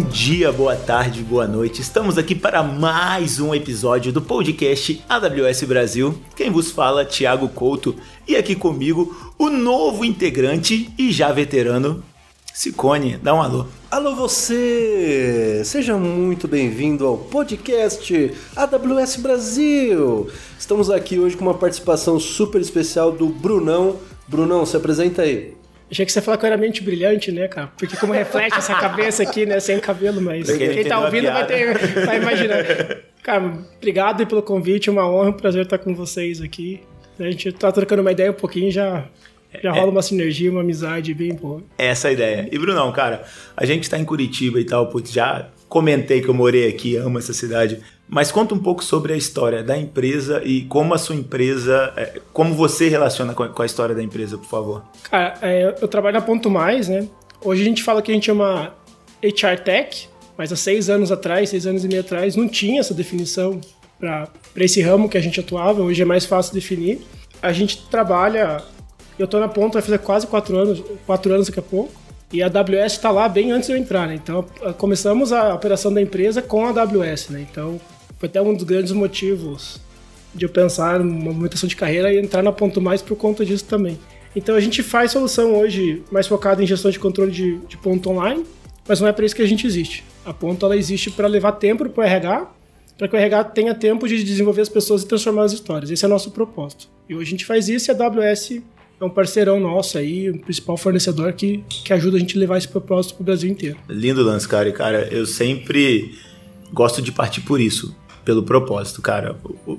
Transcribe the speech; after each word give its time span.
Bom 0.00 0.08
dia, 0.08 0.50
boa 0.50 0.74
tarde, 0.74 1.22
boa 1.22 1.46
noite. 1.46 1.82
Estamos 1.82 2.16
aqui 2.16 2.34
para 2.34 2.62
mais 2.62 3.38
um 3.38 3.54
episódio 3.54 4.10
do 4.10 4.22
podcast 4.22 5.04
AWS 5.06 5.64
Brasil. 5.64 6.18
Quem 6.34 6.50
vos 6.50 6.70
fala, 6.70 7.04
Thiago 7.04 7.50
Couto, 7.50 7.94
e 8.26 8.34
aqui 8.34 8.56
comigo 8.56 9.14
o 9.38 9.50
novo 9.50 10.02
integrante 10.02 10.90
e 10.96 11.12
já 11.12 11.30
veterano, 11.30 12.02
Sicone. 12.54 13.18
Dá 13.18 13.34
um 13.34 13.42
alô. 13.42 13.66
Alô 13.90 14.16
você! 14.16 15.60
Seja 15.66 15.98
muito 15.98 16.48
bem-vindo 16.48 17.06
ao 17.06 17.18
podcast 17.18 18.34
AWS 18.56 19.16
Brasil. 19.16 20.30
Estamos 20.58 20.88
aqui 20.88 21.18
hoje 21.18 21.36
com 21.36 21.44
uma 21.44 21.54
participação 21.54 22.18
super 22.18 22.62
especial 22.62 23.12
do 23.12 23.26
Brunão. 23.26 23.98
Brunão, 24.26 24.64
se 24.64 24.78
apresenta 24.78 25.22
aí. 25.22 25.59
Achei 25.90 26.06
que 26.06 26.12
você 26.12 26.20
falou 26.20 26.38
que 26.38 26.44
eu 26.44 26.48
era 26.48 26.56
mente 26.56 26.82
brilhante, 26.82 27.32
né, 27.32 27.48
cara? 27.48 27.72
Porque 27.76 27.96
como 27.96 28.12
reflete 28.12 28.56
essa 28.56 28.74
cabeça 28.78 29.22
aqui, 29.22 29.44
né, 29.44 29.58
sem 29.58 29.80
cabelo, 29.80 30.20
mas 30.20 30.48
quem, 30.50 30.70
quem 30.70 30.84
tá 30.84 31.00
ouvindo 31.00 31.26
vai, 31.26 31.46
ter, 31.46 31.78
vai 32.06 32.18
imaginar. 32.18 32.64
Cara, 33.22 33.58
obrigado 33.76 34.26
pelo 34.26 34.42
convite, 34.42 34.88
uma 34.88 35.08
honra, 35.08 35.30
um 35.30 35.32
prazer 35.32 35.64
estar 35.64 35.78
com 35.78 35.94
vocês 35.94 36.40
aqui. 36.40 36.80
A 37.18 37.24
gente 37.24 37.52
tá 37.52 37.72
trocando 37.72 38.02
uma 38.02 38.12
ideia 38.12 38.30
um 38.30 38.34
pouquinho, 38.34 38.70
já, 38.70 39.04
já 39.62 39.72
rola 39.72 39.90
uma 39.90 40.02
sinergia, 40.02 40.50
uma 40.50 40.60
amizade 40.60 41.12
bem 41.12 41.34
boa. 41.34 41.62
Essa 41.76 42.08
é 42.08 42.10
a 42.10 42.12
ideia. 42.12 42.48
E 42.50 42.58
Brunão, 42.58 42.90
cara, 42.92 43.24
a 43.56 43.66
gente 43.66 43.90
tá 43.90 43.98
em 43.98 44.04
Curitiba 44.04 44.60
e 44.60 44.64
tal, 44.64 44.86
putz, 44.88 45.12
já 45.12 45.48
comentei 45.68 46.20
que 46.20 46.28
eu 46.28 46.34
morei 46.34 46.68
aqui, 46.68 46.96
amo 46.96 47.18
essa 47.18 47.32
cidade. 47.32 47.80
Mas 48.10 48.32
conta 48.32 48.54
um 48.54 48.58
pouco 48.58 48.82
sobre 48.82 49.12
a 49.12 49.16
história 49.16 49.62
da 49.62 49.78
empresa 49.78 50.42
e 50.44 50.62
como 50.62 50.92
a 50.92 50.98
sua 50.98 51.14
empresa, 51.14 51.92
é, 51.96 52.20
como 52.32 52.54
você 52.54 52.88
relaciona 52.88 53.32
com 53.34 53.62
a 53.62 53.66
história 53.66 53.94
da 53.94 54.02
empresa, 54.02 54.36
por 54.36 54.48
favor. 54.48 54.82
Cara, 55.04 55.38
é, 55.40 55.76
eu 55.80 55.86
trabalho 55.86 56.14
na 56.14 56.20
Ponto 56.20 56.50
Mais, 56.50 56.88
né? 56.88 57.06
Hoje 57.40 57.62
a 57.62 57.64
gente 57.64 57.84
fala 57.84 58.02
que 58.02 58.10
a 58.10 58.14
gente 58.14 58.28
é 58.28 58.32
uma 58.32 58.74
HR 59.22 59.62
Tech, 59.64 60.08
mas 60.36 60.52
há 60.52 60.56
seis 60.56 60.90
anos 60.90 61.12
atrás, 61.12 61.50
seis 61.50 61.66
anos 61.66 61.84
e 61.84 61.88
meio 61.88 62.00
atrás, 62.00 62.34
não 62.34 62.48
tinha 62.48 62.80
essa 62.80 62.92
definição 62.92 63.60
para 64.00 64.28
esse 64.56 64.82
ramo 64.82 65.08
que 65.08 65.16
a 65.16 65.20
gente 65.20 65.38
atuava. 65.38 65.80
Hoje 65.80 66.02
é 66.02 66.04
mais 66.04 66.24
fácil 66.24 66.52
definir. 66.52 67.00
A 67.40 67.52
gente 67.52 67.86
trabalha, 67.88 68.60
eu 69.16 69.24
estou 69.24 69.38
na 69.38 69.48
Ponto, 69.48 69.74
vai 69.74 69.82
fazer 69.82 69.98
quase 69.98 70.26
quatro 70.26 70.56
anos, 70.58 70.82
quatro 71.06 71.32
anos 71.32 71.46
daqui 71.46 71.60
a 71.60 71.62
pouco. 71.62 71.92
E 72.32 72.42
a 72.42 72.46
AWS 72.46 72.92
está 72.92 73.10
lá 73.10 73.28
bem 73.28 73.52
antes 73.52 73.68
de 73.68 73.74
eu 73.74 73.78
entrar, 73.78 74.06
né? 74.06 74.14
Então 74.14 74.44
começamos 74.78 75.32
a 75.32 75.54
operação 75.54 75.92
da 75.92 76.00
empresa 76.00 76.40
com 76.42 76.64
a 76.64 76.70
AWS, 76.70 77.28
né? 77.28 77.46
Então 77.50 77.80
foi 78.20 78.28
até 78.28 78.40
um 78.40 78.52
dos 78.54 78.64
grandes 78.64 78.92
motivos 78.92 79.80
de 80.34 80.44
eu 80.44 80.50
pensar 80.50 81.00
numa 81.00 81.32
movimentação 81.32 81.66
de 81.66 81.74
carreira 81.74 82.12
e 82.12 82.18
entrar 82.18 82.42
na 82.42 82.52
Ponto 82.52 82.80
Mais 82.80 83.00
por 83.00 83.16
conta 83.16 83.44
disso 83.44 83.64
também. 83.64 83.98
Então 84.36 84.54
a 84.54 84.60
gente 84.60 84.82
faz 84.82 85.10
solução 85.10 85.56
hoje 85.56 86.02
mais 86.12 86.26
focada 86.26 86.62
em 86.62 86.66
gestão 86.66 86.90
de 86.90 86.98
controle 86.98 87.32
de, 87.32 87.56
de 87.66 87.78
ponto 87.78 88.10
online, 88.10 88.44
mas 88.86 89.00
não 89.00 89.08
é 89.08 89.12
para 89.12 89.24
isso 89.24 89.34
que 89.34 89.42
a 89.42 89.48
gente 89.48 89.66
existe. 89.66 90.04
A 90.24 90.34
ponto 90.34 90.64
ela 90.66 90.76
existe 90.76 91.10
para 91.10 91.26
levar 91.26 91.52
tempo 91.52 91.88
para 91.88 92.02
o 92.02 92.06
RH, 92.06 92.50
para 92.98 93.08
que 93.08 93.16
o 93.16 93.18
RH 93.18 93.44
tenha 93.44 93.74
tempo 93.74 94.06
de 94.06 94.22
desenvolver 94.22 94.60
as 94.60 94.68
pessoas 94.68 95.02
e 95.02 95.06
transformar 95.06 95.44
as 95.44 95.52
histórias. 95.52 95.90
Esse 95.90 96.04
é 96.04 96.06
o 96.06 96.10
nosso 96.10 96.30
propósito. 96.30 96.88
E 97.08 97.14
hoje 97.14 97.28
a 97.28 97.30
gente 97.30 97.46
faz 97.46 97.70
isso 97.70 97.90
e 97.90 97.94
a 97.94 98.04
AWS 98.04 98.60
é 99.00 99.04
um 99.04 99.08
parceirão 99.08 99.58
nosso 99.58 99.96
aí, 99.96 100.28
o 100.28 100.38
principal 100.38 100.76
fornecedor 100.76 101.32
que, 101.32 101.64
que 101.66 101.92
ajuda 101.92 102.18
a 102.18 102.20
gente 102.20 102.36
a 102.36 102.40
levar 102.40 102.58
esse 102.58 102.68
propósito 102.68 103.14
para 103.14 103.22
o 103.22 103.24
Brasil 103.24 103.50
inteiro. 103.50 103.78
Lindo 103.88 104.22
lance, 104.22 104.46
cara. 104.46 104.70
Cara, 104.70 105.08
eu 105.10 105.24
sempre 105.24 106.14
gosto 106.70 107.00
de 107.00 107.10
partir 107.10 107.40
por 107.40 107.58
isso 107.58 107.96
pelo 108.24 108.42
propósito, 108.42 109.02
cara. 109.02 109.36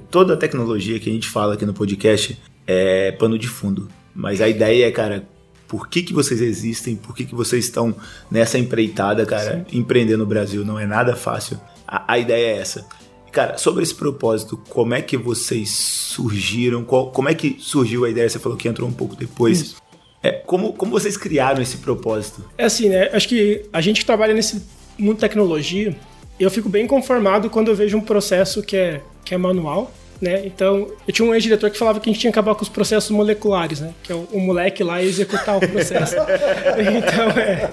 Toda 0.10 0.34
a 0.34 0.38
tecnologia 0.38 1.00
que 1.00 1.10
a 1.10 1.14
gente 1.14 1.28
fala 1.28 1.54
aqui 1.54 1.66
no 1.66 1.74
podcast 1.74 2.38
é 2.68 3.12
pano 3.14 3.38
de 3.38 3.48
fundo. 3.48 3.88
Mas 4.14 4.42
a 4.42 4.50
ideia 4.50 4.88
é, 4.88 4.92
cara, 4.92 5.28
por 5.68 5.88
que, 5.88 6.04
que 6.04 6.14
vocês 6.14 6.42
existem, 6.42 6.96
por 6.96 7.16
que, 7.16 7.26
que 7.26 7.34
vocês 7.34 7.66
estão 7.66 7.96
nessa 8.30 8.60
empreitada, 8.60 9.26
cara, 9.26 9.66
Sim. 9.70 9.80
empreender 9.80 10.18
no 10.18 10.26
Brasil 10.26 10.66
não 10.66 10.78
é 10.78 10.86
nada 10.86 11.16
fácil. 11.16 11.60
A, 11.88 12.14
a, 12.14 12.20
ideia 12.20 12.56
é 12.56 12.58
essa. 12.60 12.86
Cara, 13.32 13.58
sobre 13.58 13.84
esse 13.84 13.96
propósito, 13.96 14.58
como 14.70 14.94
é 14.94 15.02
que 15.02 15.16
vocês 15.16 15.70
surgiram? 15.70 16.84
Qual, 16.84 17.12
como 17.12 17.30
é 17.30 17.34
que 17.34 17.56
surgiu 17.60 18.04
a 18.04 18.10
ideia? 18.10 18.28
Você 18.28 18.40
falou 18.40 18.58
que 18.58 18.68
entrou 18.68 18.90
um 18.90 18.92
pouco 18.92 19.16
depois. 19.16 19.76
É, 20.22 20.32
como, 20.32 20.74
como 20.74 20.92
vocês 20.92 21.16
criaram 21.16 21.62
esse 21.62 21.78
propósito? 21.78 22.44
É 22.58 22.66
assim, 22.66 22.90
né? 22.90 23.10
Acho 23.14 23.30
que 23.30 23.64
a 23.72 23.80
gente 23.80 24.02
que 24.02 24.06
trabalha 24.06 24.34
nesse 24.34 24.62
mundo 25.00 25.16
de 25.16 25.22
tecnologia, 25.22 25.96
eu 26.40 26.50
fico 26.50 26.70
bem 26.70 26.88
conformado 26.88 27.50
quando 27.50 27.70
eu 27.70 27.76
vejo 27.76 27.98
um 27.98 28.02
processo 28.02 28.62
que 28.62 28.76
é, 28.76 29.02
que 29.24 29.34
é 29.34 29.38
manual, 29.38 29.92
né? 30.22 30.46
Então, 30.46 30.88
eu 31.08 31.14
tinha 31.14 31.28
um 31.28 31.34
ex-diretor 31.34 31.70
que 31.72 31.78
falava 31.78 32.00
que 32.00 32.10
a 32.10 32.14
gente 32.14 32.22
tinha 32.22 32.32
que 32.32 32.38
acabar 32.38 32.56
com 32.56 32.62
os 32.62 32.70
processos 32.70 33.10
moleculares, 33.10 33.80
né? 33.80 33.94
Que 34.04 34.12
é 34.12 34.16
o, 34.16 34.28
o 34.32 34.40
moleque 34.40 34.84
lá 34.84 35.02
executar 35.02 35.58
o 35.58 35.60
processo. 35.68 36.16
então, 36.16 37.30
é... 37.32 37.72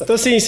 Então, 0.00 0.14
assim, 0.14 0.38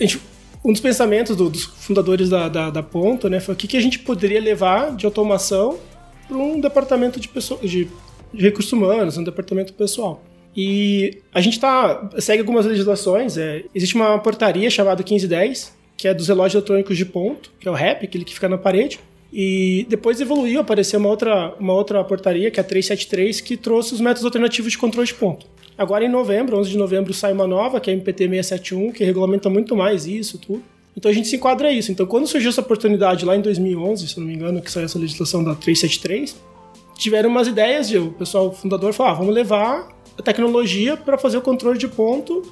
gente, 0.00 0.20
um 0.64 0.72
dos 0.72 0.80
pensamentos 0.80 1.36
do, 1.36 1.48
dos 1.48 1.64
fundadores 1.64 2.28
da, 2.28 2.48
da, 2.48 2.70
da, 2.70 2.82
Ponto, 2.82 3.28
né? 3.30 3.38
Foi 3.38 3.54
o 3.54 3.56
que, 3.56 3.68
que 3.68 3.76
a 3.76 3.80
gente 3.80 4.00
poderia 4.00 4.40
levar 4.40 4.96
de 4.96 5.06
automação 5.06 5.78
para 6.26 6.36
um 6.36 6.60
departamento 6.60 7.20
de, 7.20 7.28
pessoa, 7.28 7.60
de, 7.60 7.88
de 8.34 8.42
recursos 8.42 8.72
humanos, 8.72 9.16
um 9.16 9.22
departamento 9.22 9.72
pessoal. 9.72 10.24
E 10.56 11.18
a 11.32 11.40
gente 11.40 11.60
tá, 11.60 12.10
segue 12.18 12.40
algumas 12.40 12.66
legislações. 12.66 13.36
É, 13.36 13.64
existe 13.72 13.94
uma 13.94 14.18
portaria 14.18 14.68
chamada 14.68 15.04
1510, 15.04 15.75
que 15.96 16.06
é 16.06 16.14
dos 16.14 16.28
relógios 16.28 16.54
eletrônicos 16.54 16.96
de 16.96 17.04
ponto, 17.04 17.50
que 17.58 17.66
é 17.66 17.70
o 17.70 17.74
REP, 17.74 18.04
aquele 18.04 18.24
que 18.24 18.34
fica 18.34 18.48
na 18.48 18.58
parede. 18.58 19.00
E 19.32 19.86
depois 19.88 20.20
evoluiu, 20.20 20.60
apareceu 20.60 21.00
uma 21.00 21.08
outra, 21.08 21.54
uma 21.58 21.72
outra 21.72 22.02
portaria, 22.04 22.50
que 22.50 22.60
é 22.60 22.62
a 22.62 22.64
373, 22.64 23.40
que 23.40 23.56
trouxe 23.56 23.94
os 23.94 24.00
métodos 24.00 24.24
alternativos 24.24 24.72
de 24.72 24.78
controle 24.78 25.06
de 25.06 25.14
ponto. 25.14 25.46
Agora, 25.76 26.04
em 26.04 26.08
novembro, 26.08 26.58
11 26.58 26.70
de 26.70 26.78
novembro, 26.78 27.12
sai 27.12 27.32
uma 27.32 27.46
nova, 27.46 27.80
que 27.80 27.90
é 27.90 27.92
a 27.92 27.96
MPT 27.96 28.28
671, 28.28 28.92
que 28.92 29.04
regulamenta 29.04 29.50
muito 29.50 29.76
mais 29.76 30.06
isso, 30.06 30.38
tudo. 30.38 30.62
Então 30.96 31.10
a 31.10 31.14
gente 31.14 31.28
se 31.28 31.36
enquadra 31.36 31.70
isso. 31.70 31.92
Então, 31.92 32.06
quando 32.06 32.26
surgiu 32.26 32.48
essa 32.48 32.62
oportunidade 32.62 33.24
lá 33.26 33.36
em 33.36 33.42
2011, 33.42 34.08
se 34.08 34.18
não 34.18 34.26
me 34.26 34.34
engano, 34.34 34.62
que 34.62 34.70
saiu 34.70 34.86
essa 34.86 34.98
legislação 34.98 35.44
da 35.44 35.54
373, 35.54 36.34
tiveram 36.96 37.28
umas 37.28 37.46
ideias 37.46 37.88
de 37.88 37.98
o 37.98 38.12
pessoal 38.12 38.48
o 38.48 38.52
fundador 38.52 38.94
falou: 38.94 39.12
ah, 39.12 39.14
vamos 39.14 39.34
levar 39.34 39.88
a 40.18 40.22
tecnologia 40.22 40.96
para 40.96 41.18
fazer 41.18 41.36
o 41.36 41.42
controle 41.42 41.78
de 41.78 41.86
ponto 41.86 42.42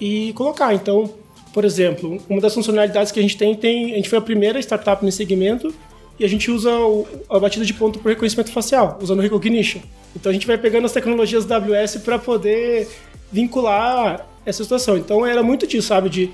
e 0.00 0.32
colocar. 0.32 0.74
Então, 0.74 1.12
por 1.52 1.64
exemplo, 1.64 2.18
uma 2.28 2.40
das 2.40 2.54
funcionalidades 2.54 3.12
que 3.12 3.18
a 3.18 3.22
gente 3.22 3.36
tem, 3.36 3.54
tem 3.54 3.92
a 3.92 3.96
gente 3.96 4.08
foi 4.08 4.18
a 4.18 4.22
primeira 4.22 4.58
startup 4.58 5.04
nesse 5.04 5.18
segmento 5.18 5.72
e 6.18 6.24
a 6.24 6.28
gente 6.28 6.50
usa 6.50 6.70
o, 6.70 7.06
a 7.28 7.38
batida 7.38 7.64
de 7.64 7.74
ponto 7.74 7.98
por 7.98 8.08
reconhecimento 8.08 8.50
facial, 8.52 8.98
usando 9.00 9.18
o 9.18 9.22
Recognition. 9.22 9.80
Então 10.14 10.30
a 10.30 10.32
gente 10.32 10.46
vai 10.46 10.56
pegando 10.56 10.86
as 10.86 10.92
tecnologias 10.92 11.50
AWS 11.50 11.96
para 11.96 12.18
poder 12.18 12.88
vincular 13.30 14.26
essa 14.44 14.62
situação. 14.62 14.96
Então 14.96 15.24
era 15.26 15.42
muito 15.42 15.66
disso, 15.66 15.88
sabe? 15.88 16.08
De 16.08 16.30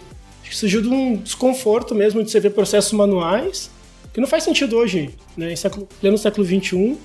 surgiu 0.50 0.80
de 0.80 0.88
um 0.88 1.16
desconforto 1.16 1.94
mesmo 1.94 2.22
de 2.22 2.30
você 2.30 2.40
ver 2.40 2.50
processos 2.50 2.92
manuais, 2.92 3.70
que 4.12 4.20
não 4.20 4.26
faz 4.26 4.44
sentido 4.44 4.76
hoje, 4.76 5.10
né? 5.36 5.52
Em 5.52 5.56
século, 5.56 5.86
pleno 6.00 6.16
século 6.16 6.46
XXI, 6.46 6.96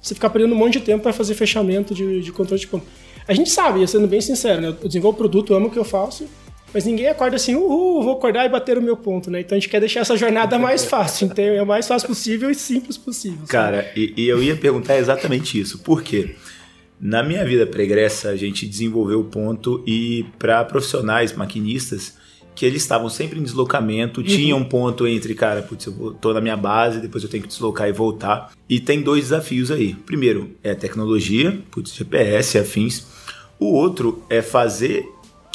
você 0.00 0.14
ficar 0.14 0.30
perdendo 0.30 0.54
um 0.54 0.58
monte 0.58 0.74
de 0.74 0.80
tempo 0.80 1.02
para 1.02 1.12
fazer 1.12 1.34
fechamento 1.34 1.94
de, 1.94 2.20
de 2.22 2.32
controle 2.32 2.60
de 2.60 2.66
ponto. 2.66 2.86
A 3.26 3.34
gente 3.34 3.50
sabe, 3.50 3.86
sendo 3.86 4.08
bem 4.08 4.20
sincero, 4.20 4.60
né? 4.60 4.68
Eu 4.68 4.88
desenvolvo 4.88 5.16
produto, 5.16 5.54
amo 5.54 5.68
o 5.68 5.70
que 5.70 5.78
eu 5.78 5.84
faço, 5.84 6.26
mas 6.72 6.84
ninguém 6.84 7.08
acorda 7.08 7.36
assim, 7.36 7.54
uhul, 7.54 8.02
vou 8.02 8.12
acordar 8.14 8.44
e 8.44 8.48
bater 8.48 8.76
o 8.76 8.82
meu 8.82 8.96
ponto, 8.96 9.30
né? 9.30 9.40
Então 9.40 9.56
a 9.56 9.60
gente 9.60 9.70
quer 9.70 9.80
deixar 9.80 10.00
essa 10.00 10.16
jornada 10.16 10.58
mais 10.58 10.84
fácil, 10.86 11.26
então 11.26 11.44
é 11.44 11.62
o 11.62 11.66
mais 11.66 11.86
fácil 11.86 12.08
possível 12.08 12.50
e 12.50 12.54
simples 12.54 12.96
possível. 12.96 13.38
Sabe? 13.38 13.48
Cara, 13.48 13.92
e, 13.96 14.12
e, 14.16 14.28
eu 14.28 14.42
ia 14.42 14.56
perguntar 14.56 14.96
exatamente 14.98 15.58
isso. 15.58 15.78
Por 15.78 16.02
quê? 16.02 16.34
Na 17.00 17.22
minha 17.22 17.44
vida 17.44 17.66
pregressa, 17.66 18.30
a 18.30 18.36
gente 18.36 18.66
desenvolveu 18.66 19.20
o 19.20 19.24
ponto 19.24 19.82
e 19.86 20.26
para 20.38 20.64
profissionais, 20.64 21.32
maquinistas, 21.32 22.16
que 22.58 22.66
eles 22.66 22.82
estavam 22.82 23.08
sempre 23.08 23.38
em 23.38 23.42
deslocamento, 23.44 24.20
uhum. 24.20 24.26
tinha 24.26 24.56
um 24.56 24.64
ponto 24.64 25.06
entre, 25.06 25.32
cara, 25.32 25.62
putz, 25.62 25.86
eu 25.86 26.16
tô 26.20 26.34
na 26.34 26.40
minha 26.40 26.56
base, 26.56 26.98
depois 26.98 27.22
eu 27.22 27.30
tenho 27.30 27.44
que 27.44 27.48
deslocar 27.48 27.88
e 27.88 27.92
voltar. 27.92 28.50
E 28.68 28.80
tem 28.80 29.00
dois 29.00 29.24
desafios 29.28 29.70
aí. 29.70 29.94
Primeiro 29.94 30.50
é 30.64 30.72
a 30.72 30.74
tecnologia, 30.74 31.56
putz, 31.70 31.94
GPS, 31.94 32.58
afins. 32.58 33.06
O 33.60 33.66
outro 33.66 34.24
é 34.28 34.42
fazer 34.42 35.08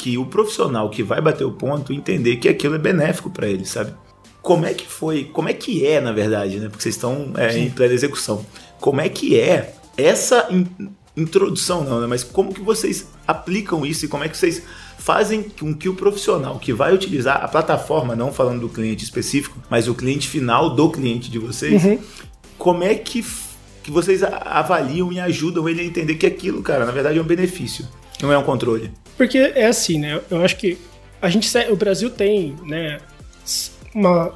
que 0.04 0.18
o 0.18 0.26
profissional 0.26 0.90
que 0.90 1.02
vai 1.02 1.18
bater 1.18 1.44
o 1.44 1.52
ponto 1.52 1.90
entender 1.90 2.36
que 2.36 2.46
aquilo 2.46 2.74
é 2.74 2.78
benéfico 2.78 3.30
para 3.30 3.48
ele, 3.48 3.64
sabe? 3.64 3.94
Como 4.42 4.66
é 4.66 4.74
que 4.74 4.86
foi, 4.86 5.24
como 5.24 5.48
é 5.48 5.54
que 5.54 5.86
é, 5.86 5.98
na 5.98 6.12
verdade, 6.12 6.60
né? 6.60 6.68
Porque 6.68 6.82
vocês 6.82 6.94
estão 6.94 7.32
é, 7.34 7.56
em 7.56 7.70
plena 7.70 7.94
execução. 7.94 8.44
Como 8.78 9.00
é 9.00 9.08
que 9.08 9.40
é 9.40 9.74
essa 9.96 10.46
in, 10.50 10.66
introdução, 11.16 11.84
não, 11.84 12.02
né? 12.02 12.06
Mas 12.06 12.22
como 12.22 12.52
que 12.52 12.60
vocês 12.60 13.08
aplicam 13.26 13.86
isso 13.86 14.04
e 14.04 14.08
como 14.08 14.22
é 14.22 14.28
que 14.28 14.36
vocês 14.36 14.62
fazem 14.98 15.42
com 15.42 15.74
que 15.74 15.88
o 15.88 15.94
profissional 15.94 16.58
que 16.58 16.74
vai 16.74 16.92
utilizar 16.92 17.42
a 17.42 17.48
plataforma, 17.48 18.14
não 18.14 18.30
falando 18.30 18.60
do 18.60 18.68
cliente 18.68 19.04
específico, 19.04 19.58
mas 19.70 19.88
o 19.88 19.94
cliente 19.94 20.28
final 20.28 20.74
do 20.74 20.90
cliente 20.90 21.30
de 21.30 21.38
vocês, 21.38 21.82
uhum. 21.82 21.98
como 22.58 22.84
é 22.84 22.94
que, 22.94 23.24
que 23.82 23.90
vocês 23.90 24.22
avaliam 24.22 25.10
e 25.10 25.18
ajudam 25.18 25.66
ele 25.66 25.80
a 25.80 25.84
entender 25.84 26.16
que 26.16 26.26
aquilo, 26.26 26.60
cara, 26.60 26.84
na 26.84 26.92
verdade 26.92 27.18
é 27.18 27.22
um 27.22 27.26
benefício, 27.26 27.88
não 28.20 28.30
é 28.30 28.36
um 28.36 28.42
controle? 28.42 28.92
Porque 29.16 29.38
é 29.38 29.66
assim, 29.66 29.98
né? 29.98 30.20
Eu 30.30 30.44
acho 30.44 30.56
que 30.56 30.78
a 31.20 31.28
gente, 31.28 31.50
o 31.70 31.76
Brasil 31.76 32.10
tem, 32.10 32.56
né, 32.64 32.98
uma 33.94 34.34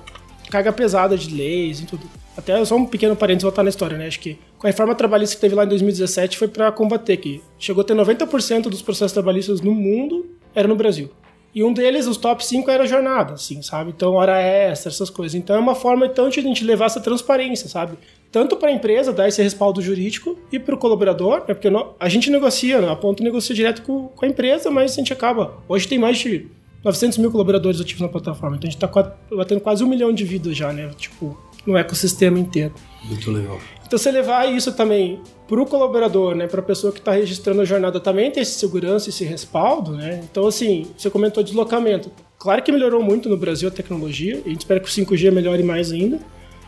carga 0.51 0.73
pesada 0.73 1.17
de 1.17 1.35
leis 1.35 1.81
e 1.81 1.87
tudo. 1.87 2.09
Até 2.37 2.65
só 2.65 2.77
um 2.77 2.87
pequeno 2.87 3.17
parênteses 3.17 3.43
voltar 3.43 3.63
na 3.63 3.69
história, 3.69 3.99
né? 3.99 4.07
Acho 4.07 4.21
que 4.21 4.39
com 4.57 4.67
a 4.67 4.71
reforma 4.71 4.95
trabalhista 4.95 5.35
que 5.35 5.41
teve 5.41 5.55
lá 5.55 5.65
em 5.65 5.69
2017 5.69 6.39
foi 6.39 6.49
para 6.49 6.71
combater 6.71 7.17
que 7.17 7.43
chegou 7.59 7.83
a 7.83 7.85
ter 7.85 7.95
90% 7.95 8.63
dos 8.63 8.81
processos 8.81 9.13
trabalhistas 9.13 9.61
no 9.61 9.75
mundo 9.75 10.27
era 10.55 10.69
no 10.69 10.77
Brasil. 10.77 11.11
E 11.59 11.65
um 11.65 11.73
deles, 11.73 12.07
os 12.07 12.17
top 12.17 12.47
5, 12.47 12.71
era 12.71 12.87
jornada, 12.87 13.33
assim, 13.33 13.61
sabe? 13.63 13.91
Então, 13.91 14.15
hora 14.15 14.41
extra, 14.41 14.93
essas 14.93 15.11
coisas. 15.11 15.35
Então, 15.35 15.57
é 15.57 15.59
uma 15.59 15.75
forma, 15.75 16.07
então, 16.07 16.29
de 16.29 16.39
a 16.39 16.43
gente 16.45 16.63
levar 16.63 16.85
essa 16.85 17.01
transparência, 17.01 17.69
sabe? 17.69 17.99
Tanto 18.31 18.57
para 18.57 18.69
a 18.69 18.73
empresa 18.73 19.13
dar 19.13 19.27
esse 19.27 19.43
respaldo 19.43 19.83
jurídico 19.83 20.39
e 20.53 20.61
para 20.61 20.77
o 20.77 20.79
colaborador, 20.79 21.39
né? 21.49 21.55
porque 21.55 21.69
a 21.99 22.09
gente 22.09 22.31
negocia, 22.31 22.81
né? 22.81 22.89
a 22.89 22.95
ponto 22.95 23.25
negocia 23.25 23.57
direto 23.57 23.83
com, 23.83 24.07
com 24.07 24.25
a 24.25 24.29
empresa, 24.29 24.71
mas 24.71 24.93
a 24.93 24.95
gente 24.95 25.13
acaba. 25.13 25.59
Hoje 25.69 25.89
tem 25.89 25.99
mais 25.99 26.19
de 26.19 26.47
900 26.85 27.19
mil 27.19 27.33
colaboradores 27.33 27.81
ativos 27.81 28.03
na 28.03 28.09
plataforma, 28.09 28.55
então 28.55 28.69
a 28.69 28.71
gente 28.71 28.81
está 28.81 29.17
batendo 29.29 29.61
quase 29.61 29.83
um 29.83 29.89
milhão 29.89 30.13
de 30.13 30.25
vidas 30.25 30.57
já, 30.57 30.73
né? 30.73 30.89
Tipo, 30.97 31.37
no 31.67 31.77
ecossistema 31.77 32.39
inteiro. 32.39 32.73
Muito 33.03 33.33
legal. 33.33 33.59
Então, 33.89 33.99
você 33.99 34.11
levar 34.11 34.45
isso 34.53 34.71
também 34.73 35.19
para 35.49 35.63
o 35.63 35.65
colaborador, 35.65 36.35
né, 36.35 36.47
para 36.47 36.61
a 36.61 36.63
pessoa 36.63 36.93
que 36.93 36.99
está 36.99 37.13
registrando 37.13 37.63
a 37.63 37.65
jornada 37.65 37.99
também 37.99 38.31
ter 38.31 38.41
essa 38.41 38.59
segurança, 38.59 39.09
esse 39.09 39.25
respaldo, 39.25 39.93
né? 39.93 40.21
Então, 40.31 40.47
assim, 40.47 40.87
você 40.95 41.09
comentou 41.09 41.43
deslocamento. 41.43 42.13
Claro 42.39 42.63
que 42.63 42.71
melhorou 42.71 43.03
muito 43.03 43.31
no 43.31 43.37
Brasil 43.39 43.67
a 43.67 43.73
tecnologia, 43.73 44.43
a 44.45 44.49
gente 44.51 44.59
espera 44.59 44.79
que 44.79 44.87
o 44.87 44.93
5G 44.93 45.31
melhore 45.31 45.63
mais 45.63 45.91
ainda. 45.91 46.21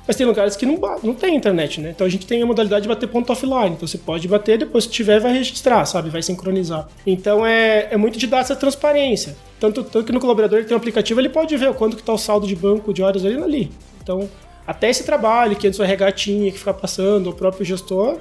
Mas 0.08 0.16
tem 0.16 0.26
lugares 0.26 0.56
que 0.56 0.64
não, 0.64 0.78
não 1.02 1.14
tem 1.14 1.36
internet, 1.36 1.78
né? 1.78 1.90
Então 1.90 2.06
a 2.06 2.10
gente 2.10 2.26
tem 2.26 2.42
a 2.42 2.46
modalidade 2.46 2.82
de 2.84 2.88
bater 2.88 3.06
ponto 3.06 3.30
offline. 3.30 3.76
Então 3.76 3.86
você 3.86 3.98
pode 3.98 4.26
bater, 4.26 4.58
depois 4.58 4.86
que 4.86 4.92
tiver, 4.92 5.20
vai 5.20 5.34
registrar, 5.34 5.84
sabe? 5.84 6.08
Vai 6.08 6.22
sincronizar. 6.22 6.88
Então 7.06 7.46
é, 7.46 7.88
é 7.90 7.96
muito 7.98 8.18
de 8.18 8.26
dar 8.26 8.38
essa 8.38 8.56
transparência. 8.56 9.36
Tanto, 9.60 9.84
tanto 9.84 10.06
que 10.06 10.12
no 10.12 10.18
colaborador 10.18 10.58
ele 10.58 10.66
tem 10.66 10.74
um 10.74 10.78
aplicativo, 10.78 11.20
ele 11.20 11.28
pode 11.28 11.54
ver 11.56 11.68
o 11.68 11.74
quanto 11.74 11.96
que 11.96 12.02
está 12.02 12.14
o 12.14 12.18
saldo 12.18 12.46
de 12.46 12.56
banco 12.56 12.94
de 12.94 13.02
horas 13.02 13.24
ali. 13.26 13.70
Então, 14.02 14.28
até 14.66 14.90
esse 14.90 15.04
trabalho 15.04 15.56
que 15.56 15.66
antes 15.66 15.78
o 15.78 15.82
RH 15.82 16.12
tinha 16.12 16.52
que 16.52 16.58
ficar 16.58 16.74
passando, 16.74 17.30
o 17.30 17.32
próprio 17.32 17.64
gestor, 17.64 18.18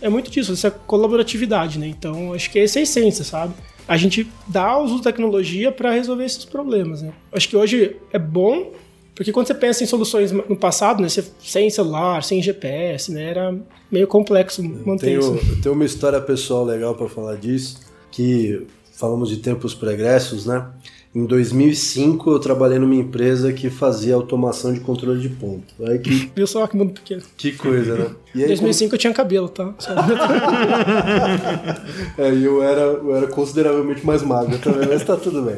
é 0.00 0.08
muito 0.08 0.30
disso, 0.30 0.52
essa 0.52 0.70
colaboratividade, 0.70 1.78
né? 1.78 1.86
Então, 1.86 2.32
acho 2.32 2.50
que 2.50 2.58
essa 2.58 2.78
é 2.78 2.80
a 2.80 2.82
essência, 2.82 3.24
sabe? 3.24 3.54
A 3.86 3.96
gente 3.96 4.26
dá 4.46 4.78
uso 4.78 4.98
da 4.98 5.04
tecnologia 5.04 5.70
para 5.70 5.90
resolver 5.90 6.24
esses 6.24 6.44
problemas, 6.44 7.02
né? 7.02 7.12
Acho 7.32 7.48
que 7.48 7.56
hoje 7.56 7.96
é 8.12 8.18
bom, 8.18 8.72
porque 9.14 9.32
quando 9.32 9.46
você 9.46 9.54
pensa 9.54 9.84
em 9.84 9.86
soluções 9.86 10.32
no 10.32 10.56
passado, 10.56 11.02
né, 11.02 11.08
você, 11.08 11.24
sem 11.40 11.68
celular, 11.68 12.22
sem 12.22 12.40
GPS, 12.40 13.12
né, 13.12 13.24
era 13.24 13.54
meio 13.90 14.06
complexo 14.06 14.62
manter 14.62 15.06
tenho, 15.06 15.20
isso. 15.20 15.50
Eu 15.50 15.60
tenho 15.60 15.74
uma 15.74 15.84
história 15.84 16.20
pessoal 16.20 16.64
legal 16.64 16.94
para 16.94 17.08
falar 17.08 17.36
disso, 17.36 17.80
que 18.10 18.66
falamos 18.94 19.28
de 19.28 19.38
tempos 19.38 19.74
pregressos, 19.74 20.46
né? 20.46 20.66
Em 21.12 21.26
2005 21.26 22.30
eu 22.30 22.38
trabalhei 22.38 22.78
numa 22.78 22.94
empresa 22.94 23.52
que 23.52 23.68
fazia 23.68 24.14
automação 24.14 24.72
de 24.72 24.78
controle 24.78 25.20
de 25.20 25.28
ponto. 25.28 25.74
Aí 25.84 25.98
que... 25.98 26.30
Viu 26.34 26.46
só 26.46 26.64
que 26.68 26.76
mundo 26.76 26.92
pequeno. 26.92 27.22
Que 27.36 27.50
coisa, 27.52 27.96
né? 27.96 28.10
Em 28.44 28.46
2005 28.46 28.90
como... 28.90 28.94
eu 28.94 28.98
tinha 28.98 29.12
cabelo, 29.12 29.48
tá? 29.48 29.74
é, 32.16 32.32
e 32.32 32.44
eu 32.44 32.62
era, 32.62 32.82
eu 32.82 33.16
era 33.16 33.26
consideravelmente 33.26 34.06
mais 34.06 34.22
magro 34.22 34.56
também, 34.58 34.88
mas 34.88 35.02
tá 35.02 35.16
tudo 35.16 35.42
bem. 35.42 35.56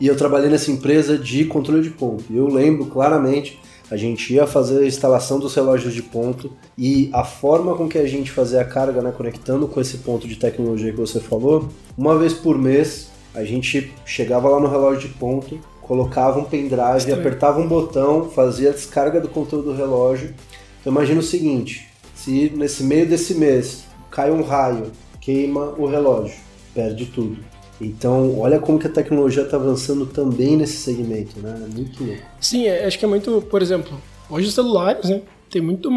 E 0.00 0.08
eu 0.08 0.16
trabalhei 0.16 0.50
nessa 0.50 0.72
empresa 0.72 1.16
de 1.16 1.44
controle 1.44 1.80
de 1.80 1.90
ponto. 1.90 2.24
E 2.28 2.36
eu 2.36 2.48
lembro 2.48 2.86
claramente, 2.86 3.60
a 3.88 3.96
gente 3.96 4.34
ia 4.34 4.44
fazer 4.44 4.82
a 4.82 4.86
instalação 4.86 5.38
dos 5.38 5.54
relógios 5.54 5.94
de 5.94 6.02
ponto 6.02 6.50
e 6.76 7.10
a 7.12 7.22
forma 7.22 7.76
com 7.76 7.88
que 7.88 7.96
a 7.96 8.08
gente 8.08 8.32
fazia 8.32 8.60
a 8.60 8.64
carga, 8.64 9.00
né, 9.00 9.12
conectando 9.16 9.68
com 9.68 9.80
esse 9.80 9.98
ponto 9.98 10.26
de 10.26 10.34
tecnologia 10.34 10.90
que 10.90 10.98
você 10.98 11.20
falou, 11.20 11.68
uma 11.96 12.18
vez 12.18 12.32
por 12.32 12.58
mês 12.58 13.13
a 13.34 13.44
gente 13.44 13.92
chegava 14.06 14.48
lá 14.48 14.60
no 14.60 14.68
relógio 14.68 15.08
de 15.08 15.14
ponto, 15.14 15.58
colocava 15.82 16.38
um 16.38 16.44
pendrive, 16.44 16.98
Estranho. 16.98 17.20
apertava 17.20 17.60
um 17.60 17.68
botão, 17.68 18.30
fazia 18.30 18.70
a 18.70 18.72
descarga 18.72 19.20
do 19.20 19.28
conteúdo 19.28 19.72
do 19.72 19.76
relógio. 19.76 20.34
Então 20.80 20.92
imagina 20.92 21.20
o 21.20 21.22
seguinte, 21.22 21.86
se 22.14 22.50
nesse 22.54 22.82
meio 22.84 23.06
desse 23.06 23.34
mês 23.34 23.84
cai 24.10 24.30
um 24.30 24.42
raio, 24.42 24.92
queima 25.20 25.74
o 25.76 25.86
relógio, 25.86 26.36
perde 26.72 27.06
tudo. 27.06 27.38
Então, 27.80 28.38
olha 28.38 28.60
como 28.60 28.78
que 28.78 28.86
a 28.86 28.90
tecnologia 28.90 29.42
está 29.42 29.56
avançando 29.56 30.06
também 30.06 30.56
nesse 30.56 30.76
segmento, 30.76 31.40
né? 31.40 31.60
É 31.64 31.74
muito 31.74 32.04
louco. 32.04 32.22
Sim, 32.40 32.66
é, 32.66 32.86
acho 32.86 32.98
que 32.98 33.04
é 33.04 33.08
muito, 33.08 33.42
por 33.50 33.60
exemplo, 33.60 34.00
hoje 34.30 34.46
os 34.46 34.54
celulares, 34.54 35.10
né? 35.10 35.22
Tem 35.50 35.60
muito, 35.60 35.90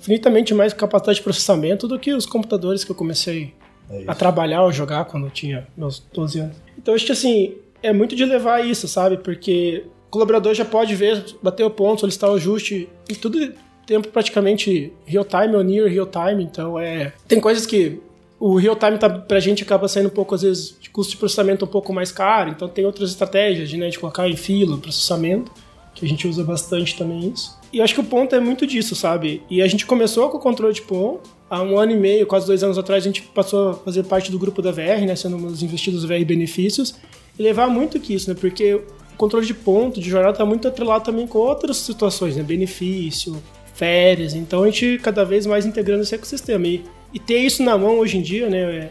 infinitamente 0.00 0.54
mais 0.54 0.72
capacidade 0.72 1.18
de 1.18 1.22
processamento 1.22 1.86
do 1.86 1.98
que 1.98 2.14
os 2.14 2.24
computadores 2.26 2.82
que 2.82 2.90
eu 2.90 2.94
comecei 2.94 3.52
é 3.90 4.04
a 4.06 4.14
trabalhar 4.14 4.62
ou 4.64 4.72
jogar 4.72 5.04
quando 5.04 5.26
eu 5.26 5.30
tinha 5.30 5.66
meus 5.76 6.02
12 6.12 6.40
anos. 6.40 6.56
Então 6.78 6.94
acho 6.94 7.06
que 7.06 7.12
assim, 7.12 7.54
é 7.82 7.92
muito 7.92 8.14
de 8.14 8.24
levar 8.24 8.64
isso, 8.64 8.86
sabe? 8.88 9.18
Porque 9.18 9.84
o 10.08 10.10
colaborador 10.10 10.54
já 10.54 10.64
pode 10.64 10.94
ver, 10.94 11.24
bater 11.42 11.64
o 11.64 11.70
ponto, 11.70 12.00
solicitar 12.00 12.30
o 12.30 12.34
ajuste 12.34 12.88
e 13.08 13.14
tudo 13.14 13.52
tempo 13.86 14.08
praticamente 14.08 14.92
real 15.04 15.24
time 15.24 15.56
ou 15.56 15.64
near 15.64 15.88
real 15.88 16.06
time, 16.06 16.44
então 16.44 16.78
é 16.78 17.12
tem 17.26 17.40
coisas 17.40 17.66
que 17.66 18.00
o 18.38 18.56
real 18.56 18.76
time 18.76 18.98
tá, 18.98 19.08
pra 19.08 19.40
gente 19.40 19.62
acaba 19.62 19.88
saindo 19.88 20.06
um 20.06 20.10
pouco 20.10 20.34
às 20.34 20.42
vezes 20.42 20.76
de 20.80 20.90
custo 20.90 21.12
de 21.12 21.16
processamento 21.16 21.64
um 21.64 21.68
pouco 21.68 21.92
mais 21.92 22.10
caro, 22.10 22.50
então 22.50 22.68
tem 22.68 22.84
outras 22.84 23.10
estratégias 23.10 23.68
de, 23.68 23.76
né, 23.76 23.88
de 23.88 23.98
colocar 23.98 24.28
em 24.28 24.36
fila 24.36 24.76
processamento, 24.78 25.50
que 25.94 26.04
a 26.04 26.08
gente 26.08 26.26
usa 26.26 26.42
bastante 26.42 26.96
também 26.96 27.28
isso. 27.28 27.58
E 27.72 27.80
acho 27.80 27.94
que 27.94 28.00
o 28.00 28.04
ponto 28.04 28.34
é 28.34 28.40
muito 28.40 28.66
disso, 28.66 28.94
sabe? 28.94 29.42
E 29.48 29.62
a 29.62 29.66
gente 29.66 29.86
começou 29.86 30.28
com 30.28 30.38
o 30.38 30.40
controle 30.40 30.74
de 30.74 30.82
ponto, 30.82 31.30
há 31.52 31.62
um 31.62 31.78
ano 31.78 31.92
e 31.92 31.96
meio, 31.96 32.26
quase 32.26 32.46
dois 32.46 32.64
anos 32.64 32.78
atrás, 32.78 33.04
a 33.04 33.06
gente 33.06 33.20
passou 33.20 33.68
a 33.68 33.74
fazer 33.74 34.04
parte 34.04 34.32
do 34.32 34.38
grupo 34.38 34.62
da 34.62 34.72
VR, 34.72 35.04
né, 35.06 35.14
sendo 35.14 35.36
um 35.36 35.48
dos 35.48 35.62
investidos 35.62 36.02
VR 36.02 36.24
Benefícios, 36.24 36.94
e 37.38 37.42
levar 37.42 37.68
muito 37.68 38.00
que 38.00 38.14
isso, 38.14 38.30
né, 38.30 38.34
porque 38.40 38.72
o 38.72 38.82
controle 39.18 39.44
de 39.44 39.52
ponto, 39.52 40.00
de 40.00 40.08
jornada, 40.08 40.32
está 40.32 40.46
muito 40.46 40.66
atrelado 40.66 41.04
também 41.04 41.26
com 41.26 41.38
outras 41.38 41.76
situações, 41.76 42.36
né, 42.36 42.42
benefício, 42.42 43.36
férias, 43.74 44.34
então 44.34 44.62
a 44.62 44.66
gente 44.70 44.98
cada 45.02 45.26
vez 45.26 45.44
mais 45.44 45.66
integrando 45.66 46.02
esse 46.02 46.14
ecossistema. 46.14 46.66
E, 46.66 46.82
e 47.12 47.18
ter 47.18 47.40
isso 47.40 47.62
na 47.62 47.76
mão 47.76 47.98
hoje 47.98 48.16
em 48.16 48.22
dia, 48.22 48.48
né, 48.48 48.90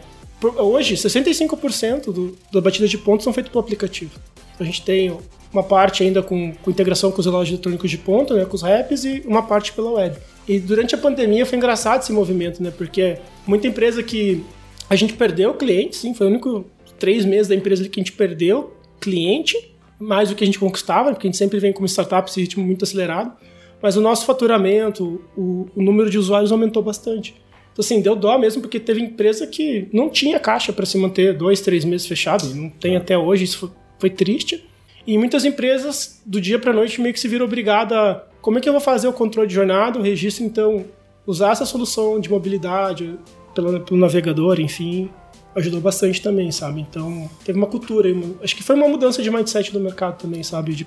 hoje 0.62 0.94
65% 0.94 2.12
do, 2.12 2.38
da 2.52 2.60
batida 2.60 2.86
de 2.86 2.96
pontos 2.96 3.24
são 3.24 3.32
feitos 3.32 3.50
pelo 3.50 3.64
aplicativo. 3.64 4.12
Então, 4.54 4.64
a 4.64 4.64
gente 4.64 4.82
tem 4.82 5.18
uma 5.52 5.62
parte 5.62 6.02
ainda 6.02 6.22
com, 6.22 6.52
com 6.54 6.70
integração 6.70 7.12
com 7.12 7.20
os 7.20 7.26
relógios 7.26 7.54
eletrônicos 7.54 7.90
de 7.90 7.98
ponta, 7.98 8.34
né, 8.34 8.44
com 8.44 8.54
os 8.54 8.62
RAPs, 8.62 9.04
e 9.04 9.22
uma 9.26 9.42
parte 9.42 9.72
pela 9.72 9.90
web. 9.90 10.16
E 10.48 10.58
durante 10.58 10.94
a 10.94 10.98
pandemia 10.98 11.44
foi 11.44 11.58
engraçado 11.58 12.02
esse 12.02 12.12
movimento, 12.12 12.62
né? 12.62 12.72
Porque 12.76 13.18
muita 13.46 13.68
empresa 13.68 14.02
que 14.02 14.42
a 14.88 14.96
gente 14.96 15.12
perdeu 15.12 15.54
cliente, 15.54 15.96
sim, 15.96 16.14
foi 16.14 16.26
o 16.26 16.30
único 16.30 16.64
três 16.98 17.24
meses 17.24 17.48
da 17.48 17.54
empresa 17.54 17.88
que 17.88 18.00
a 18.00 18.02
gente 18.02 18.12
perdeu 18.12 18.76
cliente, 19.00 19.56
mais 19.98 20.30
do 20.30 20.34
que 20.34 20.42
a 20.42 20.46
gente 20.46 20.58
conquistava, 20.58 21.10
porque 21.10 21.26
a 21.26 21.30
gente 21.30 21.38
sempre 21.38 21.58
vem 21.58 21.72
como 21.72 21.86
startup 21.86 22.28
esse 22.28 22.40
ritmo 22.40 22.64
muito 22.64 22.84
acelerado. 22.84 23.32
Mas 23.80 23.96
o 23.96 24.00
nosso 24.00 24.24
faturamento, 24.24 25.20
o, 25.36 25.68
o 25.74 25.82
número 25.82 26.08
de 26.08 26.18
usuários 26.18 26.52
aumentou 26.52 26.82
bastante. 26.82 27.34
Então, 27.72 27.82
assim, 27.82 28.00
deu 28.00 28.14
dó 28.14 28.38
mesmo, 28.38 28.60
porque 28.60 28.78
teve 28.78 29.00
empresa 29.00 29.46
que 29.46 29.88
não 29.92 30.08
tinha 30.08 30.38
caixa 30.38 30.72
para 30.72 30.86
se 30.86 30.98
manter 30.98 31.36
dois, 31.36 31.60
três 31.60 31.84
meses 31.84 32.06
fechado, 32.06 32.46
não 32.54 32.68
tem 32.68 32.96
até 32.96 33.16
hoje, 33.16 33.44
isso 33.44 33.58
foi, 33.58 33.70
foi 33.98 34.10
triste. 34.10 34.64
E 35.06 35.18
muitas 35.18 35.44
empresas, 35.44 36.20
do 36.24 36.40
dia 36.40 36.58
para 36.58 36.72
noite, 36.72 37.00
meio 37.00 37.12
que 37.12 37.20
se 37.20 37.28
viram 37.28 37.44
obrigadas 37.44 37.96
a 37.96 38.24
como 38.40 38.58
é 38.58 38.60
que 38.60 38.68
eu 38.68 38.72
vou 38.72 38.80
fazer 38.80 39.06
o 39.08 39.12
controle 39.12 39.48
de 39.48 39.54
jornada, 39.54 39.98
o 39.98 40.02
registro, 40.02 40.44
então, 40.44 40.84
usar 41.26 41.52
essa 41.52 41.64
solução 41.64 42.20
de 42.20 42.28
mobilidade 42.28 43.18
pelo, 43.54 43.80
pelo 43.80 44.00
navegador, 44.00 44.60
enfim, 44.60 45.10
ajudou 45.54 45.80
bastante 45.80 46.20
também, 46.20 46.50
sabe? 46.50 46.80
Então, 46.80 47.30
teve 47.44 47.56
uma 47.58 47.66
cultura, 47.66 48.08
acho 48.42 48.56
que 48.56 48.62
foi 48.62 48.74
uma 48.74 48.88
mudança 48.88 49.22
de 49.22 49.30
mindset 49.30 49.72
do 49.72 49.80
mercado 49.80 50.18
também, 50.18 50.42
sabe? 50.42 50.74
De, 50.74 50.86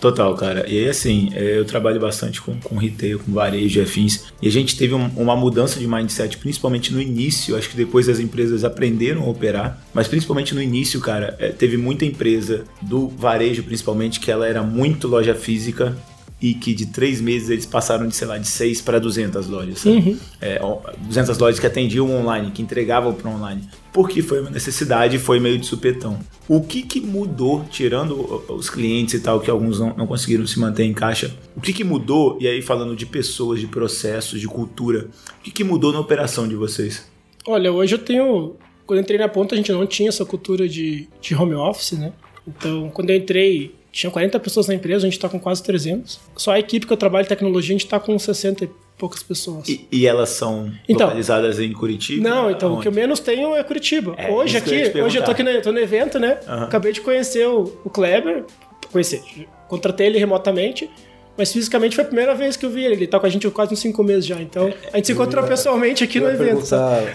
Total, 0.00 0.34
cara. 0.34 0.68
E 0.68 0.78
aí, 0.78 0.88
assim, 0.88 1.30
é, 1.34 1.58
eu 1.58 1.64
trabalho 1.64 2.00
bastante 2.00 2.40
com, 2.40 2.58
com 2.60 2.76
retail, 2.76 3.18
com 3.18 3.32
varejo 3.32 3.78
e 3.78 3.82
afins. 3.82 4.24
E 4.40 4.48
a 4.48 4.50
gente 4.50 4.76
teve 4.76 4.94
um, 4.94 5.06
uma 5.16 5.36
mudança 5.36 5.78
de 5.78 5.86
mindset, 5.86 6.36
principalmente 6.38 6.92
no 6.92 7.00
início. 7.00 7.56
Acho 7.56 7.68
que 7.68 7.76
depois 7.76 8.08
as 8.08 8.18
empresas 8.18 8.64
aprenderam 8.64 9.22
a 9.22 9.28
operar. 9.28 9.82
Mas 9.94 10.08
principalmente 10.08 10.54
no 10.54 10.62
início, 10.62 11.00
cara, 11.00 11.36
é, 11.38 11.48
teve 11.48 11.76
muita 11.76 12.04
empresa 12.04 12.64
do 12.80 13.08
varejo, 13.08 13.62
principalmente, 13.62 14.20
que 14.20 14.30
ela 14.30 14.46
era 14.46 14.62
muito 14.62 15.06
loja 15.06 15.34
física 15.34 15.96
e 16.42 16.54
que 16.54 16.74
de 16.74 16.86
três 16.86 17.20
meses 17.20 17.48
eles 17.48 17.64
passaram 17.64 18.08
de, 18.08 18.16
sei 18.16 18.26
lá, 18.26 18.36
de 18.36 18.48
6 18.48 18.80
para 18.80 18.98
200 18.98 19.46
lojas. 19.46 19.84
Uhum. 19.84 20.18
É, 20.40 20.60
200 21.06 21.38
lojas 21.38 21.60
que 21.60 21.66
atendiam 21.66 22.10
online, 22.10 22.50
que 22.50 22.60
entregavam 22.60 23.14
para 23.14 23.30
online. 23.30 23.62
Porque 23.92 24.20
foi 24.22 24.40
uma 24.40 24.50
necessidade 24.50 25.18
foi 25.18 25.38
meio 25.38 25.56
de 25.56 25.66
supetão. 25.66 26.18
O 26.48 26.60
que, 26.60 26.82
que 26.82 27.00
mudou, 27.00 27.64
tirando 27.70 28.42
os 28.48 28.68
clientes 28.68 29.14
e 29.14 29.20
tal, 29.20 29.38
que 29.38 29.48
alguns 29.48 29.78
não, 29.78 29.94
não 29.96 30.06
conseguiram 30.06 30.44
se 30.44 30.58
manter 30.58 30.82
em 30.82 30.92
caixa, 30.92 31.32
o 31.54 31.60
que, 31.60 31.72
que 31.72 31.84
mudou, 31.84 32.36
e 32.40 32.48
aí 32.48 32.60
falando 32.60 32.96
de 32.96 33.06
pessoas, 33.06 33.60
de 33.60 33.68
processos, 33.68 34.40
de 34.40 34.48
cultura, 34.48 35.08
o 35.38 35.42
que, 35.44 35.52
que 35.52 35.62
mudou 35.62 35.92
na 35.92 36.00
operação 36.00 36.48
de 36.48 36.56
vocês? 36.56 37.08
Olha, 37.46 37.72
hoje 37.72 37.94
eu 37.94 37.98
tenho. 37.98 38.56
Quando 38.84 38.98
eu 38.98 39.02
entrei 39.02 39.18
na 39.18 39.28
ponta, 39.28 39.54
a 39.54 39.58
gente 39.58 39.70
não 39.70 39.86
tinha 39.86 40.08
essa 40.08 40.24
cultura 40.24 40.68
de, 40.68 41.08
de 41.20 41.34
home 41.36 41.54
office, 41.54 41.92
né? 41.92 42.12
Então, 42.46 42.90
quando 42.90 43.10
eu 43.10 43.16
entrei, 43.16 43.76
tinha 43.92 44.10
40 44.10 44.40
pessoas 44.40 44.66
na 44.66 44.74
empresa, 44.74 45.06
a 45.06 45.10
gente 45.10 45.18
está 45.18 45.28
com 45.28 45.38
quase 45.38 45.62
300. 45.62 46.18
Só 46.36 46.52
a 46.52 46.58
equipe 46.58 46.86
que 46.86 46.92
eu 46.92 46.96
trabalho 46.96 47.26
em 47.26 47.28
tecnologia, 47.28 47.70
a 47.70 47.78
gente 47.78 47.84
está 47.84 48.00
com 48.00 48.18
60 48.18 48.64
e 48.64 48.70
poucas 48.96 49.22
pessoas. 49.22 49.68
E, 49.68 49.86
e 49.92 50.06
elas 50.06 50.30
são 50.30 50.72
então, 50.88 51.06
localizadas 51.06 51.60
em 51.60 51.72
Curitiba? 51.72 52.26
Não, 52.26 52.50
então 52.50 52.70
Aonde? 52.70 52.78
o 52.78 52.82
que 52.82 52.88
eu 52.88 52.92
menos 52.92 53.20
tenho 53.20 53.54
é 53.54 53.62
Curitiba. 53.62 54.14
É, 54.16 54.30
hoje 54.30 54.56
aqui, 54.56 54.90
eu 54.94 55.04
hoje 55.04 55.18
eu 55.18 55.24
tô 55.24 55.30
aqui 55.30 55.42
no, 55.42 55.60
tô 55.60 55.70
no 55.70 55.78
evento, 55.78 56.18
né? 56.18 56.40
Uhum. 56.48 56.62
Acabei 56.62 56.92
de 56.92 57.02
conhecer 57.02 57.46
o, 57.46 57.80
o 57.84 57.90
Kleber, 57.90 58.44
conhecer, 58.90 59.22
contratei 59.68 60.06
ele 60.06 60.18
remotamente. 60.18 60.88
Mas 61.36 61.52
fisicamente 61.52 61.94
foi 61.94 62.04
a 62.04 62.06
primeira 62.06 62.34
vez 62.34 62.56
que 62.56 62.66
eu 62.66 62.70
vi 62.70 62.84
ele. 62.84 62.94
Ele 62.94 63.06
tá 63.06 63.18
com 63.18 63.26
a 63.26 63.28
gente 63.28 63.46
há 63.46 63.50
quase 63.50 63.72
uns 63.72 63.80
cinco 63.80 64.04
meses 64.04 64.26
já. 64.26 64.40
Então, 64.40 64.72
a 64.92 64.96
gente 64.96 65.06
se 65.06 65.12
encontrou 65.12 65.44
pessoalmente 65.44 66.04
aqui 66.04 66.20
no 66.20 66.28
evento. 66.28 66.62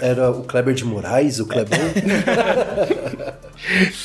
Era 0.02 0.32
o 0.32 0.44
Kleber 0.44 0.74
de 0.74 0.84
Moraes, 0.84 1.40
o 1.40 1.46
Kleber? 1.46 1.78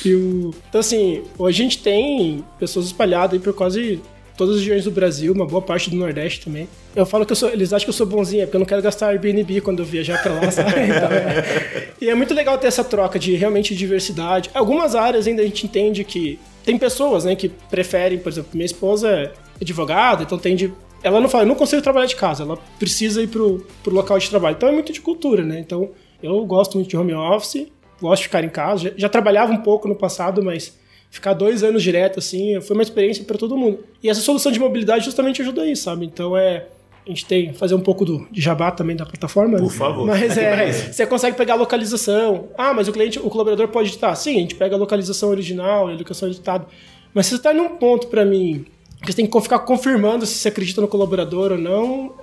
o... 0.05 0.53
Então, 0.69 0.79
assim, 0.79 1.23
hoje 1.37 1.61
a 1.61 1.63
gente 1.63 1.79
tem 1.79 2.45
pessoas 2.59 2.85
espalhadas 2.85 3.33
aí 3.33 3.39
por 3.39 3.53
quase 3.53 4.01
todas 4.37 4.55
as 4.55 4.61
regiões 4.61 4.83
do 4.83 4.91
Brasil, 4.91 5.31
uma 5.33 5.45
boa 5.45 5.61
parte 5.61 5.89
do 5.89 5.95
Nordeste 5.95 6.45
também. 6.45 6.67
Eu 6.95 7.05
falo 7.05 7.25
que 7.25 7.31
eu 7.31 7.35
sou, 7.35 7.49
eles 7.49 7.71
acham 7.71 7.85
que 7.85 7.89
eu 7.89 7.93
sou 7.93 8.05
bonzinho, 8.05 8.43
é 8.43 8.45
porque 8.45 8.55
eu 8.55 8.59
não 8.59 8.65
quero 8.65 8.81
gastar 8.81 9.09
Airbnb 9.09 9.61
quando 9.61 9.79
eu 9.79 9.85
viajar 9.85 10.21
pra 10.21 10.33
lá, 10.33 10.51
sabe? 10.51 10.73
Então, 10.83 11.11
é. 11.11 11.87
E 12.01 12.09
é 12.09 12.15
muito 12.15 12.33
legal 12.33 12.57
ter 12.57 12.67
essa 12.67 12.83
troca 12.83 13.17
de 13.17 13.35
realmente 13.35 13.75
diversidade. 13.75 14.49
Algumas 14.53 14.95
áreas 14.95 15.27
ainda 15.27 15.41
a 15.41 15.45
gente 15.45 15.65
entende 15.65 16.03
que 16.03 16.39
tem 16.65 16.77
pessoas, 16.77 17.25
né, 17.25 17.35
que 17.35 17.49
preferem, 17.49 18.17
por 18.17 18.31
exemplo, 18.31 18.51
minha 18.53 18.65
esposa 18.65 19.31
advogada, 19.63 20.23
então 20.23 20.37
tem 20.37 20.55
de 20.55 20.71
ela 21.03 21.19
não 21.19 21.27
fala, 21.27 21.43
eu 21.43 21.47
não 21.47 21.55
consigo 21.55 21.81
trabalhar 21.81 22.05
de 22.05 22.15
casa, 22.15 22.43
ela 22.43 22.57
precisa 22.79 23.21
ir 23.21 23.27
pro, 23.27 23.67
pro 23.83 23.93
local 23.93 24.17
de 24.17 24.29
trabalho. 24.29 24.55
Então 24.55 24.69
é 24.69 24.71
muito 24.71 24.93
de 24.93 25.01
cultura, 25.01 25.43
né? 25.43 25.59
Então 25.59 25.89
eu 26.21 26.43
gosto 26.45 26.77
muito 26.77 26.89
de 26.89 26.95
home 26.95 27.13
office, 27.13 27.67
gosto 28.01 28.21
de 28.21 28.27
ficar 28.29 28.43
em 28.43 28.49
casa. 28.49 28.83
Já, 28.83 28.91
já 28.95 29.09
trabalhava 29.09 29.51
um 29.51 29.57
pouco 29.57 29.87
no 29.87 29.95
passado, 29.95 30.41
mas 30.41 30.79
ficar 31.11 31.33
dois 31.33 31.61
anos 31.61 31.83
direto, 31.83 32.19
assim, 32.19 32.59
foi 32.61 32.75
uma 32.75 32.81
experiência 32.81 33.23
para 33.25 33.37
todo 33.37 33.57
mundo. 33.57 33.79
E 34.01 34.09
essa 34.09 34.21
solução 34.21 34.51
de 34.51 34.59
mobilidade 34.59 35.03
justamente 35.03 35.41
ajuda 35.41 35.69
isso, 35.69 35.83
sabe? 35.83 36.05
Então 36.05 36.37
é. 36.37 36.67
A 37.05 37.09
gente 37.09 37.25
tem 37.25 37.51
fazer 37.51 37.75
um 37.75 37.81
pouco 37.81 38.05
do, 38.05 38.25
de 38.31 38.39
jabá 38.39 38.71
também 38.71 38.95
da 38.95 39.05
plataforma. 39.05 39.57
Por 39.57 39.69
favor. 39.69 40.07
Mas 40.07 40.37
é, 40.39 40.71
você 40.71 41.05
consegue 41.05 41.35
pegar 41.35 41.55
a 41.55 41.57
localização. 41.57 42.47
Ah, 42.57 42.73
mas 42.73 42.87
o 42.87 42.93
cliente, 42.93 43.19
o 43.19 43.29
colaborador 43.29 43.67
pode 43.67 43.89
editar. 43.89 44.15
Sim, 44.15 44.37
a 44.37 44.39
gente 44.39 44.55
pega 44.55 44.73
a 44.77 44.79
localização 44.79 45.27
original, 45.27 45.89
a 45.89 45.91
locação 45.91 46.29
editada. 46.29 46.65
Mas 47.13 47.25
se 47.25 47.31
você 47.31 47.35
está 47.35 47.53
num 47.53 47.75
ponto 47.75 48.07
para 48.07 48.23
mim 48.23 48.65
que 49.05 49.11
você 49.11 49.17
tem 49.17 49.27
que 49.27 49.41
ficar 49.41 49.59
confirmando 49.59 50.25
se 50.25 50.35
você 50.35 50.47
acredita 50.47 50.81
no 50.81 50.87
colaborador 50.87 51.51
ou 51.51 51.57
não, 51.57 52.13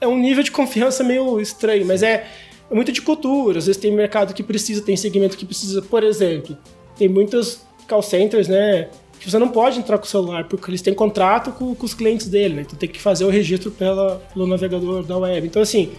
é 0.00 0.08
um 0.08 0.18
nível 0.18 0.42
de 0.42 0.50
confiança 0.50 1.04
meio 1.04 1.40
estranho, 1.40 1.84
mas 1.84 2.02
é, 2.02 2.26
é 2.70 2.74
muito 2.74 2.90
de 2.90 3.02
cultura. 3.02 3.58
Às 3.58 3.66
vezes 3.66 3.80
tem 3.80 3.92
mercado 3.92 4.32
que 4.32 4.42
precisa, 4.42 4.82
tem 4.82 4.96
segmento 4.96 5.36
que 5.36 5.44
precisa. 5.44 5.82
Por 5.82 6.02
exemplo, 6.02 6.56
tem 6.96 7.08
muitas 7.08 7.62
call 7.86 8.02
centers, 8.02 8.48
né? 8.48 8.88
Que 9.18 9.30
você 9.30 9.38
não 9.38 9.48
pode 9.48 9.78
entrar 9.78 9.98
com 9.98 10.04
o 10.04 10.08
celular, 10.08 10.44
porque 10.44 10.70
eles 10.70 10.80
têm 10.80 10.94
contrato 10.94 11.52
com, 11.52 11.74
com 11.74 11.84
os 11.84 11.92
clientes 11.92 12.26
dele, 12.26 12.54
né? 12.54 12.62
Então 12.62 12.78
tem 12.78 12.88
que 12.88 13.00
fazer 13.00 13.24
o 13.24 13.28
registro 13.28 13.70
pela, 13.70 14.16
pelo 14.32 14.46
navegador 14.46 15.02
da 15.02 15.18
web. 15.18 15.46
Então, 15.46 15.60
assim, 15.60 15.90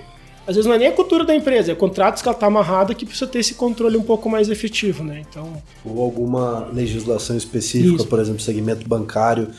às 0.48 0.56
vezes 0.56 0.66
não 0.66 0.74
é 0.74 0.80
nem 0.80 0.88
a 0.88 0.92
cultura 0.92 1.24
da 1.24 1.36
empresa, 1.36 1.72
é 1.72 1.76
contratos 1.76 2.24
que 2.24 2.28
ela 2.28 2.36
está 2.36 2.48
amarrada 2.48 2.96
que 2.96 3.06
precisa 3.06 3.30
ter 3.30 3.40
esse 3.40 3.54
controle 3.54 3.96
um 3.96 4.02
pouco 4.02 4.28
mais 4.28 4.50
efetivo, 4.50 5.04
né? 5.04 5.24
Então... 5.30 5.62
Ou 5.86 6.02
alguma 6.02 6.68
legislação 6.74 7.38
específica, 7.38 7.98
isso. 7.98 8.08
por 8.08 8.20
exemplo, 8.20 8.42
segmento 8.42 8.88
bancário, 8.88 9.50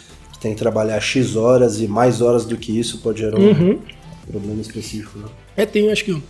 tem 0.42 0.52
que 0.52 0.58
trabalhar 0.58 1.00
X 1.00 1.36
horas 1.36 1.80
e 1.80 1.86
mais 1.86 2.20
horas 2.20 2.44
do 2.44 2.56
que 2.56 2.76
isso 2.76 2.98
pode 2.98 3.20
gerar 3.20 3.38
um 3.38 3.48
uhum. 3.48 3.78
problema 4.28 4.60
específico, 4.60 5.20
né? 5.20 5.26
É, 5.56 5.64
tem, 5.64 5.90
acho 5.90 6.04
que 6.04 6.12
o 6.12 6.22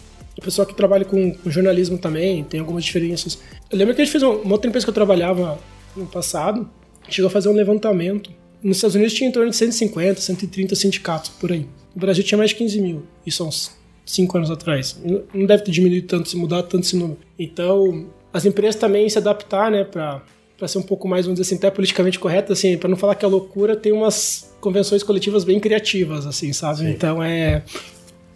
pessoal 0.42 0.66
que 0.66 0.74
trabalha 0.74 1.04
com, 1.04 1.32
com, 1.34 1.50
jornalismo 1.50 1.96
também 1.96 2.44
tem 2.44 2.60
algumas 2.60 2.84
diferenças. 2.84 3.38
Eu 3.70 3.78
lembro 3.78 3.94
que 3.94 4.02
a 4.02 4.04
gente 4.04 4.12
fez 4.12 4.22
uma, 4.22 4.34
uma 4.34 4.52
outra 4.52 4.68
empresa 4.68 4.84
que 4.84 4.90
eu 4.90 4.94
trabalhava 4.94 5.58
no 5.96 6.06
passado, 6.06 6.68
chegou 7.08 7.28
a 7.28 7.30
fazer 7.30 7.48
um 7.48 7.54
levantamento. 7.54 8.30
Nos 8.62 8.76
Estados 8.76 8.94
Unidos 8.94 9.14
tinha 9.14 9.28
em 9.28 9.32
torno 9.32 9.50
de 9.50 9.56
150, 9.56 10.20
130 10.20 10.74
sindicatos 10.74 11.30
por 11.30 11.50
aí. 11.50 11.66
No 11.94 12.00
Brasil 12.00 12.22
tinha 12.22 12.38
mais 12.38 12.50
de 12.50 12.56
15 12.56 12.80
mil. 12.80 13.02
Isso 13.26 13.42
há 13.42 13.46
uns 13.46 13.72
5 14.04 14.36
anos 14.36 14.50
atrás. 14.50 15.00
Não 15.32 15.46
deve 15.46 15.64
ter 15.64 15.70
diminuído 15.70 16.06
tanto, 16.06 16.28
se 16.28 16.36
mudar 16.36 16.62
tanto 16.64 16.84
esse 16.84 16.96
número. 16.96 17.18
Então, 17.38 18.06
as 18.32 18.44
empresas 18.44 18.76
também 18.76 19.08
se 19.08 19.18
adaptar, 19.18 19.70
né, 19.70 19.84
para 19.84 20.22
para 20.62 20.68
ser 20.68 20.78
um 20.78 20.82
pouco 20.82 21.08
mais, 21.08 21.26
vamos 21.26 21.40
dizer 21.40 21.48
assim, 21.48 21.58
até 21.58 21.74
politicamente 21.74 22.20
correto, 22.20 22.52
assim, 22.52 22.78
para 22.78 22.88
não 22.88 22.96
falar 22.96 23.16
que 23.16 23.24
é 23.24 23.28
loucura, 23.28 23.74
tem 23.74 23.90
umas 23.90 24.54
convenções 24.60 25.02
coletivas 25.02 25.42
bem 25.42 25.58
criativas, 25.58 26.24
assim, 26.24 26.52
sabe? 26.52 26.78
Sim. 26.78 26.90
Então 26.90 27.20
é 27.20 27.64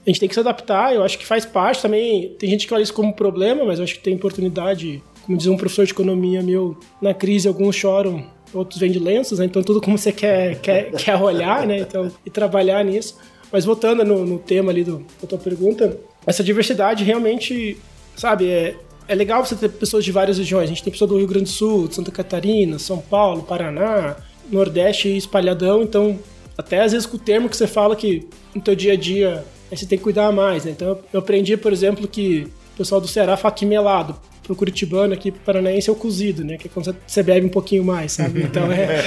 a 0.04 0.10
gente 0.10 0.18
tem 0.18 0.28
que 0.28 0.34
se 0.34 0.40
adaptar, 0.40 0.92
eu 0.92 1.04
acho 1.04 1.18
que 1.18 1.24
faz 1.24 1.46
parte 1.46 1.80
também. 1.80 2.34
Tem 2.36 2.50
gente 2.50 2.66
que 2.66 2.74
olha 2.74 2.82
isso 2.82 2.92
como 2.92 3.12
problema, 3.12 3.64
mas 3.64 3.78
eu 3.78 3.84
acho 3.84 3.94
que 3.94 4.00
tem 4.00 4.16
oportunidade 4.16 5.00
como 5.24 5.38
diz 5.38 5.46
um 5.46 5.56
professor 5.56 5.84
de 5.84 5.92
economia 5.92 6.42
meu, 6.42 6.76
na 7.00 7.14
crise 7.14 7.46
alguns 7.46 7.76
choram, 7.76 8.24
outros 8.52 8.80
vendem 8.80 9.00
lenços, 9.00 9.38
né? 9.38 9.44
Então 9.44 9.62
tudo 9.62 9.80
como 9.80 9.96
você 9.96 10.10
quer, 10.10 10.58
quer, 10.62 10.90
quer 10.96 11.14
olhar, 11.22 11.64
né? 11.64 11.78
Então, 11.78 12.10
e 12.24 12.30
trabalhar 12.30 12.84
nisso. 12.84 13.16
Mas 13.52 13.64
voltando 13.64 14.04
no, 14.04 14.26
no 14.26 14.40
tema 14.40 14.72
ali 14.72 14.82
do, 14.82 15.06
da 15.22 15.28
tua 15.28 15.38
pergunta, 15.38 15.96
essa 16.26 16.42
diversidade 16.42 17.04
realmente, 17.04 17.76
sabe, 18.16 18.48
é, 18.48 18.74
é 19.08 19.14
legal 19.14 19.44
você 19.44 19.54
ter 19.54 19.68
pessoas 19.68 20.04
de 20.04 20.12
várias 20.12 20.38
regiões. 20.38 20.64
A 20.64 20.66
gente 20.66 20.82
tem 20.82 20.92
pessoas 20.92 21.10
do 21.10 21.18
Rio 21.18 21.26
Grande 21.26 21.44
do 21.44 21.50
Sul, 21.50 21.88
de 21.88 21.94
Santa 21.94 22.10
Catarina, 22.10 22.78
São 22.78 22.98
Paulo, 22.98 23.42
Paraná, 23.42 24.16
Nordeste 24.50 25.16
espalhadão. 25.16 25.82
Então, 25.82 26.18
até 26.56 26.82
às 26.82 26.92
vezes 26.92 27.06
com 27.06 27.16
o 27.16 27.20
termo 27.20 27.48
que 27.48 27.56
você 27.56 27.66
fala 27.66 27.94
que 27.94 28.26
no 28.54 28.60
teu 28.60 28.74
dia 28.74 28.92
a 28.92 28.96
dia 28.96 29.44
você 29.70 29.86
tem 29.86 29.98
que 29.98 30.04
cuidar 30.04 30.30
mais, 30.32 30.64
né? 30.64 30.70
Então, 30.70 30.98
eu 31.12 31.20
aprendi, 31.20 31.56
por 31.56 31.72
exemplo, 31.72 32.06
que 32.06 32.46
o 32.74 32.76
pessoal 32.78 33.00
do 33.00 33.08
Ceará 33.08 33.36
fala 33.36 33.52
que 33.52 33.66
melado 33.66 34.16
pro 34.42 34.54
curitibano 34.54 35.12
aqui, 35.12 35.32
pro 35.32 35.40
paranaense 35.40 35.90
é 35.90 35.92
o 35.92 35.96
cozido, 35.96 36.44
né? 36.44 36.56
Que 36.56 36.68
é 36.68 36.70
quando 36.72 36.94
você 37.04 37.22
bebe 37.22 37.46
um 37.46 37.50
pouquinho 37.50 37.84
mais, 37.84 38.12
sabe? 38.12 38.42
Então 38.42 38.70
é. 38.70 39.02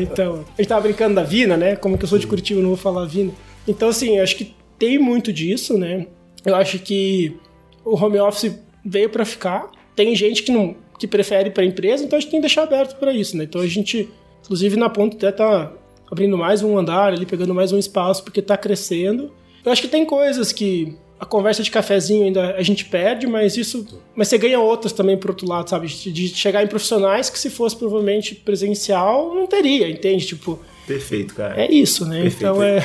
então, 0.00 0.44
a 0.56 0.62
gente 0.62 0.68
tava 0.68 0.80
brincando 0.82 1.14
da 1.14 1.22
Vina, 1.22 1.56
né? 1.56 1.76
Como 1.76 1.98
que 1.98 2.04
eu 2.04 2.08
sou 2.08 2.18
de 2.18 2.26
Curitiba, 2.26 2.60
eu 2.60 2.62
não 2.62 2.70
vou 2.70 2.78
falar 2.78 3.04
Vina. 3.04 3.32
Então, 3.68 3.90
assim, 3.90 4.16
eu 4.16 4.22
acho 4.22 4.36
que 4.36 4.54
tem 4.78 4.98
muito 4.98 5.30
disso, 5.32 5.76
né? 5.76 6.06
Eu 6.44 6.56
acho 6.56 6.78
que 6.78 7.36
o 7.84 7.94
home 7.94 8.18
office 8.18 8.54
veio 8.84 9.10
para 9.10 9.24
ficar. 9.24 9.70
Tem 9.94 10.14
gente 10.14 10.42
que 10.42 10.52
não 10.52 10.76
que 10.98 11.06
prefere 11.06 11.50
para 11.50 11.64
empresa, 11.64 12.04
então 12.04 12.18
a 12.18 12.20
gente 12.20 12.30
tem 12.30 12.40
que 12.40 12.46
deixar 12.46 12.62
aberto 12.64 12.98
para 12.98 13.10
isso, 13.10 13.34
né? 13.34 13.44
Então 13.44 13.62
a 13.62 13.66
gente, 13.66 14.06
inclusive 14.44 14.76
na 14.76 14.90
ponta 14.90 15.16
até 15.16 15.32
tá 15.32 15.72
abrindo 16.10 16.36
mais 16.36 16.62
um 16.62 16.76
andar 16.76 17.14
ali, 17.14 17.24
pegando 17.24 17.54
mais 17.54 17.72
um 17.72 17.78
espaço 17.78 18.22
porque 18.22 18.42
tá 18.42 18.56
crescendo. 18.56 19.32
Eu 19.64 19.72
acho 19.72 19.80
que 19.80 19.88
tem 19.88 20.04
coisas 20.04 20.52
que 20.52 20.94
a 21.20 21.26
conversa 21.26 21.62
de 21.62 21.70
cafezinho 21.70 22.24
ainda 22.24 22.54
a 22.56 22.62
gente 22.62 22.86
perde, 22.86 23.26
mas 23.26 23.56
isso. 23.56 23.86
Mas 24.14 24.28
você 24.28 24.38
ganha 24.38 24.58
outras 24.58 24.92
também 24.92 25.18
por 25.18 25.30
outro 25.30 25.46
lado, 25.46 25.68
sabe? 25.68 25.86
De 25.86 26.28
chegar 26.28 26.62
em 26.62 26.66
profissionais 26.66 27.28
que 27.28 27.38
se 27.38 27.50
fosse 27.50 27.76
provavelmente 27.76 28.34
presencial, 28.34 29.34
não 29.34 29.46
teria, 29.46 29.88
entende? 29.88 30.26
Tipo. 30.26 30.58
Perfeito, 30.86 31.34
cara. 31.34 31.60
É 31.60 31.70
isso, 31.70 32.06
né? 32.06 32.22
Perfeito. 32.22 32.38
Então 32.38 32.62
é. 32.62 32.82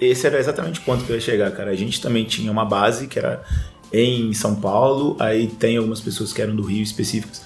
Esse 0.00 0.26
era 0.26 0.38
exatamente 0.38 0.80
o 0.80 0.82
ponto 0.82 1.04
que 1.04 1.10
eu 1.10 1.16
ia 1.16 1.20
chegar, 1.20 1.50
cara. 1.52 1.70
A 1.70 1.74
gente 1.74 2.00
também 2.00 2.24
tinha 2.24 2.50
uma 2.50 2.64
base 2.64 3.06
que 3.06 3.18
era 3.18 3.42
em 4.02 4.32
São 4.32 4.54
Paulo, 4.56 5.16
aí 5.20 5.46
tem 5.46 5.76
algumas 5.76 6.00
pessoas 6.00 6.32
que 6.32 6.42
eram 6.42 6.56
do 6.56 6.62
Rio 6.62 6.82
específicas, 6.82 7.42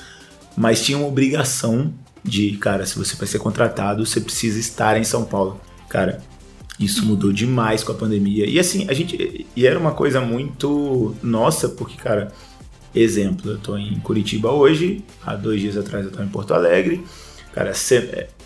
mas 0.57 0.85
tinha 0.85 0.97
uma 0.97 1.07
obrigação 1.07 1.93
de, 2.25 2.57
cara, 2.57 2.85
se 2.87 2.99
você 2.99 3.17
vai 3.17 3.27
ser 3.27 3.39
contratado, 3.39 4.05
você 4.05 4.21
precisa 4.21 4.59
estar 4.59 4.99
em 4.99 5.05
São 5.05 5.25
Paulo. 5.25 5.61
Cara, 5.89 6.21
isso 6.79 7.05
mudou 7.05 7.33
demais 7.33 7.83
com 7.83 7.93
a 7.93 7.95
pandemia. 7.95 8.47
E 8.47 8.59
assim, 8.59 8.87
a 8.89 8.93
gente. 8.93 9.47
E 9.55 9.67
era 9.67 9.79
uma 9.79 9.93
coisa 9.93 10.21
muito 10.21 11.15
nossa, 11.23 11.69
porque, 11.69 11.97
cara, 11.97 12.33
exemplo, 12.95 13.53
eu 13.53 13.59
tô 13.59 13.77
em 13.77 13.99
Curitiba 14.01 14.51
hoje, 14.51 15.05
há 15.25 15.35
dois 15.35 15.61
dias 15.61 15.77
atrás 15.77 16.05
eu 16.05 16.13
tô 16.13 16.23
em 16.23 16.29
Porto 16.29 16.55
Alegre. 16.55 17.03
Cara, 17.59 17.73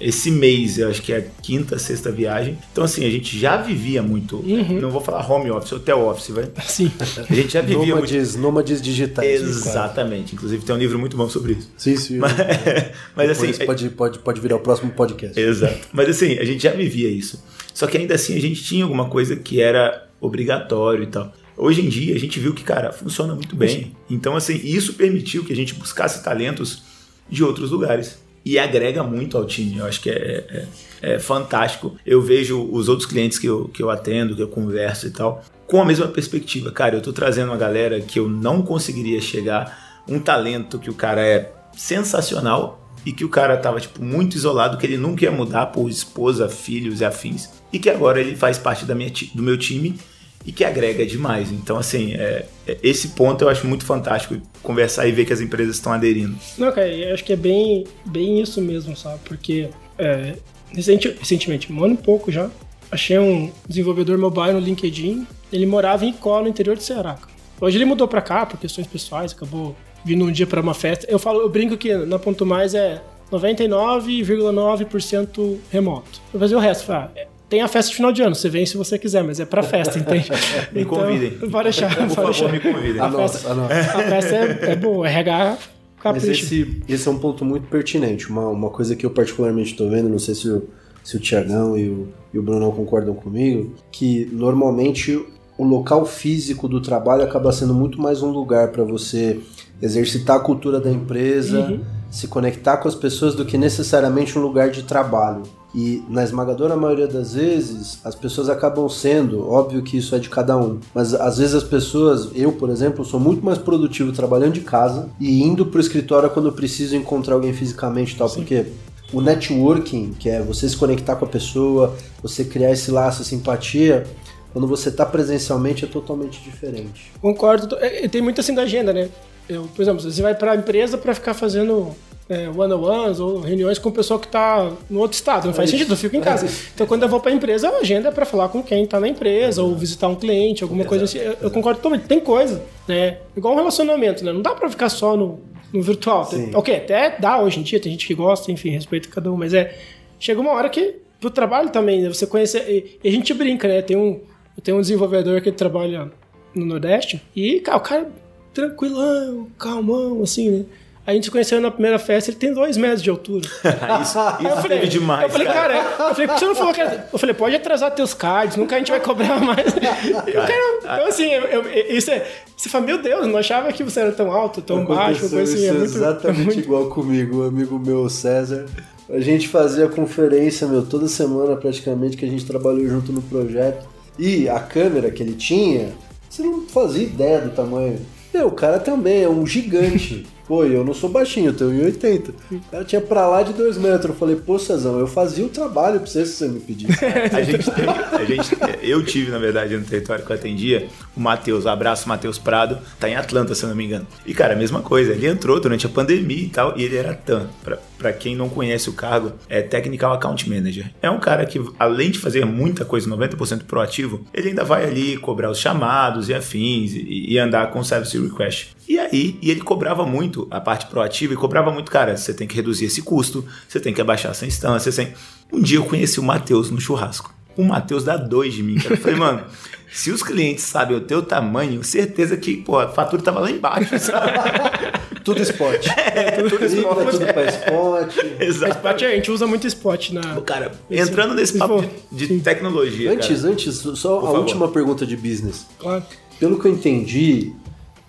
esse 0.00 0.31
mês 0.31 0.78
eu 0.78 0.88
acho 0.88 1.02
que 1.02 1.12
é 1.12 1.19
a 1.19 1.23
quinta, 1.42 1.78
sexta 1.78 2.11
viagem. 2.11 2.57
Então, 2.73 2.83
assim, 2.83 3.04
a 3.04 3.11
gente 3.11 3.38
já 3.38 3.59
vivia 3.59 4.02
muito. 4.02 4.37
Uhum. 4.37 4.81
Não 4.81 4.90
vou 4.90 5.02
falar 5.02 5.31
home 5.31 5.50
office, 5.50 5.71
hotel 5.73 6.00
office, 6.00 6.31
vai? 6.31 6.49
Sim. 6.64 6.90
A 7.28 7.35
gente 7.35 7.52
já 7.52 7.61
vivia 7.61 7.95
nômades, 7.95 8.31
muito. 8.31 8.42
Nômades 8.42 8.81
digitais. 8.81 9.42
Exatamente. 9.42 10.35
Inclusive, 10.35 10.64
tem 10.64 10.75
um 10.75 10.78
livro 10.78 10.99
muito 10.99 11.14
bom 11.14 11.28
sobre 11.28 11.52
isso. 11.52 11.71
Sim, 11.76 11.95
sim. 11.95 12.16
Mas, 12.16 12.33
mas 13.14 13.31
assim. 13.33 13.52
Pode, 13.66 13.90
pode, 13.90 14.19
pode 14.21 14.40
virar 14.40 14.57
o 14.57 14.61
próximo 14.61 14.90
podcast. 14.92 15.38
Exato. 15.38 15.88
Mas, 15.92 16.09
assim, 16.09 16.38
a 16.38 16.45
gente 16.47 16.62
já 16.62 16.71
vivia 16.71 17.11
isso. 17.11 17.45
Só 17.75 17.87
que 17.87 17.99
ainda 17.99 18.14
assim 18.14 18.35
a 18.35 18.40
gente 18.40 18.64
tinha 18.64 18.83
alguma 18.83 19.11
coisa 19.11 19.37
que 19.37 19.61
era 19.61 20.09
obrigatório 20.23 21.04
e 21.04 21.09
tal. 21.09 21.31
Hoje 21.54 21.83
em 21.83 21.88
dia 21.90 22.14
a 22.14 22.19
gente 22.19 22.40
viu 22.40 22.54
que, 22.54 22.64
cara, 22.64 22.92
funciona 22.92 23.35
muito 23.35 23.54
bem. 23.54 23.92
Então, 24.09 24.35
assim, 24.37 24.59
isso 24.64 24.95
permitiu 24.95 25.45
que 25.45 25.52
a 25.52 25.57
gente 25.57 25.75
buscasse 25.75 26.25
talentos 26.25 26.83
de 27.28 27.45
outros 27.45 27.71
lugares. 27.71 28.22
E 28.44 28.58
agrega 28.58 29.02
muito 29.02 29.37
ao 29.37 29.44
time. 29.44 29.78
Eu 29.78 29.87
acho 29.87 30.00
que 30.00 30.11
é, 30.11 30.66
é, 31.02 31.14
é 31.14 31.18
fantástico. 31.18 31.96
Eu 32.04 32.20
vejo 32.20 32.62
os 32.70 32.88
outros 32.88 33.06
clientes 33.06 33.38
que 33.38 33.46
eu, 33.46 33.68
que 33.68 33.82
eu 33.82 33.90
atendo, 33.90 34.34
que 34.34 34.42
eu 34.42 34.49
converso 34.49 35.06
e 35.06 35.11
tal, 35.11 35.44
com 35.66 35.80
a 35.80 35.84
mesma 35.84 36.08
perspectiva. 36.08 36.70
Cara, 36.72 36.96
eu 36.96 37.00
tô 37.00 37.12
trazendo 37.12 37.50
uma 37.50 37.56
galera 37.56 38.00
que 38.00 38.18
eu 38.18 38.28
não 38.28 38.62
conseguiria 38.62 39.20
chegar, 39.20 40.02
um 40.08 40.18
talento 40.18 40.78
que 40.78 40.90
o 40.90 40.94
cara 40.94 41.25
é 41.25 41.52
sensacional 41.76 42.82
e 43.06 43.12
que 43.12 43.25
o 43.25 43.28
cara 43.28 43.56
tava 43.56 43.80
tipo 43.80 44.02
muito 44.02 44.37
isolado, 44.37 44.76
que 44.76 44.87
ele 44.87 44.96
nunca 44.96 45.25
ia 45.25 45.32
mudar 45.32 45.66
por 45.66 45.88
esposa, 45.88 46.49
filhos 46.49 47.00
e 47.00 47.04
afins 47.04 47.49
e 47.72 47.78
que 47.78 47.88
agora 47.88 48.20
ele 48.20 48.37
faz 48.37 48.58
parte 48.58 48.84
da 48.84 48.94
minha, 48.94 49.11
do 49.34 49.42
meu 49.42 49.56
time 49.56 49.99
e 50.44 50.52
que 50.52 50.64
agrega 50.64 51.04
demais. 51.06 51.50
Então, 51.50 51.76
assim, 51.76 52.14
é, 52.14 52.46
é, 52.66 52.78
esse 52.82 53.08
ponto 53.08 53.44
eu 53.44 53.49
acho 53.49 53.66
muito 53.66 53.84
fantástico 53.84 54.40
conversar 54.62 55.06
e 55.06 55.12
ver 55.12 55.25
que 55.25 55.32
as 55.32 55.40
empresas 55.40 55.76
estão 55.76 55.92
aderindo. 55.92 56.37
Não, 56.58 56.72
cara, 56.72 56.88
eu 56.88 57.14
acho 57.14 57.25
que 57.25 57.32
é 57.32 57.37
bem, 57.37 57.84
bem 58.04 58.40
isso 58.40 58.61
mesmo, 58.61 58.96
sabe? 58.96 59.20
Porque 59.25 59.68
é, 59.99 60.34
recenti, 60.70 61.14
recentemente, 61.18 61.72
um 61.72 61.84
ano 61.84 61.94
e 61.94 61.96
pouco 61.96 62.30
já, 62.30 62.50
achei 62.90 63.18
um 63.18 63.50
desenvolvedor 63.68 64.18
mobile 64.18 64.52
no 64.52 64.61
LinkedIn. 64.61 65.26
Ele 65.52 65.66
morava 65.66 66.04
em 66.04 66.11
Icó, 66.11 66.42
no 66.42 66.49
interior 66.49 66.76
de 66.76 66.82
Ceará. 66.82 67.18
Hoje 67.61 67.78
ele 67.78 67.84
mudou 67.84 68.08
para 68.08 68.20
cá 68.20 68.44
por 68.44 68.58
questões 68.58 68.87
pessoais, 68.87 69.32
acabou 69.32 69.76
vindo 70.04 70.25
um 70.25 70.32
dia 70.32 70.46
para 70.46 70.61
uma 70.61 70.75
festa. 70.75 71.06
Eu 71.08 71.18
falo, 71.18 71.40
eu 71.40 71.49
brinco 71.49 71.76
que 71.76 71.94
na 71.94 72.18
Ponto 72.18 72.44
Mais 72.44 72.75
é 72.75 73.00
99,9% 73.30 75.58
remoto. 75.70 76.20
Eu 76.34 76.40
fazer 76.40 76.56
o 76.56 76.58
resto, 76.58 76.92
ah, 76.92 77.08
tem 77.52 77.61
a 77.61 77.68
festa 77.68 77.90
de 77.90 77.97
final 77.97 78.11
de 78.11 78.23
ano, 78.23 78.35
você 78.35 78.49
vem 78.49 78.64
se 78.64 78.78
você 78.78 78.99
quiser, 78.99 79.23
mas 79.23 79.38
é 79.38 79.44
pra 79.44 79.62
festa, 79.62 79.99
entende? 79.99 80.30
me 80.73 80.80
então, 80.80 80.97
convidem. 80.97 81.32
Pode 81.50 81.64
deixar, 81.64 81.94
Por 81.94 81.99
pode 81.99 82.14
favor, 82.14 82.30
deixar. 82.30 82.50
me 82.50 82.61
convidem. 82.61 82.99
A 82.99 83.12
festa, 83.12 83.52
a 83.52 84.02
festa 84.09 84.35
é, 84.35 84.71
é 84.71 84.76
boa, 84.76 85.06
RH 85.06 85.59
Mas 86.02 86.25
esse, 86.26 86.82
esse 86.88 87.06
é 87.06 87.11
um 87.11 87.18
ponto 87.18 87.44
muito 87.44 87.68
pertinente. 87.68 88.30
Uma, 88.30 88.49
uma 88.49 88.71
coisa 88.71 88.97
que 88.97 89.04
eu 89.04 89.11
particularmente 89.11 89.73
estou 89.73 89.90
vendo, 89.90 90.09
não 90.09 90.18
sei 90.18 90.35
se 90.35 90.49
o, 90.49 90.66
se 91.04 91.14
o 91.18 91.21
Tiagão 91.21 91.76
e 91.76 91.90
o, 91.90 92.09
e 92.32 92.38
o 92.38 92.42
Brunão 92.42 92.73
concordam 92.73 93.12
comigo, 93.12 93.75
que 93.90 94.26
normalmente 94.32 95.23
o 95.59 95.62
local 95.62 96.06
físico 96.06 96.66
do 96.66 96.80
trabalho 96.80 97.23
acaba 97.23 97.52
sendo 97.52 97.75
muito 97.75 98.00
mais 98.00 98.23
um 98.23 98.30
lugar 98.30 98.68
para 98.68 98.82
você 98.82 99.38
exercitar 99.82 100.38
a 100.38 100.40
cultura 100.40 100.80
da 100.80 100.90
empresa, 100.90 101.61
uhum. 101.61 101.80
Se 102.12 102.28
conectar 102.28 102.76
com 102.76 102.87
as 102.87 102.95
pessoas, 102.95 103.35
do 103.35 103.45
que 103.45 103.57
necessariamente 103.57 104.38
um 104.38 104.42
lugar 104.42 104.71
de 104.71 104.83
trabalho. 104.83 105.42
E 105.75 106.04
na 106.11 106.23
esmagadora 106.23 106.76
maioria 106.76 107.09
das 107.09 107.33
vezes, 107.33 107.99
as 108.04 108.14
pessoas 108.14 108.50
acabam 108.50 108.87
sendo, 108.90 109.49
óbvio 109.49 109.83
que 109.83 109.97
isso 109.97 110.14
é 110.14 110.19
de 110.19 110.28
cada 110.28 110.54
um, 110.54 110.78
mas 110.95 111.14
às 111.14 111.38
vezes 111.38 111.54
as 111.54 111.64
pessoas, 111.64 112.28
eu 112.35 112.52
por 112.52 112.69
exemplo, 112.69 113.02
sou 113.07 113.19
muito 113.19 113.42
mais 113.42 113.57
produtivo 113.57 114.12
trabalhando 114.12 114.52
de 114.52 114.61
casa 114.61 115.09
e 115.19 115.42
indo 115.42 115.64
pro 115.64 115.81
escritório 115.81 116.28
quando 116.28 116.49
eu 116.49 116.52
preciso 116.52 116.95
encontrar 116.95 117.35
alguém 117.35 117.54
fisicamente 117.54 118.14
e 118.14 118.19
tal, 118.19 118.28
Sim. 118.28 118.40
porque 118.40 118.66
o 119.14 119.23
networking, 119.23 120.12
que 120.19 120.28
é 120.28 120.42
você 120.42 120.69
se 120.69 120.76
conectar 120.76 121.16
com 121.16 121.25
a 121.25 121.28
pessoa, 121.28 121.97
você 122.23 122.45
criar 122.45 122.73
esse 122.73 122.90
laço, 122.90 123.25
simpatia, 123.25 124.04
quando 124.52 124.69
você 124.69 124.90
está 124.90 125.07
presencialmente 125.07 125.87
é 125.87 125.88
totalmente 125.88 126.42
diferente. 126.42 127.11
Concordo, 127.21 127.78
tem 128.11 128.21
muito 128.21 128.42
assim 128.42 128.54
da 128.54 128.62
agenda, 128.62 128.92
né? 128.92 129.09
Eu, 129.52 129.68
por 129.75 129.82
exemplo, 129.82 130.00
você 130.00 130.23
vai 130.23 130.35
para 130.35 130.52
a 130.52 130.56
empresa 130.56 130.97
para 130.97 131.14
ficar 131.14 131.35
fazendo 131.35 131.94
é, 132.28 132.49
one-on-ones 132.49 133.21
ou 133.21 133.40
reuniões 133.40 133.78
com 133.78 133.90
o 133.90 133.92
pessoal 133.92 134.18
que 134.18 134.26
está 134.26 134.73
no 134.88 135.00
outro 135.00 135.14
estado. 135.14 135.47
Não 135.47 135.54
faz 135.54 135.68
é 135.68 135.73
sentido, 135.73 135.92
eu 135.92 135.97
fico 135.97 136.16
em 136.16 136.21
casa. 136.21 136.47
Então, 136.75 136.87
quando 136.87 137.02
eu 137.02 137.09
vou 137.09 137.21
para 137.21 137.30
a 137.30 137.35
empresa, 137.35 137.68
a 137.68 137.78
agenda 137.78 138.09
é 138.09 138.12
para 138.12 138.25
falar 138.25 138.49
com 138.49 138.62
quem 138.62 138.85
está 138.85 138.99
na 138.99 139.09
empresa 139.09 139.62
ou 139.62 139.75
visitar 139.75 140.09
um 140.09 140.14
cliente, 140.14 140.62
alguma 140.62 140.85
coisa 140.85 141.04
assim. 141.04 141.18
Eu, 141.18 141.37
eu 141.42 141.50
concordo 141.50 141.78
totalmente. 141.80 142.06
Tem 142.06 142.21
coisa, 142.21 142.62
né? 142.88 143.18
Igual 143.37 143.54
um 143.54 143.56
relacionamento, 143.56 144.25
né? 144.25 144.32
Não 144.32 144.40
dá 144.40 144.54
para 144.54 144.68
ficar 144.71 144.88
só 144.88 145.16
no, 145.16 145.40
no 145.73 145.82
virtual. 145.82 146.28
Ok, 146.54 146.75
até 146.75 147.16
dá 147.18 147.40
hoje 147.40 147.61
em 147.61 147.62
dia, 147.62 147.78
tem 147.78 147.92
gente 147.92 148.06
que 148.06 148.14
gosta, 148.14 148.50
enfim, 148.50 148.71
respeita 148.71 149.09
cada 149.09 149.30
um, 149.30 149.37
mas 149.37 149.52
é. 149.52 149.76
Chega 150.18 150.40
uma 150.40 150.52
hora 150.52 150.68
que 150.68 150.97
pro 151.21 151.30
trabalho 151.30 151.71
também, 151.71 152.00
né? 152.00 152.09
Você 152.09 152.26
conhece. 152.26 152.59
E, 152.59 152.99
e 153.04 153.09
a 153.09 153.12
gente 153.12 153.35
brinca, 153.35 153.68
né? 153.68 153.82
Tem 153.82 153.97
um, 153.97 154.21
tem 154.62 154.73
um 154.73 154.80
desenvolvedor 154.80 155.40
que 155.40 155.52
trabalha 155.52 156.11
no 156.54 156.64
Nordeste 156.64 157.23
e, 157.35 157.61
cara, 157.61 157.78
o 157.78 157.80
cara 157.80 158.09
tranquilão, 158.52 159.49
calmão, 159.59 160.23
assim, 160.23 160.50
né? 160.50 160.64
A 161.04 161.12
gente 161.12 161.25
se 161.25 161.30
conheceu 161.32 161.61
na 161.61 161.71
primeira 161.71 161.99
festa, 161.99 162.30
ele 162.30 162.38
tem 162.38 162.54
dois 162.54 162.76
metros 162.76 163.02
de 163.02 163.11
altura. 163.11 163.44
isso 164.00 164.18
isso 164.18 164.49
eu 164.49 164.56
falei, 164.62 164.87
demais. 164.87 165.25
Eu 165.25 165.30
falei, 165.30 165.47
cara, 165.49 165.82
cara 165.82 166.11
eu 166.11 166.14
falei, 166.14 166.28
por 166.28 166.35
que 166.35 166.38
você 166.40 166.47
não 166.47 166.54
falou 166.54 166.73
que 166.73 166.80
era... 166.80 167.09
Eu 167.12 167.18
falei, 167.18 167.35
pode 167.35 167.56
atrasar 167.56 167.90
teus 167.90 168.14
cards, 168.14 168.56
nunca 168.56 168.76
a 168.76 168.78
gente 168.78 168.92
vai 168.92 169.00
cobrar 169.00 169.40
mais. 169.40 169.66
Cara, 169.75 170.78
então, 170.78 171.06
assim, 171.09 171.28
eu, 171.28 171.42
eu, 171.42 171.97
isso 171.97 172.09
é. 172.11 172.25
Você 172.56 172.68
fala, 172.68 172.87
meu 172.87 173.02
Deus, 173.02 173.26
não 173.26 173.37
achava 173.37 173.73
que 173.73 173.82
você 173.82 173.99
era 173.99 174.12
tão 174.12 174.30
alto, 174.30 174.62
tão 174.62 174.85
baixo, 174.85 175.28
coisa 175.28 175.42
assim. 175.42 175.54
Isso 175.54 175.66
é 175.66 175.73
muito, 175.73 175.85
exatamente 175.85 176.40
é 176.40 176.44
muito... 176.44 176.61
igual 176.61 176.88
comigo, 176.88 177.42
o 177.42 177.49
amigo 177.49 177.78
meu, 177.80 178.09
César. 178.09 178.66
A 179.11 179.18
gente 179.18 179.49
fazia 179.49 179.88
conferência, 179.88 180.68
meu, 180.68 180.87
toda 180.87 181.09
semana 181.09 181.56
praticamente 181.56 182.16
que 182.16 182.25
a 182.25 182.28
gente 182.28 182.47
trabalhou 182.47 182.87
junto 182.87 183.12
no 183.12 183.23
projeto. 183.23 183.88
E 184.16 184.49
a 184.49 184.61
câmera 184.61 185.11
que 185.11 185.23
ele 185.23 185.35
tinha, 185.35 185.92
você 186.30 186.42
não 186.42 186.62
fazia 186.62 187.02
ideia 187.02 187.40
do 187.40 187.50
tamanho. 187.50 187.99
Meu, 188.32 188.48
o 188.48 188.52
cara 188.52 188.78
também 188.78 189.22
é 189.22 189.28
um 189.28 189.46
gigante. 189.46 190.26
Pô, 190.52 190.66
eu 190.66 190.85
não 190.85 190.92
sou 190.92 191.09
baixinho, 191.09 191.47
eu 191.47 191.54
tenho 191.54 191.71
1,80. 191.71 192.28
O 192.50 192.61
cara 192.71 192.85
tinha 192.85 193.00
pra 193.00 193.26
lá 193.26 193.42
de 193.42 193.54
2 193.54 193.78
metros. 193.78 194.11
Eu 194.11 194.14
falei, 194.14 194.37
pô, 194.37 194.59
Cezão, 194.59 194.99
eu 194.99 195.06
fazia 195.06 195.47
o 195.47 195.49
trabalho 195.49 195.99
pra 195.99 196.06
você 196.06 196.26
se 196.26 196.32
você 196.35 196.47
me 196.47 196.61
pedisse. 196.61 196.92
a 197.32 197.40
gente 197.40 197.71
a 197.71 198.25
gente, 198.26 198.54
eu 198.82 199.02
tive, 199.02 199.30
na 199.30 199.38
verdade, 199.38 199.75
no 199.75 199.82
território 199.82 200.23
que 200.23 200.30
eu 200.30 200.37
atendia, 200.37 200.88
o 201.16 201.21
Matheus, 201.21 201.66
abraço 201.66 202.06
Matheus 202.06 202.38
Prado, 202.38 202.78
tá 203.00 203.09
em 203.09 203.16
Atlanta, 203.16 203.54
se 203.54 203.64
eu 203.64 203.71
não 203.71 203.76
me 203.76 203.87
engano. 203.87 204.06
E, 204.26 204.35
cara, 204.35 204.52
a 204.52 204.56
mesma 204.56 204.82
coisa, 204.82 205.12
ele 205.12 205.26
entrou 205.26 205.59
durante 205.59 205.87
a 205.87 205.88
pandemia 205.88 206.42
e 206.44 206.50
tal, 206.50 206.76
e 206.76 206.82
ele 206.82 206.97
era 206.97 207.14
TAM. 207.14 207.49
Pra, 207.64 207.78
pra 207.97 208.12
quem 208.12 208.37
não 208.37 208.50
conhece 208.50 208.91
o 208.91 208.93
cargo, 208.93 209.32
é 209.49 209.62
Technical 209.62 210.12
Account 210.12 210.50
Manager. 210.50 210.84
É 211.00 211.08
um 211.08 211.19
cara 211.19 211.47
que, 211.47 211.65
além 211.78 212.10
de 212.10 212.19
fazer 212.19 212.45
muita 212.45 212.84
coisa, 212.84 213.08
90% 213.08 213.62
proativo, 213.65 214.26
ele 214.34 214.50
ainda 214.50 214.65
vai 214.65 214.84
ali 214.84 215.17
cobrar 215.17 215.50
os 215.50 215.58
chamados 215.58 216.28
e 216.28 216.34
afins 216.34 216.93
e, 216.93 217.32
e 217.32 217.38
andar 217.38 217.71
com 217.71 217.82
service 217.82 218.19
request. 218.19 218.76
E 218.88 218.99
aí, 218.99 219.38
e 219.40 219.50
ele 219.50 219.60
cobrava 219.60 220.04
muito 220.04 220.47
a 220.50 220.60
parte 220.60 220.86
proativa 220.86 221.32
e 221.32 221.36
cobrava 221.36 221.71
muito, 221.71 221.90
cara, 221.90 222.16
você 222.16 222.34
tem 222.34 222.47
que 222.47 222.54
reduzir 222.54 222.86
esse 222.86 223.02
custo, 223.02 223.45
você 223.68 223.78
tem 223.78 223.95
que 223.95 224.00
abaixar 224.00 224.32
essa 224.32 224.47
instância. 224.47 224.90
Você... 224.90 225.12
Um 225.52 225.60
dia 225.60 225.78
eu 225.78 225.84
conheci 225.84 226.18
o 226.18 226.23
Matheus 226.23 226.71
no 226.71 226.80
churrasco. 226.80 227.32
O 227.56 227.62
Matheus 227.62 228.04
dá 228.04 228.16
dois 228.16 228.54
de 228.54 228.62
mim, 228.62 228.76
cara. 228.76 228.95
Eu 228.95 228.99
falei, 228.99 229.16
mano, 229.16 229.45
se 229.92 230.10
os 230.10 230.23
clientes 230.23 230.64
sabem 230.64 230.97
o 230.97 231.00
teu 231.00 231.23
tamanho, 231.23 231.84
certeza 231.84 232.36
que, 232.36 232.56
pô, 232.56 232.78
a 232.78 232.88
fatura 232.88 233.23
tava 233.23 233.40
lá 233.40 233.50
embaixo, 233.50 233.99
sabe? 233.99 234.32
tudo 235.23 235.40
spot. 235.42 235.86
É, 236.14 236.42
tudo 236.42 236.64
spot. 236.64 237.10
tudo 237.10 237.26
pra 237.26 237.45
spot. 237.45 238.25
Exato. 238.40 238.73
Spot, 238.73 239.02
a 239.02 239.10
gente 239.10 239.30
usa 239.30 239.47
muito 239.47 239.66
spot 239.66 240.10
na. 240.10 240.40
Cara, 240.40 240.73
entrando 240.90 241.34
nesse 241.34 241.58
papo 241.58 241.84
de, 242.10 242.26
de 242.26 242.40
tecnologia. 242.40 243.12
Antes, 243.12 243.42
cara. 243.42 243.52
antes, 243.52 243.76
só 243.76 244.18
Por 244.18 244.25
a 244.25 244.26
favor. 244.28 244.38
última 244.38 244.68
pergunta 244.68 245.06
de 245.06 245.16
business. 245.16 245.66
Claro. 245.78 246.02
Pelo 246.40 246.58
que 246.58 246.66
eu 246.66 246.73
entendi, 246.73 247.52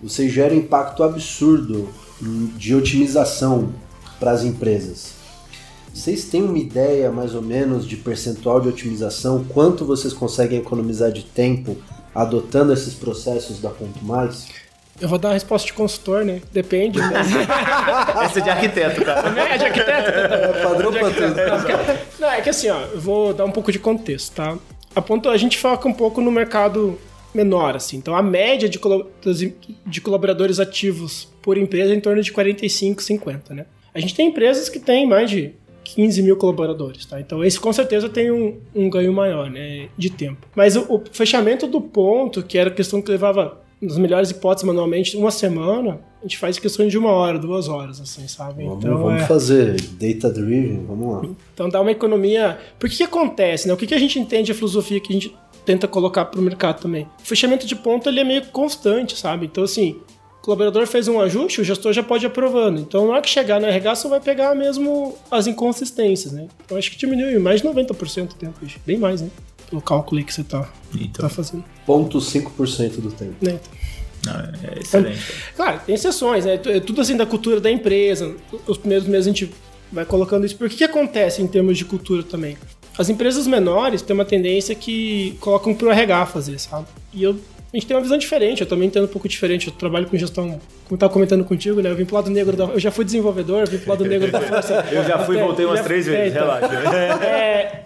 você 0.04 0.28
gera 0.28 0.54
impacto 0.54 1.02
absurdo 1.02 1.88
de 2.20 2.74
otimização 2.74 3.72
para 4.20 4.32
as 4.32 4.44
empresas. 4.44 5.14
Vocês 5.92 6.24
têm 6.24 6.42
uma 6.42 6.58
ideia 6.58 7.10
mais 7.10 7.34
ou 7.34 7.40
menos 7.40 7.86
de 7.86 7.96
percentual 7.96 8.60
de 8.60 8.68
otimização? 8.68 9.44
Quanto 9.44 9.84
vocês 9.84 10.12
conseguem 10.12 10.58
economizar 10.58 11.10
de 11.10 11.22
tempo 11.22 11.76
adotando 12.14 12.72
esses 12.72 12.92
processos 12.94 13.60
da 13.60 13.70
Ponto 13.70 14.04
Mais? 14.04 14.46
Eu 15.00 15.08
vou 15.08 15.18
dar 15.18 15.28
uma 15.28 15.34
resposta 15.34 15.66
de 15.66 15.72
consultor, 15.72 16.24
né? 16.24 16.42
Depende. 16.52 16.98
Né? 16.98 17.08
Essa 18.24 18.40
é 18.40 18.42
de 18.42 18.50
arquiteto, 18.50 19.04
cara. 19.04 19.28
é 19.28 19.58
de 19.58 19.64
arquiteto? 19.64 20.10
É 20.10 20.62
padrão 20.62 20.90
de 20.90 20.98
pra 20.98 21.10
tudo. 21.10 21.34
Não, 22.20 22.30
é 22.30 22.40
que 22.42 22.50
assim, 22.50 22.68
ó, 22.68 22.80
eu 22.80 23.00
vou 23.00 23.32
dar 23.32 23.44
um 23.44 23.50
pouco 23.50 23.72
de 23.72 23.78
contexto, 23.78 24.34
tá? 24.34 24.56
A 24.94 25.00
ponto, 25.00 25.28
a 25.28 25.36
gente 25.36 25.58
foca 25.58 25.88
um 25.88 25.92
pouco 25.92 26.20
no 26.20 26.30
mercado 26.30 26.98
menor, 27.34 27.76
assim. 27.76 27.96
Então, 27.96 28.14
a 28.14 28.22
média 28.22 28.68
de, 28.68 28.80
de 29.86 30.00
colaboradores 30.00 30.60
ativos 30.60 31.28
por 31.42 31.58
empresa 31.58 31.92
é 31.92 31.96
em 31.96 32.00
torno 32.00 32.22
de 32.22 32.32
45, 32.32 33.02
50, 33.02 33.54
né? 33.54 33.66
A 33.92 34.00
gente 34.00 34.14
tem 34.14 34.28
empresas 34.28 34.68
que 34.68 34.78
têm 34.78 35.06
mais 35.06 35.30
de 35.30 35.54
15 35.84 36.22
mil 36.22 36.36
colaboradores, 36.36 37.04
tá? 37.04 37.20
Então, 37.20 37.44
esse 37.44 37.60
com 37.60 37.72
certeza 37.72 38.08
tem 38.08 38.30
um, 38.30 38.58
um 38.74 38.88
ganho 38.88 39.12
maior, 39.12 39.50
né? 39.50 39.88
De 39.96 40.10
tempo. 40.10 40.46
Mas 40.54 40.76
o, 40.76 40.82
o, 40.94 41.02
fechamento 41.12 41.66
do 41.66 41.80
ponto, 41.80 42.42
que 42.42 42.56
era 42.56 42.70
a 42.70 42.72
questão 42.72 43.02
que 43.02 43.10
levava, 43.10 43.62
nas 43.84 43.98
melhores 43.98 44.30
hipóteses, 44.30 44.66
manualmente, 44.66 45.16
uma 45.16 45.30
semana, 45.30 46.00
a 46.20 46.22
gente 46.22 46.38
faz 46.38 46.58
questão 46.58 46.86
de 46.88 46.96
uma 46.96 47.10
hora, 47.10 47.38
duas 47.38 47.68
horas, 47.68 48.00
assim, 48.00 48.26
sabe? 48.26 48.64
Vamos, 48.64 48.84
então, 48.84 48.98
vamos 48.98 49.22
é... 49.22 49.26
fazer 49.26 49.80
data 49.92 50.30
driven, 50.30 50.84
vamos 50.86 51.12
lá. 51.12 51.34
Então, 51.52 51.68
dá 51.68 51.80
uma 51.80 51.90
economia. 51.90 52.58
Por 52.78 52.88
que, 52.88 52.96
que 52.96 53.02
acontece, 53.02 53.68
né? 53.68 53.74
O 53.74 53.76
que, 53.76 53.86
que 53.86 53.94
a 53.94 53.98
gente 53.98 54.18
entende 54.18 54.50
a 54.50 54.54
filosofia 54.54 54.98
que 55.00 55.12
a 55.12 55.14
gente 55.14 55.34
tenta 55.64 55.88
colocar 55.88 56.26
para 56.26 56.38
o 56.38 56.42
mercado 56.42 56.80
também. 56.80 57.08
O 57.22 57.26
fechamento 57.26 57.66
de 57.66 57.74
ponto 57.74 58.08
ele 58.08 58.20
é 58.20 58.24
meio 58.24 58.44
constante, 58.46 59.18
sabe? 59.18 59.46
Então, 59.46 59.64
assim, 59.64 59.96
o 60.38 60.42
colaborador 60.42 60.86
fez 60.86 61.08
um 61.08 61.20
ajuste, 61.20 61.60
o 61.60 61.64
gestor 61.64 61.92
já 61.92 62.02
pode 62.02 62.24
ir 62.24 62.28
aprovando. 62.28 62.80
Então, 62.80 63.06
na 63.06 63.14
hora 63.14 63.22
que 63.22 63.30
chegar 63.30 63.60
no 63.60 63.66
RH, 63.66 63.94
você 63.94 64.08
vai 64.08 64.20
pegar 64.20 64.54
mesmo 64.54 65.16
as 65.30 65.46
inconsistências, 65.46 66.32
né? 66.32 66.48
Então, 66.64 66.76
acho 66.76 66.90
que 66.90 66.98
diminui 66.98 67.38
mais 67.38 67.62
de 67.62 67.68
90% 67.68 68.28
do 68.28 68.34
tempo, 68.34 68.54
bem 68.86 68.98
mais, 68.98 69.22
né? 69.22 69.30
Pelo 69.70 69.82
cálculo 69.82 70.18
aí 70.18 70.24
que 70.24 70.32
você 70.34 70.42
está 70.42 70.68
Então, 70.94 71.22
tá 71.22 71.28
fazendo. 71.28 71.64
Ponto 71.86 72.18
5% 72.18 73.00
do 73.00 73.10
tempo. 73.12 73.34
Né? 73.40 73.58
não, 74.26 74.32
é 74.34 74.78
excelente. 74.80 75.20
Claro, 75.56 75.80
tem 75.84 75.94
exceções, 75.94 76.44
né? 76.44 76.58
É 76.66 76.80
tudo 76.80 77.00
assim 77.00 77.16
da 77.16 77.26
cultura 77.26 77.60
da 77.60 77.70
empresa. 77.70 78.34
Os 78.66 78.78
primeiros 78.78 79.06
meses 79.06 79.26
a 79.26 79.30
gente 79.30 79.50
vai 79.92 80.04
colocando 80.04 80.46
isso. 80.46 80.56
Por 80.56 80.68
que, 80.68 80.76
que 80.76 80.84
acontece 80.84 81.42
em 81.42 81.46
termos 81.46 81.76
de 81.78 81.84
cultura 81.84 82.22
também? 82.22 82.56
As 82.96 83.08
empresas 83.08 83.46
menores 83.46 84.02
têm 84.02 84.14
uma 84.14 84.24
tendência 84.24 84.74
que 84.74 85.36
colocam 85.40 85.74
pro 85.74 85.90
RH 85.90 86.26
fazer, 86.26 86.58
sabe? 86.60 86.86
E 87.12 87.22
eu, 87.24 87.32
a 87.32 87.76
gente 87.76 87.86
tem 87.86 87.96
uma 87.96 88.02
visão 88.02 88.16
diferente, 88.16 88.60
eu 88.60 88.66
também 88.68 88.86
entendo 88.86 89.04
um 89.04 89.08
pouco 89.08 89.28
diferente. 89.28 89.66
Eu 89.66 89.72
trabalho 89.74 90.06
com 90.06 90.16
gestão, 90.16 90.48
como 90.48 90.60
eu 90.92 90.96
tava 90.96 91.12
comentando 91.12 91.44
contigo, 91.44 91.80
né? 91.82 91.90
Eu 91.90 91.96
vim 91.96 92.04
pro 92.04 92.14
lado 92.14 92.30
negro 92.30 92.56
da. 92.56 92.64
Eu 92.66 92.78
já 92.78 92.90
fui 92.92 93.04
desenvolvedor, 93.04 93.60
eu 93.62 93.66
vim 93.66 93.78
pro 93.78 93.90
lado 93.90 94.04
negro 94.04 94.30
da 94.30 94.40
força. 94.40 94.86
Eu 94.92 95.04
já 95.04 95.18
fui 95.18 95.36
e 95.36 95.40
voltei 95.40 95.66
umas 95.66 95.80
É, 95.80 95.82
três 95.82 96.06
vezes, 96.06 96.20
é, 96.20 96.28
então. 96.28 96.42
relaxa. 96.46 97.24
É, 97.26 97.84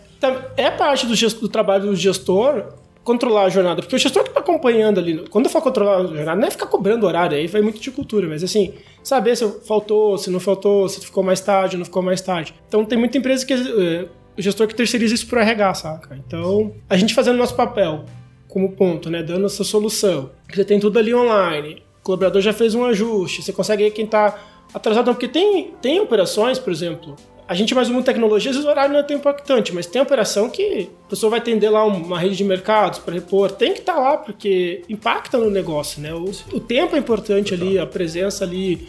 é 0.57 0.71
parte 0.71 1.07
do, 1.07 1.15
gest- 1.15 1.41
do 1.41 1.49
trabalho 1.49 1.87
do 1.87 1.97
gestor 1.97 2.65
controlar 3.05 3.45
a 3.45 3.49
jornada, 3.49 3.81
porque 3.81 3.97
o 3.97 3.99
gestor 3.99 4.23
que 4.25 4.31
tá 4.31 4.41
acompanhando 4.41 4.99
ali, 5.01 5.27
quando 5.31 5.47
eu 5.47 5.51
for 5.51 5.63
controlar 5.63 5.97
a 5.99 6.07
jornada, 6.07 6.39
não 6.39 6.47
é 6.47 6.51
ficar 6.51 6.67
cobrando 6.67 7.07
horário, 7.07 7.37
aí 7.39 7.47
vai 7.47 7.63
muito 7.63 7.81
de 7.81 7.91
cultura, 7.91 8.29
mas 8.29 8.45
assim, 8.45 8.75
saber 9.03 9.35
se 9.35 9.49
faltou, 9.67 10.19
se 10.19 10.29
não 10.29 10.39
faltou, 10.39 10.87
se 10.91 11.01
ficou 11.01 11.23
mais 11.23 11.41
tarde, 11.41 11.79
não 11.79 11.87
ficou 11.87 12.03
mais 12.03 12.21
tarde. 12.21 12.55
Então 12.69 12.85
tem 12.85 12.99
muita 12.99 13.17
empresa 13.17 13.47
que 13.47 13.55
eh, 13.55 14.07
o 14.37 14.43
gestor 14.43 14.67
que 14.67 14.75
terceiriza 14.75 15.15
isso 15.15 15.27
pro 15.27 15.41
RH, 15.41 15.75
saca? 15.75 16.17
Então, 16.27 16.75
a 16.89 16.97
gente 16.99 17.15
fazendo 17.15 17.39
nosso 17.39 17.55
papel 17.57 18.05
como 18.47 18.73
ponto, 18.73 19.09
né, 19.09 19.23
dando 19.23 19.47
essa 19.47 19.65
solução, 19.65 20.31
você 20.53 20.65
tem 20.65 20.79
tudo 20.79 20.99
ali 20.99 21.15
online, 21.15 21.83
o 22.01 22.05
colaborador 22.05 22.43
já 22.43 22.53
fez 22.53 22.75
um 22.75 22.85
ajuste, 22.85 23.43
você 23.43 23.53
consegue 23.55 23.91
quem 23.91 24.07
tá 24.07 24.39
atrasado, 24.75 25.07
não, 25.07 25.15
porque 25.15 25.29
tem, 25.29 25.73
tem 25.81 25.99
operações, 25.99 26.59
por 26.59 26.71
exemplo, 26.73 27.17
a 27.49 27.55
gente 27.55 27.75
mais 27.75 27.89
uma 27.89 28.03
tecnologia, 28.03 28.51
às 28.51 28.57
vezes 28.57 28.69
o 28.69 28.71
horário 28.71 28.93
não 28.93 29.01
é 29.01 29.03
tão 29.03 29.17
impactante, 29.17 29.75
mas 29.75 29.87
tem 29.87 30.03
operação 30.03 30.51
que 30.51 30.91
a 31.07 31.09
pessoa 31.09 31.31
vai 31.31 31.39
atender 31.39 31.71
lá 31.71 31.83
uma 31.83 32.21
rede 32.21 32.37
de 32.37 32.45
mercados 32.45 32.99
para 32.99 33.15
repor, 33.15 33.51
tem 33.51 33.73
que 33.73 33.81
estar 33.81 33.95
tá 33.95 33.99
lá 33.99 34.17
porque 34.19 34.83
impacta 34.87 35.39
no 35.39 35.49
negócio, 35.49 36.03
né? 36.03 36.13
O, 36.13 36.31
o 36.53 36.61
tempo 36.61 36.95
é 36.95 36.99
importante 36.99 37.53
Total. 37.53 37.67
ali, 37.67 37.79
a 37.79 37.87
presença 37.87 38.45
ali, 38.45 38.87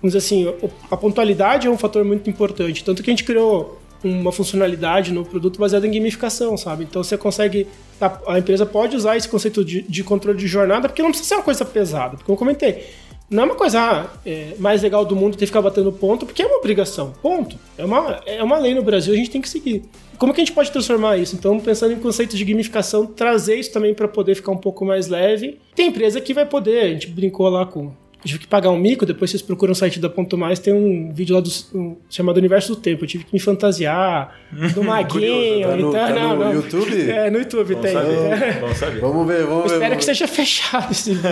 vamos 0.00 0.14
dizer 0.14 0.18
assim, 0.18 0.54
a 0.88 0.96
pontualidade 0.96 1.66
é 1.66 1.70
um 1.70 1.76
fator 1.76 2.04
muito 2.04 2.30
importante, 2.30 2.84
tanto 2.84 3.02
que 3.02 3.10
a 3.10 3.12
gente 3.12 3.24
criou 3.24 3.80
uma 4.04 4.30
funcionalidade 4.30 5.12
no 5.12 5.24
produto 5.24 5.58
baseada 5.58 5.84
em 5.84 5.90
gamificação, 5.90 6.56
sabe? 6.56 6.84
Então 6.84 7.02
você 7.02 7.18
consegue. 7.18 7.66
A, 8.00 8.34
a 8.34 8.38
empresa 8.38 8.64
pode 8.64 8.94
usar 8.96 9.16
esse 9.16 9.28
conceito 9.28 9.64
de, 9.64 9.82
de, 9.82 10.04
controle 10.04 10.38
de 10.38 10.46
jornada, 10.46 10.88
porque 10.88 11.02
não 11.02 11.10
precisa 11.10 11.30
ser 11.30 11.34
uma 11.34 11.42
coisa 11.42 11.64
pesada. 11.64 12.16
Porque 12.16 12.30
eu 12.30 12.36
comentei, 12.36 12.86
não 13.30 13.42
é 13.42 13.46
uma 13.46 13.54
coisa 13.54 13.80
ah, 13.80 14.06
é, 14.24 14.54
mais 14.58 14.82
legal 14.82 15.04
do 15.04 15.14
mundo 15.14 15.32
ter 15.32 15.40
que 15.40 15.46
ficar 15.46 15.60
batendo 15.60 15.92
ponto, 15.92 16.24
porque 16.24 16.42
é 16.42 16.46
uma 16.46 16.58
obrigação. 16.58 17.12
Ponto. 17.20 17.58
É 17.76 17.84
uma, 17.84 18.22
é 18.24 18.42
uma 18.42 18.58
lei 18.58 18.74
no 18.74 18.82
Brasil, 18.82 19.12
a 19.12 19.16
gente 19.16 19.30
tem 19.30 19.40
que 19.40 19.48
seguir. 19.48 19.82
Como 20.18 20.32
que 20.32 20.40
a 20.40 20.44
gente 20.44 20.54
pode 20.54 20.72
transformar 20.72 21.18
isso? 21.18 21.36
Então, 21.36 21.60
pensando 21.60 21.92
em 21.92 22.00
conceitos 22.00 22.38
de 22.38 22.44
gamificação, 22.44 23.06
trazer 23.06 23.56
isso 23.56 23.72
também 23.72 23.94
para 23.94 24.08
poder 24.08 24.34
ficar 24.34 24.50
um 24.50 24.56
pouco 24.56 24.84
mais 24.84 25.08
leve. 25.08 25.58
Tem 25.74 25.88
empresa 25.88 26.20
que 26.20 26.32
vai 26.32 26.46
poder, 26.46 26.80
a 26.80 26.88
gente 26.88 27.08
brincou 27.08 27.48
lá 27.48 27.66
com 27.66 27.92
tive 28.24 28.40
que 28.40 28.46
pagar 28.46 28.70
um 28.70 28.78
mico, 28.78 29.06
depois 29.06 29.30
vocês 29.30 29.42
procuram 29.42 29.72
o 29.72 29.74
site 29.74 30.00
da 30.00 30.08
Ponto 30.08 30.36
Mais, 30.36 30.58
tem 30.58 30.72
um 30.74 31.12
vídeo 31.12 31.34
lá 31.34 31.40
do, 31.40 31.50
um, 31.74 31.96
chamado 32.10 32.36
Universo 32.38 32.74
do 32.74 32.80
Tempo. 32.80 33.04
Eu 33.04 33.08
tive 33.08 33.24
que 33.24 33.32
me 33.32 33.38
fantasiar 33.38 34.36
do 34.74 34.82
maguinho. 34.84 35.68
tá 35.68 35.76
no, 35.76 35.88
então, 35.88 35.92
tá 35.92 36.10
não, 36.10 36.36
no 36.36 36.44
não. 36.44 36.52
YouTube? 36.54 36.98
É, 37.08 37.30
no 37.30 37.38
YouTube 37.38 37.74
Vamos 37.74 37.82
tem. 37.82 37.92
Saber. 37.92 38.58
Vamos 38.60 38.76
saber. 38.76 39.00
Vamos 39.00 39.26
ver, 39.26 39.44
vamos 39.44 39.70
ver. 39.70 39.72
Espero 39.74 39.96
que 39.96 40.04
seja 40.04 40.26
fechado 40.28 40.92
esse 40.92 41.14
vídeo. 41.14 41.30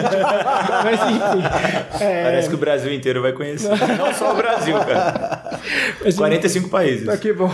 Mas 0.84 1.00
enfim. 1.00 2.04
É... 2.04 2.22
Parece 2.24 2.48
que 2.48 2.54
o 2.54 2.58
Brasil 2.58 2.92
inteiro 2.92 3.20
vai 3.20 3.32
conhecer. 3.32 3.68
Não 3.68 4.14
só 4.14 4.32
o 4.32 4.36
Brasil, 4.36 4.78
cara. 4.78 5.35
Mas, 6.04 6.16
45 6.16 6.68
países. 6.68 7.06
Tá 7.06 7.16
que 7.16 7.32
bom. 7.32 7.50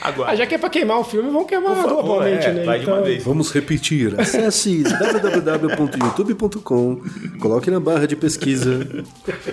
Agora. 0.00 0.30
Ah, 0.30 0.36
já 0.36 0.46
que 0.46 0.54
é 0.54 0.58
pra 0.58 0.70
queimar 0.70 0.98
o 0.98 1.04
filme, 1.04 1.30
vamos 1.30 1.48
queimar 1.48 1.76
favor, 1.76 2.02
globalmente, 2.02 2.46
é, 2.46 2.52
né? 2.52 2.64
Vai 2.64 2.80
então... 2.80 2.94
de 2.94 3.00
uma 3.00 3.06
vez. 3.06 3.24
Vamos 3.24 3.52
repetir. 3.52 4.18
Acesse 4.20 4.82
www.youtube.com, 4.82 7.00
coloque 7.38 7.70
na 7.70 7.80
barra 7.80 8.06
de 8.06 8.16
pesquisa 8.16 8.80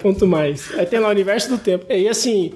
Ponto 0.01 0.27
mais. 0.27 0.71
Aí 0.77 0.86
tem 0.86 0.99
lá 0.99 1.08
o 1.08 1.12
universo 1.12 1.49
do 1.49 1.58
tempo. 1.58 1.86
E 1.89 2.08
assim, 2.08 2.53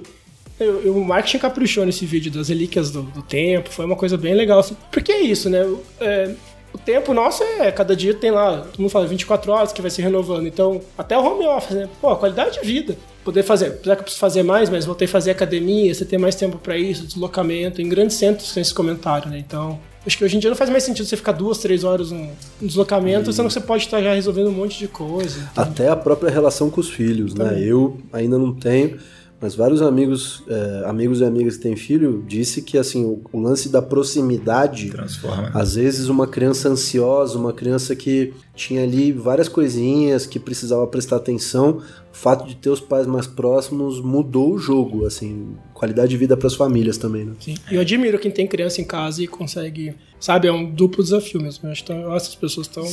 eu, 0.60 0.82
eu, 0.86 0.96
o 0.96 1.04
marketing 1.04 1.40
caprichou 1.40 1.86
nesse 1.86 2.06
vídeo 2.06 2.32
das 2.32 2.50
relíquias 2.50 2.92
do, 2.92 3.02
do, 3.02 3.22
tempo, 3.22 3.70
foi 3.70 3.86
uma 3.86 3.96
coisa 3.96 4.18
bem 4.18 4.34
legal. 4.34 4.60
Assim. 4.60 4.76
Porque 4.92 5.12
é 5.12 5.22
isso, 5.22 5.50
né? 5.50 5.68
É, 6.00 6.32
o 6.74 6.78
tempo 6.78 7.14
nosso 7.14 7.44
é, 7.44 7.72
cada 7.72 7.96
dia 7.96 8.14
tem 8.14 8.32
lá, 8.32 8.58
todo 8.58 8.80
mundo 8.80 8.90
fala 8.90 9.06
24 9.08 9.52
horas 9.52 9.74
que 9.74 9.82
vai 9.82 9.92
se 9.92 10.02
renovando. 10.02 10.48
Então, 10.48 10.82
até 10.98 11.18
o 11.18 11.24
home 11.24 11.46
office, 11.46 11.76
né? 11.76 11.90
Pô, 12.00 12.16
qualidade 12.16 12.60
de 12.60 12.66
vida. 12.66 12.98
Poder 13.24 13.44
fazer, 13.44 13.68
apesar 13.68 13.96
que 13.96 14.02
eu 14.02 14.04
preciso 14.04 14.20
fazer 14.20 14.44
mais, 14.44 14.70
mas 14.70 14.86
voltei 14.86 15.06
a 15.06 15.10
fazer 15.10 15.32
academia, 15.32 15.94
você 15.94 16.06
ter 16.06 16.18
mais 16.18 16.36
tempo 16.36 16.58
para 16.58 16.78
isso, 16.78 17.06
deslocamento. 17.06 17.82
Em 17.82 17.88
grandes 17.88 18.18
centros 18.18 18.54
tem 18.54 18.62
esse 18.62 18.74
comentário, 18.74 19.30
né? 19.30 19.38
Então, 19.38 19.80
Acho 20.06 20.18
que 20.18 20.26
hoje 20.26 20.36
em 20.36 20.40
dia 20.40 20.50
não 20.50 20.58
faz 20.58 20.70
mais 20.70 20.84
sentido 20.84 21.06
você 21.06 21.16
ficar 21.16 21.32
duas, 21.32 21.60
três 21.60 21.84
horas 21.84 22.10
no 22.10 22.28
deslocamento, 22.60 23.30
hum. 23.30 23.34
sendo 23.34 23.48
que 23.48 23.54
você 23.54 23.62
pode 23.62 23.84
estar 23.84 24.02
já 24.02 24.14
resolvendo 24.14 24.48
um 24.48 24.52
monte 24.52 24.80
de 24.80 24.88
coisa. 24.88 25.48
Então. 25.52 25.64
Até 25.64 25.90
a 25.90 25.96
própria 25.96 26.32
relação 26.32 26.72
com 26.72 26.82
os 26.82 26.90
filhos? 26.90 27.36
Também. 27.36 27.60
né? 27.60 27.64
Eu 27.64 28.00
ainda 28.12 28.38
não 28.38 28.52
tenho, 28.52 28.98
mas 29.42 29.56
vários 29.56 29.82
amigos, 29.82 30.44
é, 30.48 30.84
amigos 30.86 31.20
e 31.20 31.26
amigas 31.26 31.58
que 31.58 31.64
têm 31.64 31.76
filho, 31.76 32.24
disse 32.28 32.62
que 32.62 32.78
assim 32.78 33.04
o, 33.04 33.22
o, 33.34 33.40
lance 33.40 33.70
da 33.70 33.82
proximidade 33.82 34.92
transforma. 34.92 35.50
Às 35.54 35.74
vezes 35.74 36.08
uma 36.10 36.28
criança 36.28 36.70
ansiosa, 36.70 37.40
uma 37.40 37.52
criança 37.52 37.96
que 37.96 38.32
tinha 38.56 38.84
ali 38.84 39.12
várias 39.12 39.50
coisinhas 39.50 40.28
que 40.28 40.40
precisava 40.40 40.86
prestar 40.86 41.16
atenção, 41.16 41.82
o 42.14 42.16
fato 42.16 42.48
de 42.48 42.56
ter 42.56 42.70
os 42.70 42.80
pais 42.80 43.08
mais 43.08 43.26
próximos 43.26 44.00
mudou 44.00 44.54
o 44.54 44.60
jogo, 44.60 45.06
assim, 45.08 45.56
qualidade 45.74 46.10
de 46.12 46.18
vida 46.18 46.38
para 46.38 46.46
as 46.48 46.54
famílias 46.54 46.98
também, 46.98 47.26
né? 47.26 47.34
Sim. 47.40 47.56
Eu 47.72 47.82
admiro 47.82 48.20
quem 48.20 48.30
tem 48.30 48.46
criança 48.46 48.80
em 48.80 48.86
casa 48.86 49.24
e 49.24 49.28
consegue, 49.28 49.96
sabe, 50.22 50.48
é 50.48 50.52
um 50.54 50.64
duplo 50.64 51.04
desafio 51.04 51.42
mesmo. 51.42 51.68
Eu 51.68 51.72
acho 51.74 51.84
que 51.84 51.92
essas 51.92 52.36
pessoas 52.36 52.68
estão 52.68 52.86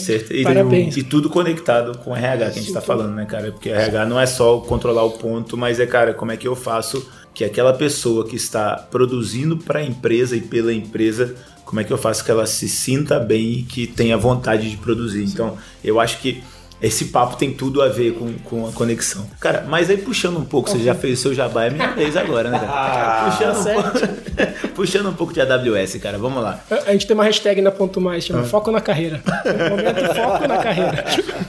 parabéns. 0.43 0.97
E, 0.97 1.05
tudo 1.05 1.31
conectado 1.31 1.97
com 1.99 2.11
o 2.11 2.17
RH 2.17 2.37
que 2.37 2.45
a 2.45 2.51
gente 2.55 2.69
está 2.69 2.81
falando, 2.81 3.15
né, 3.15 3.27
cara? 3.27 3.53
Porque 3.53 3.69
RH 3.69 4.07
não 4.07 4.19
é 4.19 4.27
só 4.27 4.59
controlar 4.61 5.05
o 5.05 5.11
ponto, 5.11 5.57
mas 5.57 5.79
é, 5.79 5.87
cara, 5.87 6.15
como 6.15 6.33
é 6.33 6.37
que 6.37 6.49
eu 6.49 6.57
faço 6.57 7.07
que 7.35 7.45
aquela 7.45 7.73
pessoa 7.73 8.27
que 8.27 8.35
está 8.35 8.75
produzindo 8.91 9.59
para 9.59 9.79
a 9.79 9.85
empresa 9.85 10.35
e 10.35 10.41
pela 10.41 10.73
empresa 10.73 11.37
como 11.65 11.81
é 11.81 11.85
que 11.85 11.93
eu 11.93 11.99
faço 11.99 12.25
que 12.25 12.31
ela 12.31 12.47
se 12.47 12.67
sinta 12.67 13.21
bem 13.21 13.59
e 13.59 13.63
que 13.63 13.87
tenha 13.87 14.17
vontade 14.17 14.71
de 14.71 14.77
produzir. 14.79 15.23
Então, 15.25 15.59
eu 15.85 16.01
acho 16.01 16.19
que 16.19 16.43
esse 16.81 17.07
papo 17.07 17.37
tem 17.37 17.53
tudo 17.53 17.83
a 17.83 17.89
ver 17.89 18.15
com, 18.15 18.33
com 18.45 18.69
a 18.69 18.73
conexão. 18.73 19.29
Cara, 19.41 19.65
mas 19.69 19.91
aí 19.91 19.97
puxando 19.97 20.39
um 20.39 20.45
pouco, 20.45 20.71
você 20.71 20.79
já 20.79 20.95
fez 20.95 21.19
o 21.19 21.23
seu 21.23 21.35
jabá, 21.35 21.65
é 21.65 21.71
minha 21.71 21.91
vez 21.95 22.17
agora, 22.17 22.51
né, 22.51 22.59
cara? 22.59 22.73
Ah, 22.73 23.31
puxando, 23.31 23.59
um 23.59 23.83
pouco, 23.83 24.69
puxando 24.75 25.09
um 25.09 25.15
pouco 25.15 25.33
de 25.33 25.41
AWS, 25.41 25.97
cara, 25.97 26.19
vamos 26.19 26.43
lá. 26.43 26.63
A 26.87 26.93
gente 26.93 27.07
tem 27.07 27.15
uma 27.15 27.25
hashtag 27.25 27.61
na 27.61 27.71
Ponto 27.71 28.01
Mais, 28.01 28.25
chama 28.25 28.41
ah. 28.41 28.45
Foco 28.45 28.71
na 28.71 28.81
Carreira. 28.81 29.21
momento 29.69 30.15
Foco 30.15 30.47
na 30.47 30.59
Carreira. 30.59 31.05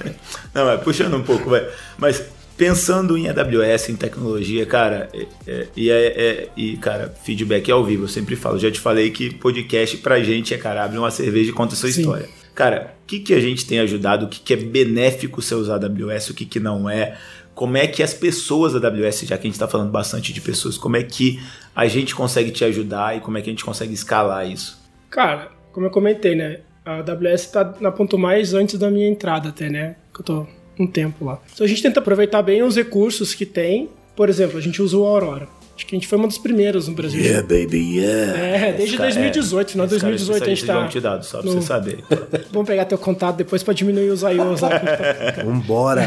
Não, 0.54 0.70
é 0.70 0.78
puxando 0.78 1.16
um 1.16 1.24
pouco, 1.24 1.50
vai. 1.50 1.68
Mas 1.98 2.24
pensando 2.58 3.18
em 3.18 3.30
AWS, 3.30 3.90
em 3.90 3.96
tecnologia, 3.96 4.66
cara, 4.66 5.10
é, 5.14 5.26
é, 5.48 5.68
e, 5.78 5.90
é, 5.90 6.06
é, 6.08 6.48
e, 6.58 6.76
cara, 6.78 7.14
feedback 7.24 7.70
é 7.70 7.72
ao 7.72 7.86
vivo, 7.86 8.04
eu 8.04 8.08
sempre 8.08 8.36
falo. 8.36 8.60
Já 8.60 8.70
te 8.70 8.80
falei 8.80 9.12
que 9.12 9.34
podcast 9.36 9.96
pra 9.98 10.20
gente 10.22 10.54
é, 10.54 10.58
cara, 10.58 10.84
abre 10.84 10.98
uma 10.98 11.12
cerveja 11.12 11.52
e 11.52 11.54
conta 11.54 11.74
a 11.74 11.78
sua 11.78 11.90
Sim. 11.90 12.02
história. 12.02 12.39
Cara, 12.60 12.94
o 13.04 13.08
que, 13.08 13.22
que 13.22 13.34
a 13.34 13.40
gente 13.40 13.66
tem 13.66 13.80
ajudado? 13.80 14.26
O 14.26 14.28
que, 14.28 14.42
que 14.42 14.52
é 14.52 14.58
benéfico 14.58 15.42
você 15.42 15.56
usar 15.56 15.76
a 15.76 15.86
AWS? 15.86 16.32
O 16.32 16.34
que, 16.34 16.44
que 16.44 16.60
não 16.60 16.90
é? 16.90 17.16
Como 17.56 17.78
é 17.78 17.88
que 17.88 18.04
as 18.04 18.14
pessoas 18.14 18.74
da 18.74 18.90
AWS, 18.90 19.22
já 19.22 19.38
que 19.38 19.44
a 19.44 19.48
gente 19.48 19.54
está 19.54 19.66
falando 19.66 19.90
bastante 19.90 20.34
de 20.34 20.42
pessoas, 20.42 20.78
como 20.78 20.98
é 20.98 21.04
que 21.04 21.40
a 21.74 21.88
gente 21.88 22.14
consegue 22.14 22.52
te 22.52 22.66
ajudar 22.66 23.16
e 23.16 23.22
como 23.22 23.38
é 23.38 23.42
que 23.42 23.50
a 23.50 23.54
gente 23.54 23.64
consegue 23.64 23.94
escalar 23.94 24.46
isso? 24.46 24.78
Cara, 25.10 25.54
como 25.72 25.86
eu 25.86 25.90
comentei, 25.90 26.36
né? 26.36 26.60
A 26.84 26.98
AWS 26.98 27.44
está 27.44 27.76
na 27.80 27.94
ponto 27.94 28.18
mais 28.18 28.54
antes 28.54 28.78
da 28.78 28.92
minha 28.92 29.08
entrada 29.08 29.48
até, 29.48 29.70
né? 29.70 29.96
Que 30.14 30.20
eu 30.20 30.26
tô 30.26 30.48
um 30.78 30.86
tempo 30.86 31.24
lá. 31.24 31.42
Então 31.54 31.66
a 31.66 31.70
gente 31.70 31.82
tenta 31.82 32.02
aproveitar 32.02 32.42
bem 32.42 32.62
os 32.62 32.76
recursos 32.76 33.34
que 33.34 33.46
tem. 33.46 33.90
Por 34.18 34.28
exemplo, 34.28 34.58
a 34.58 34.62
gente 34.62 34.82
usa 34.82 34.98
o 34.98 35.06
Aurora. 35.06 35.48
Acho 35.80 35.86
que 35.86 35.96
a 35.96 35.98
gente 35.98 36.10
foi 36.10 36.18
uma 36.18 36.28
das 36.28 36.38
primeiras 36.38 36.90
no 36.90 36.94
Brasil. 36.94 37.22
Yeah, 37.22 37.42
baby, 37.42 38.00
yeah. 38.00 38.38
É, 38.38 38.74
desde 38.74 38.98
cara, 38.98 39.12
2018, 39.12 39.72
final 39.72 39.88
de 39.88 39.92
2018 39.92 40.44
a 40.44 40.48
gente 40.50 40.66
tá. 40.66 40.88
te 40.90 41.00
dado, 41.00 41.24
só 41.24 41.42
pra 41.42 41.50
no... 41.50 41.62
você 41.62 41.68
saber. 41.68 42.04
Vamos 42.52 42.68
pegar 42.68 42.84
teu 42.84 42.98
contato 42.98 43.38
depois 43.38 43.64
pra 43.64 43.74
diminuir 43.74 44.10
os 44.10 44.22
IOs 44.22 44.60
lá. 44.60 44.78
Tá... 44.78 45.40
Vambora. 45.42 46.06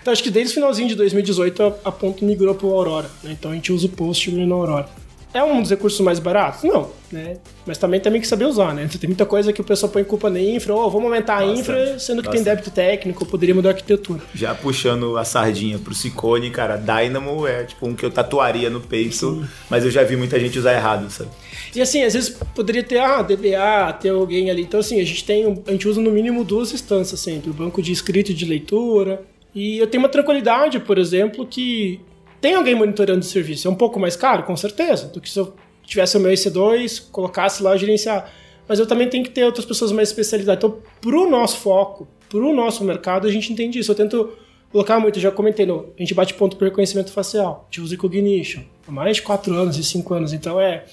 então 0.00 0.12
acho 0.12 0.22
que 0.22 0.30
desde 0.30 0.52
o 0.52 0.54
finalzinho 0.54 0.86
de 0.86 0.94
2018 0.94 1.62
a, 1.64 1.88
a 1.88 1.90
ponto 1.90 2.24
migrou 2.24 2.54
pro 2.54 2.68
Aurora. 2.68 3.10
Né? 3.24 3.32
Então 3.32 3.50
a 3.50 3.54
gente 3.54 3.72
usa 3.72 3.86
o 3.86 3.88
post 3.88 4.30
no 4.30 4.54
Aurora. 4.54 4.86
É 5.34 5.42
um 5.42 5.62
dos 5.62 5.70
recursos 5.70 5.98
mais 6.00 6.18
baratos? 6.18 6.62
Não, 6.62 6.90
né? 7.10 7.38
Mas 7.66 7.78
também 7.78 7.98
tem 7.98 8.20
que 8.20 8.26
saber 8.26 8.44
usar, 8.44 8.74
né? 8.74 8.88
Tem 9.00 9.08
muita 9.08 9.24
coisa 9.24 9.52
que 9.52 9.60
o 9.60 9.64
pessoal 9.64 9.90
põe 9.90 10.04
culpa 10.04 10.28
na 10.28 10.40
infra, 10.40 10.74
ou 10.74 10.80
oh, 10.84 10.90
vamos 10.90 11.06
aumentar 11.06 11.38
a 11.38 11.46
infra, 11.46 11.98
sendo 11.98 12.22
que 12.22 12.28
bastante. 12.28 12.44
tem 12.44 12.54
débito 12.54 12.70
técnico, 12.70 13.24
poderia 13.24 13.54
mudar 13.54 13.70
a 13.70 13.72
arquitetura. 13.72 14.20
Já 14.34 14.54
puxando 14.54 15.16
a 15.16 15.24
sardinha 15.24 15.78
pro 15.78 15.94
Ciccone, 15.94 16.50
cara, 16.50 16.76
Dynamo 16.76 17.46
é 17.46 17.64
tipo 17.64 17.86
um 17.86 17.94
que 17.94 18.04
eu 18.04 18.10
tatuaria 18.10 18.68
no 18.68 18.80
peito, 18.80 19.14
Sim. 19.14 19.44
mas 19.70 19.84
eu 19.84 19.90
já 19.90 20.02
vi 20.04 20.16
muita 20.16 20.38
gente 20.38 20.58
usar 20.58 20.74
errado, 20.74 21.10
sabe? 21.10 21.30
E 21.74 21.80
assim, 21.80 22.02
às 22.04 22.12
vezes 22.12 22.30
poderia 22.54 22.82
ter, 22.82 22.98
ah, 22.98 23.22
DBA, 23.22 23.92
ter 24.00 24.10
alguém 24.10 24.50
ali. 24.50 24.62
Então 24.62 24.80
assim, 24.80 25.00
a 25.00 25.04
gente 25.04 25.24
tem, 25.24 25.62
a 25.66 25.70
gente 25.72 25.88
usa 25.88 26.00
no 26.00 26.10
mínimo 26.10 26.44
duas 26.44 26.72
instâncias 26.72 27.20
sempre, 27.20 27.50
o 27.50 27.54
banco 27.54 27.82
de 27.82 27.92
escrita 27.92 28.30
e 28.30 28.34
de 28.34 28.44
leitura. 28.44 29.22
E 29.54 29.78
eu 29.78 29.86
tenho 29.86 30.02
uma 30.02 30.08
tranquilidade, 30.08 30.78
por 30.80 30.98
exemplo, 30.98 31.46
que 31.46 32.00
tem 32.42 32.56
alguém 32.56 32.74
monitorando 32.74 33.20
o 33.20 33.22
serviço. 33.22 33.68
É 33.68 33.70
um 33.70 33.74
pouco 33.76 34.00
mais 34.00 34.16
caro, 34.16 34.42
com 34.42 34.56
certeza, 34.56 35.06
do 35.06 35.20
que 35.20 35.30
se 35.30 35.38
eu 35.38 35.54
tivesse 35.84 36.16
o 36.16 36.20
meu 36.20 36.32
EC2, 36.32 37.08
colocasse 37.12 37.62
lá 37.62 37.76
gerenciar. 37.76 38.30
Mas 38.66 38.80
eu 38.80 38.86
também 38.86 39.08
tenho 39.08 39.22
que 39.22 39.30
ter 39.30 39.44
outras 39.44 39.64
pessoas 39.64 39.92
mais 39.92 40.08
especializadas. 40.08 40.58
Então, 40.62 40.78
para 41.00 41.16
o 41.16 41.30
nosso 41.30 41.58
foco, 41.58 42.08
para 42.28 42.40
o 42.40 42.52
nosso 42.52 42.84
mercado, 42.84 43.28
a 43.28 43.30
gente 43.30 43.52
entende 43.52 43.78
isso. 43.78 43.92
Eu 43.92 43.94
tento 43.94 44.32
colocar 44.72 44.98
muito, 44.98 45.20
já 45.20 45.30
comentei, 45.30 45.64
no, 45.64 45.86
a 45.96 46.00
gente 46.00 46.14
bate 46.14 46.34
ponto 46.34 46.56
por 46.56 46.64
reconhecimento 46.64 47.12
facial, 47.12 47.60
a 47.62 47.64
gente 47.66 47.80
usa 47.82 47.96
Cognition, 47.96 48.62
há 48.88 48.90
mais 48.90 49.18
de 49.18 49.22
4 49.22 49.54
anos 49.54 49.76
e 49.78 49.84
5 49.84 50.12
anos. 50.12 50.32
Então, 50.32 50.60
é, 50.60 50.84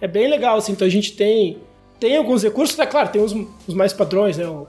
é 0.00 0.08
bem 0.08 0.28
legal. 0.28 0.58
Assim, 0.58 0.72
então, 0.72 0.86
a 0.86 0.90
gente 0.90 1.12
tem, 1.12 1.58
tem 2.00 2.16
alguns 2.16 2.42
recursos, 2.42 2.76
é 2.76 2.86
claro, 2.86 3.10
tem 3.10 3.22
os, 3.22 3.32
os 3.68 3.74
mais 3.74 3.92
padrões, 3.92 4.36
né? 4.36 4.48
O, 4.48 4.66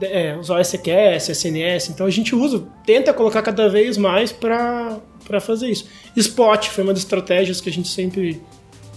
é, 0.00 0.36
os 0.36 0.50
OSQS, 0.50 1.28
SNS. 1.30 1.90
Então, 1.90 2.06
a 2.06 2.10
gente 2.10 2.34
usa, 2.34 2.66
tenta 2.84 3.12
colocar 3.12 3.42
cada 3.42 3.68
vez 3.68 3.96
mais 3.96 4.32
para 4.32 4.98
para 5.26 5.40
fazer 5.40 5.68
isso. 5.68 5.86
Spot 6.16 6.68
foi 6.68 6.84
uma 6.84 6.92
das 6.92 7.02
estratégias 7.02 7.60
que 7.60 7.68
a 7.68 7.72
gente 7.72 7.88
sempre 7.88 8.40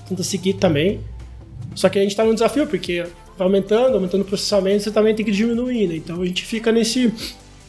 tenta 0.08 0.24
seguir 0.24 0.54
também. 0.54 1.02
Só 1.76 1.90
que 1.90 1.98
a 1.98 2.02
gente 2.02 2.12
está 2.12 2.24
num 2.24 2.34
desafio, 2.34 2.68
porque 2.68 3.02
vai 3.38 3.48
aumentando, 3.48 3.96
aumentando 3.96 4.22
o 4.22 4.26
processamento, 4.26 4.84
você 4.84 4.92
também 4.92 5.16
tem 5.16 5.26
que 5.26 5.32
diminuir, 5.32 5.88
né? 5.88 5.96
Então 5.96 6.22
a 6.22 6.26
gente 6.26 6.46
fica 6.46 6.72
nesse, 6.72 7.14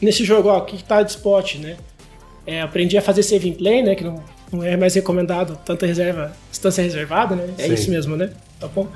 nesse 0.01 0.23
jogo, 0.23 0.49
ó, 0.49 0.59
o 0.59 0.65
que 0.65 0.75
está 0.75 1.01
de 1.01 1.11
spot, 1.11 1.55
né? 1.55 1.77
É, 2.45 2.61
aprendi 2.61 2.97
a 2.97 3.01
fazer 3.01 3.23
save 3.23 3.49
in 3.49 3.53
play, 3.53 3.81
né? 3.81 3.95
Que 3.95 4.03
não, 4.03 4.23
não 4.51 4.63
é 4.63 4.75
mais 4.75 4.95
recomendado 4.95 5.57
tanta 5.65 5.85
reserva, 5.85 6.35
instância 6.51 6.83
reservada, 6.83 7.35
né? 7.35 7.53
É 7.57 7.67
Sim. 7.67 7.73
isso 7.73 7.89
mesmo, 7.89 8.15
né? 8.15 8.31
Tá 8.59 8.67
bom? 8.67 8.87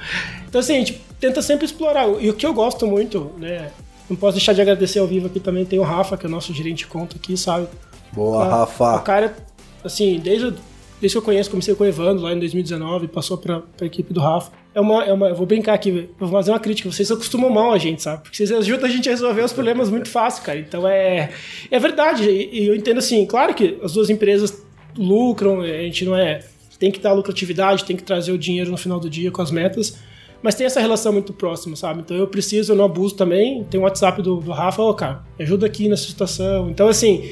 Então 0.47 0.59
assim, 0.59 0.75
a 0.75 0.79
gente 0.79 1.01
tenta 1.19 1.41
sempre 1.41 1.65
explorar. 1.65 2.07
E 2.21 2.29
o 2.29 2.33
que 2.33 2.45
eu 2.45 2.53
gosto 2.53 2.85
muito, 2.85 3.31
né? 3.37 3.71
Não 4.09 4.15
posso 4.15 4.37
deixar 4.37 4.53
de 4.53 4.61
agradecer 4.61 4.99
ao 4.99 5.07
vivo 5.07 5.27
aqui 5.27 5.39
também, 5.39 5.65
tem 5.65 5.79
o 5.79 5.83
Rafa, 5.83 6.17
que 6.17 6.25
é 6.25 6.29
o 6.29 6.31
nosso 6.31 6.53
gerente 6.53 6.79
de 6.79 6.87
conta 6.87 7.15
aqui, 7.17 7.35
sabe? 7.35 7.67
Boa, 8.13 8.45
Rafa. 8.45 8.95
O 8.97 9.01
cara 9.01 9.35
assim, 9.83 10.19
desde 10.19 10.53
desde 10.99 11.13
que 11.13 11.17
eu 11.17 11.21
conheço, 11.21 11.49
comecei 11.49 11.75
com 11.75 11.83
o 11.83 11.87
Evandro 11.87 12.23
lá 12.23 12.33
em 12.33 12.39
2019, 12.39 13.09
passou 13.09 13.37
para 13.37 13.61
a 13.79 13.85
equipe 13.85 14.13
do 14.13 14.19
Rafa. 14.19 14.51
É 14.73 14.79
uma, 14.79 15.03
é 15.03 15.13
uma, 15.13 15.29
eu 15.29 15.35
vou 15.35 15.45
brincar 15.45 15.73
aqui, 15.73 16.09
vou 16.17 16.29
fazer 16.29 16.51
uma 16.51 16.59
crítica. 16.59 16.91
Vocês 16.91 17.11
acostumam 17.11 17.49
mal 17.49 17.73
a 17.73 17.77
gente, 17.77 18.01
sabe? 18.01 18.23
Porque 18.23 18.37
vocês 18.37 18.51
ajudam 18.51 18.87
a 18.87 18.89
gente 18.89 19.07
a 19.07 19.11
resolver 19.11 19.41
os 19.41 19.53
problemas 19.53 19.89
muito 19.89 20.09
fácil, 20.09 20.43
cara. 20.43 20.59
Então 20.59 20.87
é, 20.87 21.31
é 21.69 21.79
verdade. 21.79 22.29
E, 22.29 22.63
e 22.63 22.67
eu 22.67 22.75
entendo 22.75 22.97
assim, 22.97 23.25
claro 23.25 23.53
que 23.53 23.77
as 23.83 23.93
duas 23.93 24.09
empresas 24.09 24.63
lucram, 24.97 25.61
a 25.61 25.67
gente 25.67 26.05
não 26.05 26.15
é. 26.15 26.43
Tem 26.79 26.91
que 26.91 26.99
dar 26.99 27.13
lucratividade, 27.13 27.85
tem 27.85 27.95
que 27.95 28.03
trazer 28.03 28.31
o 28.33 28.37
dinheiro 28.37 28.69
no 28.69 28.77
final 28.77 28.99
do 28.99 29.09
dia 29.09 29.31
com 29.31 29.41
as 29.41 29.49
metas 29.49 29.97
mas 30.45 30.53
tem 30.53 30.67
essa 30.67 30.79
relação 30.79 31.11
muito 31.11 31.33
próxima, 31.33 31.75
sabe? 31.75 32.01
Então 32.01 32.15
eu 32.15 32.27
preciso, 32.27 32.73
eu 32.73 32.75
não 32.75 32.85
abuso 32.85 33.15
também. 33.15 33.63
Tem 33.63 33.79
o 33.79 33.83
WhatsApp 33.83 34.21
do, 34.21 34.35
do 34.35 34.51
Rafa, 34.51 34.79
ô, 34.79 34.91
oh, 34.91 34.93
cara, 34.93 35.23
ajuda 35.39 35.65
aqui 35.65 35.89
nessa 35.89 36.03
situação. 36.03 36.69
Então, 36.69 36.87
assim, 36.87 37.31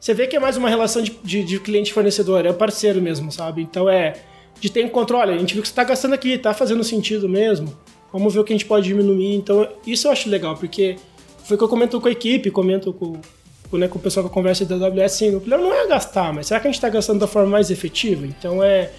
você 0.00 0.14
vê 0.14 0.26
que 0.26 0.34
é 0.34 0.40
mais 0.40 0.56
uma 0.56 0.70
relação 0.70 1.02
de, 1.02 1.10
de, 1.22 1.44
de 1.44 1.60
cliente-fornecedor, 1.60 2.46
é 2.46 2.52
parceiro 2.54 3.02
mesmo, 3.02 3.30
sabe? 3.30 3.60
Então 3.60 3.86
é 3.86 4.14
de 4.58 4.72
ter 4.72 4.82
um 4.82 4.88
controle. 4.88 5.30
A 5.30 5.36
gente 5.36 5.52
viu 5.52 5.62
que 5.62 5.68
você 5.68 5.72
está 5.72 5.84
gastando 5.84 6.14
aqui, 6.14 6.38
tá 6.38 6.54
fazendo 6.54 6.82
sentido 6.82 7.28
mesmo. 7.28 7.76
Vamos 8.10 8.32
ver 8.32 8.40
o 8.40 8.44
que 8.44 8.54
a 8.54 8.56
gente 8.56 8.64
pode 8.64 8.88
diminuir. 8.88 9.34
Então, 9.34 9.68
isso 9.86 10.08
eu 10.08 10.12
acho 10.12 10.30
legal, 10.30 10.56
porque 10.56 10.96
foi 11.44 11.56
o 11.56 11.58
que 11.58 11.64
eu 11.64 11.68
comento 11.68 12.00
com 12.00 12.08
a 12.08 12.12
equipe, 12.12 12.50
comento 12.50 12.94
com, 12.94 13.20
né, 13.76 13.88
com 13.88 13.98
o 13.98 14.00
pessoal 14.00 14.24
que 14.24 14.30
eu 14.30 14.34
converso 14.34 14.64
da 14.64 14.86
AWS, 14.86 15.02
assim, 15.04 15.36
o 15.36 15.40
problema 15.40 15.64
não 15.64 15.74
é 15.74 15.86
gastar, 15.86 16.32
mas 16.32 16.46
será 16.46 16.60
que 16.60 16.66
a 16.66 16.70
gente 16.70 16.78
está 16.78 16.88
gastando 16.88 17.20
da 17.20 17.26
forma 17.26 17.50
mais 17.50 17.70
efetiva? 17.70 18.26
Então 18.26 18.64
é 18.64 18.90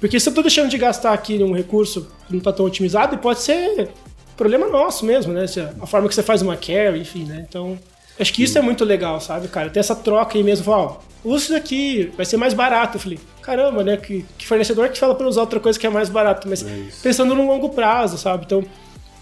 porque 0.00 0.18
se 0.18 0.28
eu 0.28 0.34
tô 0.34 0.40
deixando 0.40 0.70
de 0.70 0.78
gastar 0.78 1.12
aqui 1.12 1.42
um 1.44 1.52
recurso 1.52 2.10
que 2.26 2.32
não 2.32 2.40
tá 2.40 2.52
tão 2.52 2.64
otimizado, 2.64 3.18
pode 3.18 3.40
ser 3.40 3.90
problema 4.36 4.66
nosso 4.66 5.04
mesmo, 5.04 5.32
né? 5.34 5.44
A 5.80 5.86
forma 5.86 6.08
que 6.08 6.14
você 6.14 6.22
faz 6.22 6.40
uma 6.40 6.56
carry, 6.56 7.00
enfim, 7.00 7.24
né? 7.24 7.44
Então, 7.46 7.78
acho 8.18 8.32
que 8.32 8.42
isso 8.42 8.56
é 8.56 8.62
muito 8.62 8.82
legal, 8.82 9.20
sabe, 9.20 9.48
cara? 9.48 9.68
Ter 9.68 9.80
essa 9.80 9.94
troca 9.94 10.38
aí 10.38 10.42
mesmo, 10.42 10.72
ó, 10.72 10.96
usa 11.22 11.44
isso 11.44 11.56
aqui, 11.56 12.10
vai 12.16 12.24
ser 12.24 12.38
mais 12.38 12.54
barato. 12.54 12.96
Eu 12.96 13.00
falei, 13.00 13.18
caramba, 13.42 13.84
né? 13.84 13.98
Que, 13.98 14.24
que 14.38 14.46
fornecedor 14.46 14.88
que 14.88 14.98
fala 14.98 15.14
para 15.14 15.28
usar 15.28 15.42
outra 15.42 15.60
coisa 15.60 15.78
que 15.78 15.86
é 15.86 15.90
mais 15.90 16.08
barato, 16.08 16.48
mas 16.48 16.62
é 16.62 16.86
pensando 17.02 17.34
no 17.34 17.46
longo 17.46 17.68
prazo, 17.68 18.16
sabe? 18.16 18.44
Então, 18.46 18.64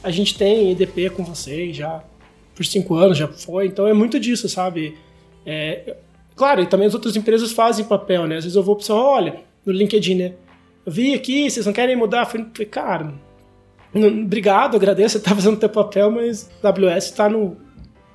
a 0.05 0.13
gente 0.13 0.39
tem 0.39 0.71
EDP 0.71 1.11
com 1.11 1.25
vocês 1.25 1.77
já 1.77 2.01
por 2.55 2.65
cinco 2.65 2.95
anos, 2.95 3.19
já 3.19 3.27
foi, 3.27 3.67
então 3.67 3.87
é 3.87 3.93
muito 3.93 4.19
disso, 4.21 4.49
sabe? 4.49 4.97
É, 5.45 5.97
claro, 6.37 6.63
e 6.63 6.67
também 6.67 6.87
as 6.87 6.95
outras 6.95 7.17
empresas 7.17 7.51
fazem 7.51 7.85
papel, 7.85 8.27
né? 8.29 8.37
Às 8.37 8.45
vezes 8.45 8.57
eu 8.57 8.63
vou 8.63 8.77
para 8.77 8.95
olha, 8.95 9.41
no 9.67 9.73
LinkedIn, 9.73 10.15
né? 10.15 10.33
Vi 10.89 11.15
aqui, 11.15 11.51
vocês 11.51 11.67
não 11.67 11.73
querem 11.73 11.97
mudar? 11.97 12.27
Falei, 12.27 12.47
cara, 12.71 13.15
não, 13.93 14.09
obrigado, 14.09 14.77
agradeço, 14.77 15.19
você 15.19 15.25
tá 15.25 15.35
fazendo 15.35 15.55
o 15.55 15.61
teu 15.61 15.69
papel, 15.69 16.11
mas 16.11 16.51
AWS 16.63 17.11
tá, 17.13 17.29
no, 17.29 17.57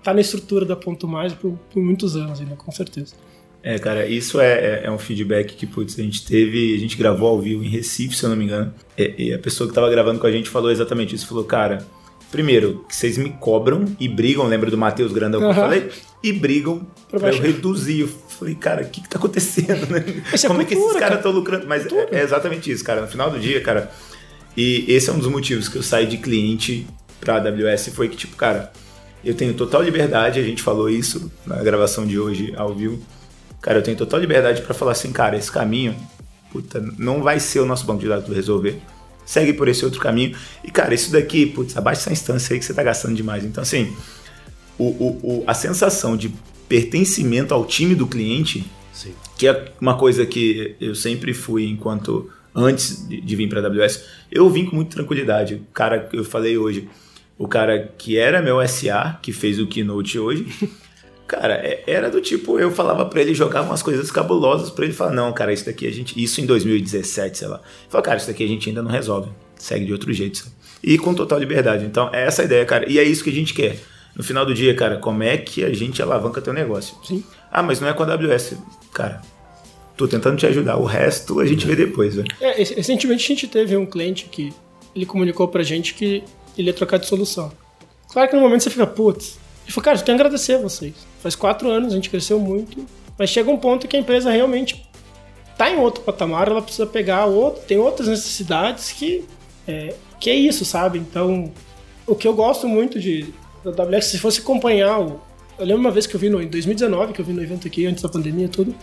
tá 0.03 0.13
na 0.13 0.21
estrutura 0.21 0.65
da 0.65 0.75
Ponto 0.75 1.07
Mais 1.07 1.33
por, 1.33 1.57
por 1.71 1.81
muitos 1.83 2.15
anos 2.15 2.39
ainda, 2.39 2.55
com 2.55 2.71
certeza. 2.71 3.15
É, 3.61 3.79
cara, 3.79 4.05
isso 4.05 4.41
é, 4.41 4.53
é, 4.53 4.81
é, 4.85 4.91
um 4.91 4.97
feedback 4.97 5.55
que 5.55 5.65
putz, 5.65 5.97
a 5.97 6.03
gente 6.03 6.25
teve, 6.25 6.75
a 6.75 6.79
gente 6.79 6.97
gravou 6.97 7.29
ao 7.29 7.39
vivo 7.39 7.63
em 7.63 7.69
Recife, 7.69 8.15
se 8.15 8.23
eu 8.23 8.29
não 8.29 8.35
me 8.35 8.43
engano, 8.43 8.73
e, 8.97 9.29
e 9.29 9.33
a 9.33 9.39
pessoa 9.39 9.67
que 9.67 9.71
estava 9.71 9.89
gravando 9.89 10.19
com 10.19 10.27
a 10.27 10.31
gente 10.31 10.49
falou 10.49 10.69
exatamente 10.69 11.15
isso, 11.15 11.25
falou, 11.25 11.45
cara, 11.45 11.85
primeiro, 12.33 12.83
que 12.89 12.95
vocês 12.95 13.15
me 13.15 13.29
cobram 13.29 13.85
e 13.99 14.09
brigam, 14.09 14.47
lembra 14.47 14.71
do 14.71 14.77
Matheus 14.77 15.13
Grandão 15.13 15.39
que 15.39 15.45
eu 15.45 15.53
falei? 15.53 15.91
E 16.23 16.33
brigam 16.33 16.81
pra, 17.07 17.19
pra 17.19 17.29
eu 17.29 17.39
reduzir. 17.39 17.99
Eu 17.99 18.07
falei, 18.07 18.55
cara, 18.55 18.81
o 18.81 18.89
que, 18.89 19.01
que 19.01 19.07
tá 19.07 19.19
acontecendo, 19.19 19.85
né? 19.87 20.03
É 20.33 20.47
Como 20.47 20.59
é, 20.59 20.63
cultura, 20.63 20.63
é 20.63 20.65
que 20.65 20.73
esses 20.73 20.99
caras 20.99 21.17
estão 21.17 21.31
lucrando? 21.31 21.67
Mas 21.67 21.85
é, 21.85 22.07
é, 22.11 22.23
exatamente 22.23 22.71
isso, 22.71 22.83
cara. 22.83 23.01
No 23.01 23.07
final 23.07 23.29
do 23.29 23.39
dia, 23.39 23.61
cara, 23.61 23.91
e 24.57 24.83
esse 24.87 25.11
é 25.11 25.13
um 25.13 25.19
dos 25.19 25.27
motivos 25.27 25.69
que 25.69 25.77
eu 25.77 25.83
saí 25.83 26.07
de 26.07 26.17
cliente 26.17 26.87
pra 27.19 27.35
AWS, 27.35 27.89
foi 27.93 28.09
que, 28.09 28.17
tipo, 28.17 28.35
cara, 28.35 28.73
eu 29.23 29.35
tenho 29.35 29.53
total 29.53 29.83
liberdade, 29.83 30.39
a 30.39 30.43
gente 30.43 30.63
falou 30.63 30.89
isso 30.89 31.31
na 31.45 31.57
gravação 31.57 32.03
de 32.03 32.17
hoje 32.19 32.51
ao 32.57 32.73
vivo. 32.73 32.99
Cara, 33.61 33.77
eu 33.77 33.83
tenho 33.83 33.95
total 33.95 34.19
liberdade 34.19 34.63
para 34.63 34.73
falar 34.73 34.93
assim, 34.93 35.11
cara, 35.11 35.37
esse 35.37 35.51
caminho, 35.51 35.95
puta, 36.51 36.83
não 36.97 37.21
vai 37.21 37.39
ser 37.39 37.59
o 37.59 37.65
nosso 37.65 37.85
banco 37.85 38.01
de 38.01 38.09
dados 38.09 38.35
resolver 38.35 38.81
segue 39.25 39.53
por 39.53 39.67
esse 39.67 39.83
outro 39.83 39.99
caminho. 39.99 40.35
E, 40.63 40.71
cara, 40.71 40.93
isso 40.93 41.11
daqui, 41.11 41.45
putz, 41.45 41.75
abaixa 41.77 42.01
essa 42.01 42.13
instância 42.13 42.53
aí 42.53 42.59
que 42.59 42.65
você 42.65 42.73
tá 42.73 42.83
gastando 42.83 43.15
demais. 43.15 43.43
Então, 43.43 43.61
assim, 43.61 43.95
o, 44.77 44.85
o, 44.85 45.19
o, 45.23 45.43
a 45.47 45.53
sensação 45.53 46.17
de 46.17 46.33
pertencimento 46.67 47.53
ao 47.53 47.65
time 47.65 47.95
do 47.95 48.07
cliente, 48.07 48.65
Sim. 48.91 49.13
que 49.37 49.47
é 49.47 49.73
uma 49.79 49.97
coisa 49.97 50.25
que 50.25 50.75
eu 50.79 50.95
sempre 50.95 51.33
fui 51.33 51.67
enquanto 51.67 52.29
antes 52.55 53.07
de, 53.07 53.19
de 53.19 53.35
vir 53.35 53.49
para 53.49 53.61
a 53.61 53.65
AWS, 53.65 54.03
eu 54.31 54.49
vim 54.49 54.65
com 54.65 54.75
muita 54.75 54.95
tranquilidade. 54.95 55.55
O 55.55 55.73
cara 55.73 55.99
que 55.99 56.17
eu 56.17 56.23
falei 56.23 56.57
hoje, 56.57 56.87
o 57.37 57.47
cara 57.47 57.91
que 57.97 58.17
era 58.17 58.41
meu 58.41 58.65
SA, 58.67 59.19
que 59.21 59.31
fez 59.31 59.59
o 59.59 59.67
keynote 59.67 60.19
hoje, 60.19 60.47
Cara, 61.33 61.55
é, 61.55 61.83
era 61.87 62.11
do 62.11 62.21
tipo, 62.21 62.59
eu 62.59 62.69
falava 62.69 63.05
para 63.05 63.19
ele 63.19 63.33
jogar 63.33 63.63
umas 63.63 63.81
coisas 63.81 64.11
cabulosas 64.11 64.69
para 64.69 64.85
ele 64.85 64.93
falar, 64.93 65.13
não, 65.13 65.33
cara, 65.33 65.51
isso 65.51 65.65
daqui 65.65 65.87
a 65.87 65.91
gente. 65.91 66.21
Isso 66.21 66.39
em 66.39 66.45
2017, 66.45 67.39
sei 67.39 67.47
lá. 67.47 67.59
Fala, 67.89 68.03
cara, 68.03 68.17
isso 68.17 68.27
daqui 68.27 68.43
a 68.43 68.47
gente 68.47 68.69
ainda 68.69 68.83
não 68.83 68.91
resolve. 68.91 69.31
Segue 69.55 69.83
de 69.83 69.91
outro 69.91 70.13
jeito. 70.13 70.37
Sabe? 70.37 70.51
E 70.83 70.95
com 70.95 71.11
total 71.15 71.39
liberdade. 71.39 71.85
Então, 71.85 72.11
é 72.13 72.27
essa 72.27 72.43
a 72.43 72.45
ideia, 72.45 72.63
cara. 72.65 72.87
E 72.87 72.99
é 72.99 73.03
isso 73.03 73.23
que 73.23 73.31
a 73.31 73.33
gente 73.33 73.51
quer. 73.51 73.79
No 74.15 74.23
final 74.23 74.45
do 74.45 74.53
dia, 74.53 74.75
cara, 74.75 74.97
como 74.97 75.23
é 75.23 75.35
que 75.35 75.63
a 75.63 75.73
gente 75.73 76.03
alavanca 76.03 76.39
teu 76.39 76.53
negócio? 76.53 76.95
Sim. 77.03 77.23
Ah, 77.51 77.63
mas 77.63 77.79
não 77.79 77.87
é 77.87 77.93
com 77.93 78.03
a 78.03 78.13
AWS. 78.13 78.57
Cara, 78.93 79.19
tô 79.97 80.07
tentando 80.07 80.37
te 80.37 80.45
ajudar. 80.45 80.77
O 80.77 80.85
resto 80.85 81.39
a 81.39 81.47
gente 81.47 81.65
vê 81.65 81.75
depois, 81.75 82.13
velho. 82.15 82.27
É, 82.39 82.51
recentemente 82.61 83.23
a 83.23 83.27
gente 83.27 83.47
teve 83.47 83.75
um 83.75 83.87
cliente 83.87 84.25
que 84.25 84.53
ele 84.95 85.07
comunicou 85.07 85.47
pra 85.47 85.63
gente 85.63 85.95
que 85.95 86.23
ele 86.55 86.67
ia 86.67 86.73
trocar 86.73 86.99
de 86.99 87.07
solução. 87.07 87.51
Claro 88.11 88.29
que 88.29 88.35
no 88.35 88.41
momento 88.43 88.61
você 88.61 88.69
fica, 88.69 88.85
putz, 88.85 89.39
ele 89.63 89.71
falou, 89.71 89.85
cara, 89.85 89.97
eu 89.97 90.03
tenho 90.03 90.17
que 90.17 90.21
agradecer 90.21 90.55
a 90.55 90.57
vocês. 90.59 90.93
Faz 91.21 91.35
quatro 91.35 91.69
anos, 91.69 91.93
a 91.93 91.95
gente 91.95 92.09
cresceu 92.09 92.39
muito, 92.39 92.85
mas 93.17 93.29
chega 93.29 93.49
um 93.49 93.57
ponto 93.57 93.87
que 93.87 93.95
a 93.95 93.99
empresa 93.99 94.31
realmente 94.31 94.85
está 95.51 95.69
em 95.69 95.77
outro 95.77 96.03
patamar, 96.03 96.47
ela 96.47 96.61
precisa 96.61 96.85
pegar 96.85 97.25
outro, 97.25 97.63
tem 97.63 97.77
outras 97.77 98.07
necessidades 98.07 98.91
que 98.91 99.25
é, 99.67 99.95
que 100.19 100.29
é 100.29 100.35
isso, 100.35 100.65
sabe? 100.65 100.99
Então, 100.99 101.51
o 102.05 102.15
que 102.15 102.27
eu 102.27 102.33
gosto 102.33 102.67
muito 102.67 102.99
de 102.99 103.33
da 103.63 103.83
AWS, 103.83 104.05
se 104.05 104.19
fosse 104.19 104.41
acompanhar 104.41 104.99
o, 104.99 105.21
eu 105.57 105.65
lembro 105.65 105.81
uma 105.81 105.91
vez 105.91 106.05
que 106.05 106.15
eu 106.15 106.19
vi 106.19 106.29
no, 106.29 106.41
em 106.41 106.47
2019, 106.47 107.13
que 107.13 107.21
eu 107.21 107.25
vi 107.25 107.31
no 107.31 107.41
evento 107.41 107.67
aqui, 107.67 107.85
antes 107.85 108.03
da 108.03 108.09
pandemia 108.09 108.49
tudo, 108.49 108.75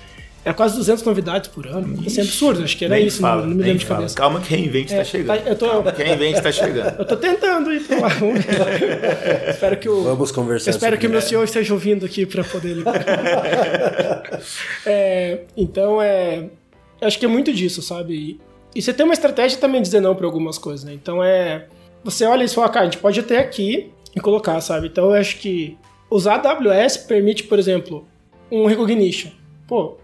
é 0.45 0.53
quase 0.53 0.77
200 0.77 1.05
novidades 1.05 1.51
por 1.51 1.67
ano. 1.67 2.03
Isso 2.07 2.19
é 2.19 2.23
absurdo, 2.23 2.63
acho 2.63 2.77
que 2.77 2.85
era 2.87 2.95
nem 2.95 3.07
isso, 3.07 3.21
fala, 3.21 3.47
não, 3.47 3.55
me 3.55 3.63
lembro 3.63 3.79
de 3.79 3.85
fala. 3.85 4.01
cabeça. 4.01 4.17
Calma 4.17 4.41
que 4.41 4.55
Reinvent 4.55 4.87
está 4.87 4.97
é, 4.97 5.05
chegando. 5.05 5.27
Tá, 5.27 5.51
eu 5.51 5.57
tô, 5.57 5.69
Calma 5.69 5.93
que 5.93 6.03
Reinvent 6.03 6.37
está 6.37 6.53
chegando. 6.53 6.97
eu 7.01 7.05
tô 7.05 7.17
tentando 7.17 7.73
ir 7.73 7.81
para 7.83 8.01
lá. 8.01 8.09
espero 9.51 9.77
que 9.77 9.89
o, 9.89 10.03
Vamos 10.03 10.33
conversar. 10.33 10.71
espero 10.71 10.97
que 10.97 11.07
o 11.07 11.11
meu 11.11 11.21
senhor 11.21 11.45
esteja 11.45 11.75
ouvindo 11.75 12.07
aqui 12.07 12.25
para 12.25 12.43
poder 12.43 12.77
é, 14.87 15.43
Então, 15.57 16.01
é, 16.01 16.49
acho 17.03 17.19
que 17.19 17.27
é 17.27 17.29
muito 17.29 17.53
disso, 17.53 17.83
sabe? 17.83 18.15
E, 18.15 18.41
e 18.75 18.81
você 18.81 18.95
tem 18.95 19.05
uma 19.05 19.15
estratégia 19.15 19.59
também 19.59 19.83
de 19.83 19.89
dizer 19.89 20.01
não 20.01 20.15
para 20.15 20.25
algumas 20.25 20.57
coisas, 20.57 20.85
né? 20.85 20.95
Então, 20.95 21.23
é... 21.23 21.67
Você 22.03 22.25
olha 22.25 22.45
e 22.45 22.49
fala, 22.49 22.71
cara, 22.71 22.87
a 22.87 22.91
gente 22.91 22.97
pode 22.97 23.21
até 23.21 23.39
aqui 23.39 23.91
e 24.17 24.21
colocar, 24.21 24.59
sabe? 24.63 24.87
Então, 24.87 25.11
eu 25.11 25.21
acho 25.21 25.37
que 25.37 25.77
usar 26.11 26.37
a 26.37 26.51
AWS 26.53 26.97
permite, 26.97 27.45
por 27.45 27.59
exemplo, 27.59 28.09
um 28.51 28.65
recognition. 28.65 29.31
Pô, 29.67 29.99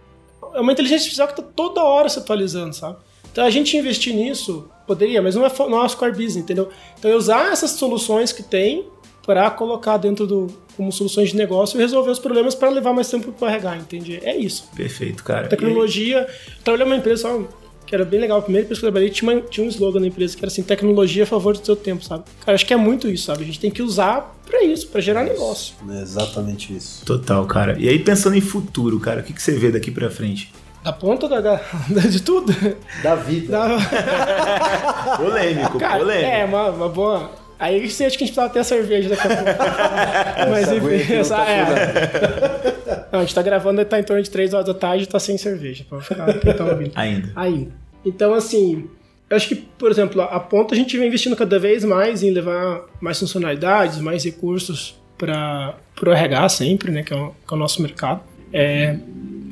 é 0.56 0.60
uma 0.60 0.72
inteligência 0.72 1.04
artificial 1.04 1.28
que 1.28 1.40
está 1.40 1.52
toda 1.54 1.82
hora 1.82 2.08
se 2.08 2.18
atualizando, 2.18 2.74
sabe? 2.74 2.96
Então 3.30 3.44
a 3.44 3.50
gente 3.50 3.76
investir 3.76 4.14
nisso 4.14 4.68
poderia, 4.86 5.20
mas 5.20 5.34
não 5.34 5.44
é 5.44 5.50
nosso 5.68 5.96
core 5.96 6.12
business, 6.12 6.36
entendeu? 6.36 6.70
Então 6.98 7.10
é 7.10 7.14
usar 7.14 7.52
essas 7.52 7.72
soluções 7.72 8.32
que 8.32 8.42
tem 8.42 8.86
para 9.24 9.50
colocar 9.50 9.96
dentro 9.96 10.26
do 10.26 10.46
como 10.76 10.92
soluções 10.92 11.30
de 11.30 11.36
negócio 11.36 11.78
e 11.78 11.80
resolver 11.80 12.10
os 12.10 12.18
problemas 12.18 12.54
para 12.54 12.68
levar 12.68 12.92
mais 12.92 13.10
tempo 13.10 13.32
para 13.32 13.48
carregar, 13.48 13.76
entende? 13.78 14.20
É 14.22 14.36
isso. 14.36 14.68
Perfeito, 14.76 15.24
cara. 15.24 15.48
Tecnologia. 15.48 16.26
E... 16.28 16.62
Trabalhei 16.62 16.86
numa 16.86 16.96
empresa 16.96 17.22
só 17.22 17.44
que 17.86 17.94
era 17.94 18.04
bem 18.04 18.20
legal. 18.20 18.38
A 18.38 18.42
primeira 18.42 18.64
empresa 18.64 18.80
que 18.80 18.86
eu 18.86 18.90
trabalhei 18.90 19.10
tinha, 19.10 19.32
uma, 19.32 19.40
tinha 19.42 19.66
um 19.66 19.70
slogan 19.70 20.00
na 20.00 20.08
empresa 20.08 20.36
que 20.36 20.44
era 20.44 20.48
assim: 20.48 20.62
tecnologia 20.62 21.22
a 21.22 21.26
favor 21.26 21.56
do 21.56 21.64
seu 21.64 21.76
tempo, 21.76 22.04
sabe? 22.04 22.24
Cara, 22.44 22.54
acho 22.54 22.66
que 22.66 22.74
é 22.74 22.76
muito 22.76 23.08
isso, 23.08 23.24
sabe? 23.24 23.42
A 23.42 23.46
gente 23.46 23.60
tem 23.60 23.70
que 23.70 23.82
usar 23.82 24.36
para 24.44 24.62
isso, 24.64 24.88
para 24.88 25.00
gerar 25.00 25.24
negócio. 25.24 25.74
É 25.90 26.02
exatamente 26.02 26.74
isso. 26.76 27.04
Total, 27.04 27.44
cara. 27.46 27.76
E 27.78 27.88
aí, 27.88 27.98
pensando 27.98 28.36
em 28.36 28.40
futuro, 28.40 28.98
cara, 29.00 29.20
o 29.20 29.24
que, 29.24 29.32
que 29.32 29.42
você 29.42 29.52
vê 29.52 29.70
daqui 29.70 29.90
para 29.90 30.10
frente? 30.10 30.52
Da 30.82 30.92
ponta 30.92 31.28
da, 31.28 31.40
da, 31.40 31.56
de 32.08 32.22
tudo? 32.22 32.54
Da 33.02 33.16
vida. 33.16 33.50
Da... 33.50 35.16
polêmico, 35.18 35.78
Cara, 35.78 35.98
polêmico. 35.98 36.30
É, 36.30 36.44
uma, 36.44 36.70
uma 36.70 36.88
boa. 36.88 37.30
Aí 37.58 37.84
acho 37.84 37.96
que 37.96 38.04
a 38.04 38.08
gente 38.08 38.18
precisava 38.18 38.50
ter 38.50 38.58
a 38.58 38.64
cerveja 38.64 39.08
daqui 39.08 39.26
a 39.26 39.30
pouco. 39.30 39.50
Mas 40.50 40.72
enfim, 40.72 41.14
essa, 41.14 41.36
tá 41.36 41.50
é. 41.50 43.08
Não, 43.12 43.20
a 43.20 43.22
gente 43.22 43.34
tá 43.34 43.42
gravando, 43.42 43.84
tá 43.84 43.98
em 43.98 44.02
torno 44.02 44.22
de 44.22 44.30
3 44.30 44.52
horas 44.52 44.66
da 44.66 44.74
tarde 44.74 45.04
e 45.04 45.06
tá 45.06 45.18
sem 45.18 45.38
cerveja. 45.38 45.84
Pra 45.88 46.00
ficar 46.00 46.38
quem 46.38 46.52
tá 46.52 46.64
ouvindo. 46.64 46.92
Ainda. 46.94 47.32
Ainda. 47.34 47.72
Então, 48.04 48.34
assim, 48.34 48.88
eu 49.28 49.36
acho 49.36 49.48
que, 49.48 49.54
por 49.56 49.90
exemplo, 49.90 50.22
a 50.22 50.38
ponta 50.38 50.74
a 50.74 50.76
gente 50.76 50.96
vem 50.96 51.08
investindo 51.08 51.34
cada 51.34 51.58
vez 51.58 51.84
mais 51.84 52.22
em 52.22 52.30
levar 52.30 52.82
mais 53.00 53.18
funcionalidades, 53.18 53.98
mais 53.98 54.24
recursos 54.24 55.00
para 55.16 55.74
o 56.04 56.10
RH 56.10 56.48
sempre, 56.50 56.92
né? 56.92 57.02
Que 57.02 57.12
é 57.12 57.16
o, 57.16 57.30
que 57.30 57.52
é 57.52 57.54
o 57.54 57.58
nosso 57.58 57.82
mercado. 57.82 58.20
É, 58.52 58.96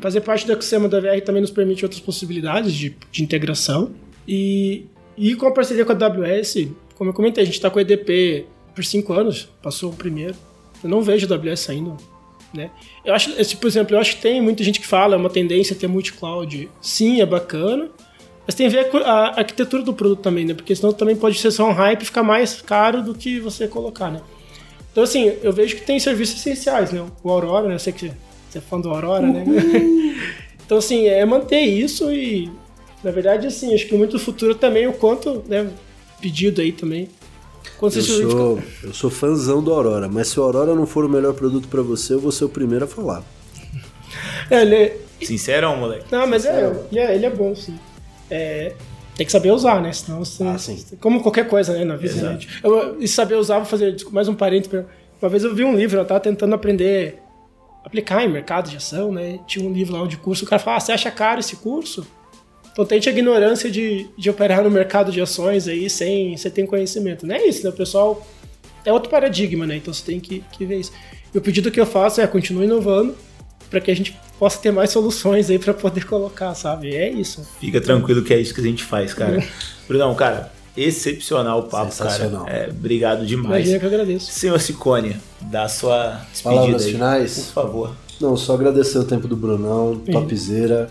Fazer 0.00 0.20
parte 0.20 0.46
do 0.46 0.52
ecossistema 0.52 0.86
da 0.88 1.00
VR 1.00 1.22
também 1.24 1.40
nos 1.40 1.50
permite 1.50 1.84
outras 1.84 2.00
possibilidades 2.00 2.72
de, 2.74 2.94
de 3.10 3.22
integração. 3.22 3.90
E, 4.28 4.84
e 5.16 5.34
com 5.34 5.46
a 5.46 5.50
parceria 5.50 5.84
com 5.84 5.92
a 5.92 5.94
AWS, 5.94 6.68
como 7.04 7.10
eu 7.10 7.14
comentei, 7.14 7.42
a 7.42 7.46
gente 7.46 7.56
está 7.56 7.68
com 7.68 7.78
o 7.78 7.82
EDP 7.82 8.46
por 8.74 8.82
cinco 8.82 9.12
anos, 9.12 9.48
passou 9.62 9.90
o 9.90 9.94
primeiro. 9.94 10.34
Eu 10.82 10.88
não 10.88 11.02
vejo 11.02 11.30
a 11.30 11.36
AWS 11.36 11.60
saindo 11.60 11.96
né? 12.54 12.70
Eu 13.04 13.12
acho, 13.12 13.30
esse, 13.38 13.56
por 13.56 13.66
exemplo, 13.66 13.96
eu 13.96 14.00
acho 14.00 14.16
que 14.16 14.22
tem 14.22 14.40
muita 14.40 14.62
gente 14.62 14.80
que 14.80 14.86
fala, 14.86 15.14
é 15.14 15.18
uma 15.18 15.28
tendência 15.28 15.74
ter 15.74 15.88
multi-cloud. 15.88 16.70
Sim, 16.80 17.20
é 17.20 17.26
bacana, 17.26 17.90
mas 18.46 18.54
tem 18.54 18.66
a 18.66 18.70
ver 18.70 18.88
com 18.90 18.98
a 18.98 19.38
arquitetura 19.38 19.82
do 19.82 19.92
produto 19.92 20.20
também, 20.20 20.44
né? 20.44 20.54
Porque 20.54 20.74
senão 20.74 20.92
também 20.92 21.16
pode 21.16 21.36
ser 21.38 21.50
só 21.50 21.68
um 21.68 21.72
hype 21.72 22.02
e 22.02 22.04
ficar 22.04 22.22
mais 22.22 22.62
caro 22.62 23.02
do 23.02 23.14
que 23.14 23.40
você 23.40 23.66
colocar, 23.66 24.10
né? 24.10 24.20
Então, 24.92 25.02
assim, 25.02 25.32
eu 25.42 25.52
vejo 25.52 25.74
que 25.74 25.82
tem 25.82 25.98
serviços 25.98 26.38
essenciais, 26.38 26.92
né? 26.92 27.04
O 27.22 27.30
Aurora, 27.30 27.66
né? 27.66 27.74
Eu 27.74 27.78
sei 27.80 27.92
que 27.92 28.12
você 28.48 28.58
é 28.58 28.60
fã 28.60 28.80
do 28.80 28.88
Aurora, 28.88 29.26
né? 29.26 29.44
então, 30.64 30.78
assim, 30.78 31.06
é 31.08 31.24
manter 31.24 31.60
isso 31.60 32.12
e, 32.12 32.48
na 33.02 33.10
verdade, 33.10 33.48
assim, 33.48 33.74
acho 33.74 33.88
que 33.88 33.96
muito 33.96 34.18
futuro 34.18 34.54
também 34.54 34.86
o 34.86 34.92
quanto, 34.92 35.42
né? 35.48 35.68
Pedido 36.24 36.62
aí 36.62 36.72
também. 36.72 37.10
Quanto 37.76 37.98
eu, 37.98 38.02
sou, 38.02 38.62
eu 38.82 38.94
sou 38.94 39.10
fãzão 39.10 39.62
do 39.62 39.70
Aurora, 39.70 40.08
mas 40.08 40.28
se 40.28 40.40
o 40.40 40.42
Aurora 40.42 40.74
não 40.74 40.86
for 40.86 41.04
o 41.04 41.08
melhor 41.08 41.34
produto 41.34 41.68
para 41.68 41.82
você, 41.82 42.14
eu 42.14 42.18
vou 42.18 42.32
ser 42.32 42.46
o 42.46 42.48
primeiro 42.48 42.86
a 42.86 42.88
falar. 42.88 43.22
É, 44.50 44.62
ele 44.62 44.74
é... 44.74 44.96
Sincerão, 45.20 45.76
moleque. 45.76 46.06
Não, 46.10 46.26
mas 46.26 46.46
é, 46.46 46.72
ele 46.90 46.98
é, 46.98 47.14
ele 47.14 47.26
é 47.26 47.30
bom, 47.30 47.54
sim. 47.54 47.78
É, 48.30 48.72
tem 49.14 49.26
que 49.26 49.32
saber 49.32 49.50
usar, 49.50 49.82
né? 49.82 49.92
Senão 49.92 50.24
você. 50.24 50.42
Ah, 50.42 50.96
como 50.98 51.22
qualquer 51.22 51.46
coisa, 51.46 51.74
né, 51.74 51.84
na 51.84 51.96
vida. 51.96 52.14
Né? 52.14 52.38
Eu, 52.62 52.98
e 52.98 53.06
saber 53.06 53.34
usar, 53.34 53.58
vou 53.58 53.66
fazer 53.66 53.94
mais 54.10 54.26
um 54.26 54.34
parênteses. 54.34 54.86
Uma 55.20 55.28
vez 55.28 55.44
eu 55.44 55.54
vi 55.54 55.62
um 55.62 55.76
livro, 55.76 55.98
eu 55.98 56.06
tava 56.06 56.20
tentando 56.20 56.54
aprender 56.54 57.18
aplicar 57.84 58.24
em 58.24 58.28
mercado 58.30 58.70
de 58.70 58.78
ação, 58.78 59.12
né? 59.12 59.40
Tinha 59.46 59.68
um 59.68 59.72
livro 59.72 59.94
lá 59.94 60.06
de 60.06 60.16
curso, 60.16 60.46
o 60.46 60.48
cara 60.48 60.58
falava, 60.58 60.78
ah, 60.78 60.80
você 60.80 60.92
acha 60.92 61.10
caro 61.10 61.40
esse 61.40 61.56
curso? 61.56 62.06
Então 62.74 62.84
tente 62.84 63.08
a 63.08 63.12
ignorância 63.12 63.70
de, 63.70 64.08
de 64.18 64.28
operar 64.28 64.64
no 64.64 64.70
mercado 64.70 65.12
de 65.12 65.20
ações 65.20 65.68
aí 65.68 65.88
sem 65.88 66.36
você 66.36 66.50
ter 66.50 66.66
conhecimento. 66.66 67.24
Não 67.24 67.36
é 67.36 67.46
isso, 67.46 67.62
né? 67.62 67.70
O 67.70 67.72
pessoal 67.72 68.26
é 68.84 68.92
outro 68.92 69.08
paradigma, 69.08 69.64
né? 69.64 69.76
Então 69.76 69.94
você 69.94 70.04
tem 70.04 70.18
que, 70.18 70.42
que 70.52 70.66
ver 70.66 70.80
isso. 70.80 70.92
E 71.32 71.38
o 71.38 71.40
pedido 71.40 71.70
que 71.70 71.80
eu 71.80 71.86
faço 71.86 72.20
é 72.20 72.26
continue 72.26 72.64
inovando 72.64 73.14
para 73.70 73.80
que 73.80 73.92
a 73.92 73.94
gente 73.94 74.18
possa 74.40 74.58
ter 74.58 74.72
mais 74.72 74.90
soluções 74.90 75.48
aí 75.50 75.58
para 75.58 75.72
poder 75.72 76.04
colocar, 76.04 76.52
sabe? 76.54 76.94
É 76.96 77.08
isso. 77.08 77.48
Fica 77.60 77.80
tranquilo 77.80 78.24
que 78.24 78.34
é 78.34 78.40
isso 78.40 78.52
que 78.52 78.60
a 78.60 78.64
gente 78.64 78.82
faz, 78.82 79.14
cara. 79.14 79.40
Brunão, 79.86 80.12
cara, 80.16 80.52
excepcional 80.76 81.60
o 81.60 81.62
papo, 81.64 81.96
cara. 81.96 82.30
É, 82.48 82.68
obrigado 82.70 83.24
demais. 83.24 83.66
Imagina 83.66 83.78
que 83.78 83.84
eu 83.84 83.88
agradeço. 83.88 84.32
Senhor 84.32 84.60
Sicone, 84.60 85.16
dá 85.42 85.68
sua 85.68 86.24
despedida 86.32 86.42
Palavras 86.42 86.84
aí, 86.86 86.92
finais. 86.92 87.38
Por 87.38 87.52
favor. 87.52 87.96
Não, 88.20 88.36
só 88.36 88.54
agradecer 88.54 88.98
o 88.98 89.04
tempo 89.04 89.28
do 89.28 89.36
Brunão, 89.36 90.00
topzera. 90.10 90.90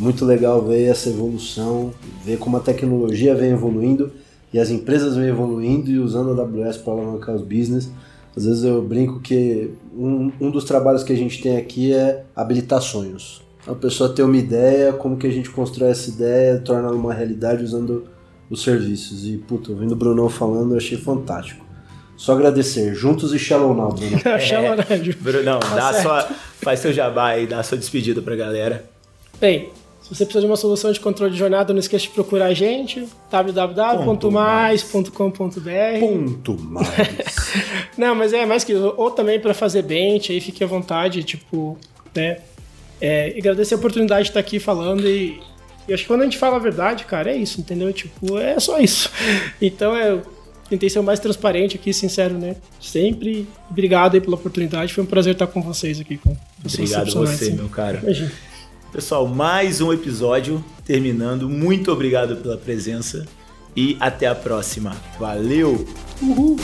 Muito 0.00 0.24
legal 0.24 0.64
ver 0.64 0.84
essa 0.84 1.10
evolução, 1.10 1.92
ver 2.24 2.38
como 2.38 2.56
a 2.56 2.60
tecnologia 2.60 3.34
vem 3.34 3.50
evoluindo 3.50 4.10
e 4.50 4.58
as 4.58 4.70
empresas 4.70 5.14
vêm 5.14 5.26
evoluindo 5.26 5.90
e 5.90 5.98
usando 5.98 6.30
a 6.30 6.42
AWS 6.42 6.78
para 6.78 6.94
alavancar 6.94 7.34
os 7.34 7.42
business. 7.42 7.90
Às 8.34 8.46
vezes 8.46 8.64
eu 8.64 8.80
brinco 8.80 9.20
que 9.20 9.70
um, 9.94 10.32
um 10.40 10.50
dos 10.50 10.64
trabalhos 10.64 11.04
que 11.04 11.12
a 11.12 11.16
gente 11.16 11.42
tem 11.42 11.58
aqui 11.58 11.92
é 11.92 12.24
habilitar 12.34 12.80
sonhos. 12.80 13.42
A 13.66 13.74
pessoa 13.74 14.08
ter 14.08 14.22
uma 14.22 14.38
ideia, 14.38 14.90
como 14.94 15.18
que 15.18 15.26
a 15.26 15.30
gente 15.30 15.50
constrói 15.50 15.90
essa 15.90 16.08
ideia, 16.08 16.58
torna 16.58 16.90
uma 16.92 17.12
realidade 17.12 17.62
usando 17.62 18.04
os 18.48 18.62
serviços. 18.62 19.26
E, 19.26 19.36
puta, 19.36 19.70
ouvindo 19.70 19.92
o 19.92 19.96
Brunão 19.96 20.30
falando, 20.30 20.72
eu 20.72 20.78
achei 20.78 20.96
fantástico. 20.96 21.62
Só 22.16 22.32
agradecer. 22.32 22.94
Juntos 22.94 23.34
e 23.34 23.38
Shallow 23.38 23.74
Now, 23.74 23.92
Bruno. 23.92 24.18
É, 24.24 24.38
shallow 24.38 24.76
Now. 24.76 24.86
Brunão, 25.20 25.60
tá 25.60 25.74
dá 25.74 26.02
sua, 26.02 26.22
faz 26.62 26.80
seu 26.80 26.90
jabá 26.90 27.32
aí, 27.32 27.46
dá 27.46 27.62
sua 27.62 27.76
despedida 27.76 28.22
pra 28.22 28.34
galera. 28.34 28.88
Bem, 29.38 29.68
se 30.10 30.16
você 30.16 30.24
precisa 30.24 30.40
de 30.40 30.46
uma 30.46 30.56
solução 30.56 30.90
de 30.90 30.98
controle 30.98 31.32
de 31.32 31.38
jornada, 31.38 31.72
não 31.72 31.78
esqueça 31.78 32.02
de 32.02 32.10
procurar 32.10 32.46
a 32.46 32.54
gente, 32.54 33.06
www.mais.com.br. 33.30 36.00
Ponto 36.00 36.60
mais. 36.60 37.52
não, 37.96 38.16
mas 38.16 38.32
é 38.32 38.44
mais 38.44 38.64
que 38.64 38.74
ou 38.74 39.10
também 39.12 39.38
para 39.38 39.54
fazer 39.54 39.82
bench, 39.82 40.32
aí 40.32 40.40
fique 40.40 40.64
à 40.64 40.66
vontade, 40.66 41.22
tipo, 41.22 41.78
né? 42.12 42.38
É, 43.00 43.32
agradecer 43.38 43.74
a 43.74 43.76
oportunidade 43.76 44.24
de 44.24 44.30
estar 44.30 44.40
aqui 44.40 44.58
falando 44.58 45.08
e, 45.08 45.40
e 45.86 45.94
acho 45.94 46.02
que 46.02 46.08
quando 46.08 46.22
a 46.22 46.24
gente 46.24 46.38
fala 46.38 46.56
a 46.56 46.60
verdade, 46.60 47.04
cara, 47.04 47.30
é 47.30 47.36
isso, 47.36 47.60
entendeu? 47.60 47.92
Tipo, 47.92 48.36
é 48.36 48.58
só 48.58 48.80
isso. 48.80 49.08
Então 49.62 49.94
é 49.94 50.20
tentei 50.68 50.88
ser 50.88 50.98
o 50.98 51.04
mais 51.04 51.20
transparente 51.20 51.76
aqui, 51.76 51.92
sincero, 51.92 52.38
né? 52.38 52.56
Sempre. 52.80 53.46
Obrigado 53.68 54.14
aí 54.14 54.20
pela 54.20 54.36
oportunidade. 54.36 54.92
Foi 54.92 55.02
um 55.02 55.06
prazer 55.06 55.32
estar 55.32 55.48
com 55.48 55.60
vocês 55.60 56.00
aqui. 56.00 56.16
Com 56.16 56.36
Obrigado 56.64 57.12
você, 57.12 57.50
meu 57.50 57.68
cara. 57.68 57.98
Imagina. 58.02 58.30
Pessoal, 58.92 59.26
mais 59.26 59.80
um 59.80 59.92
episódio 59.92 60.64
terminando. 60.84 61.48
Muito 61.48 61.92
obrigado 61.92 62.36
pela 62.36 62.56
presença 62.56 63.24
e 63.76 63.96
até 64.00 64.26
a 64.26 64.34
próxima. 64.34 64.96
Valeu! 65.18 65.86
Uhul. 66.20 66.56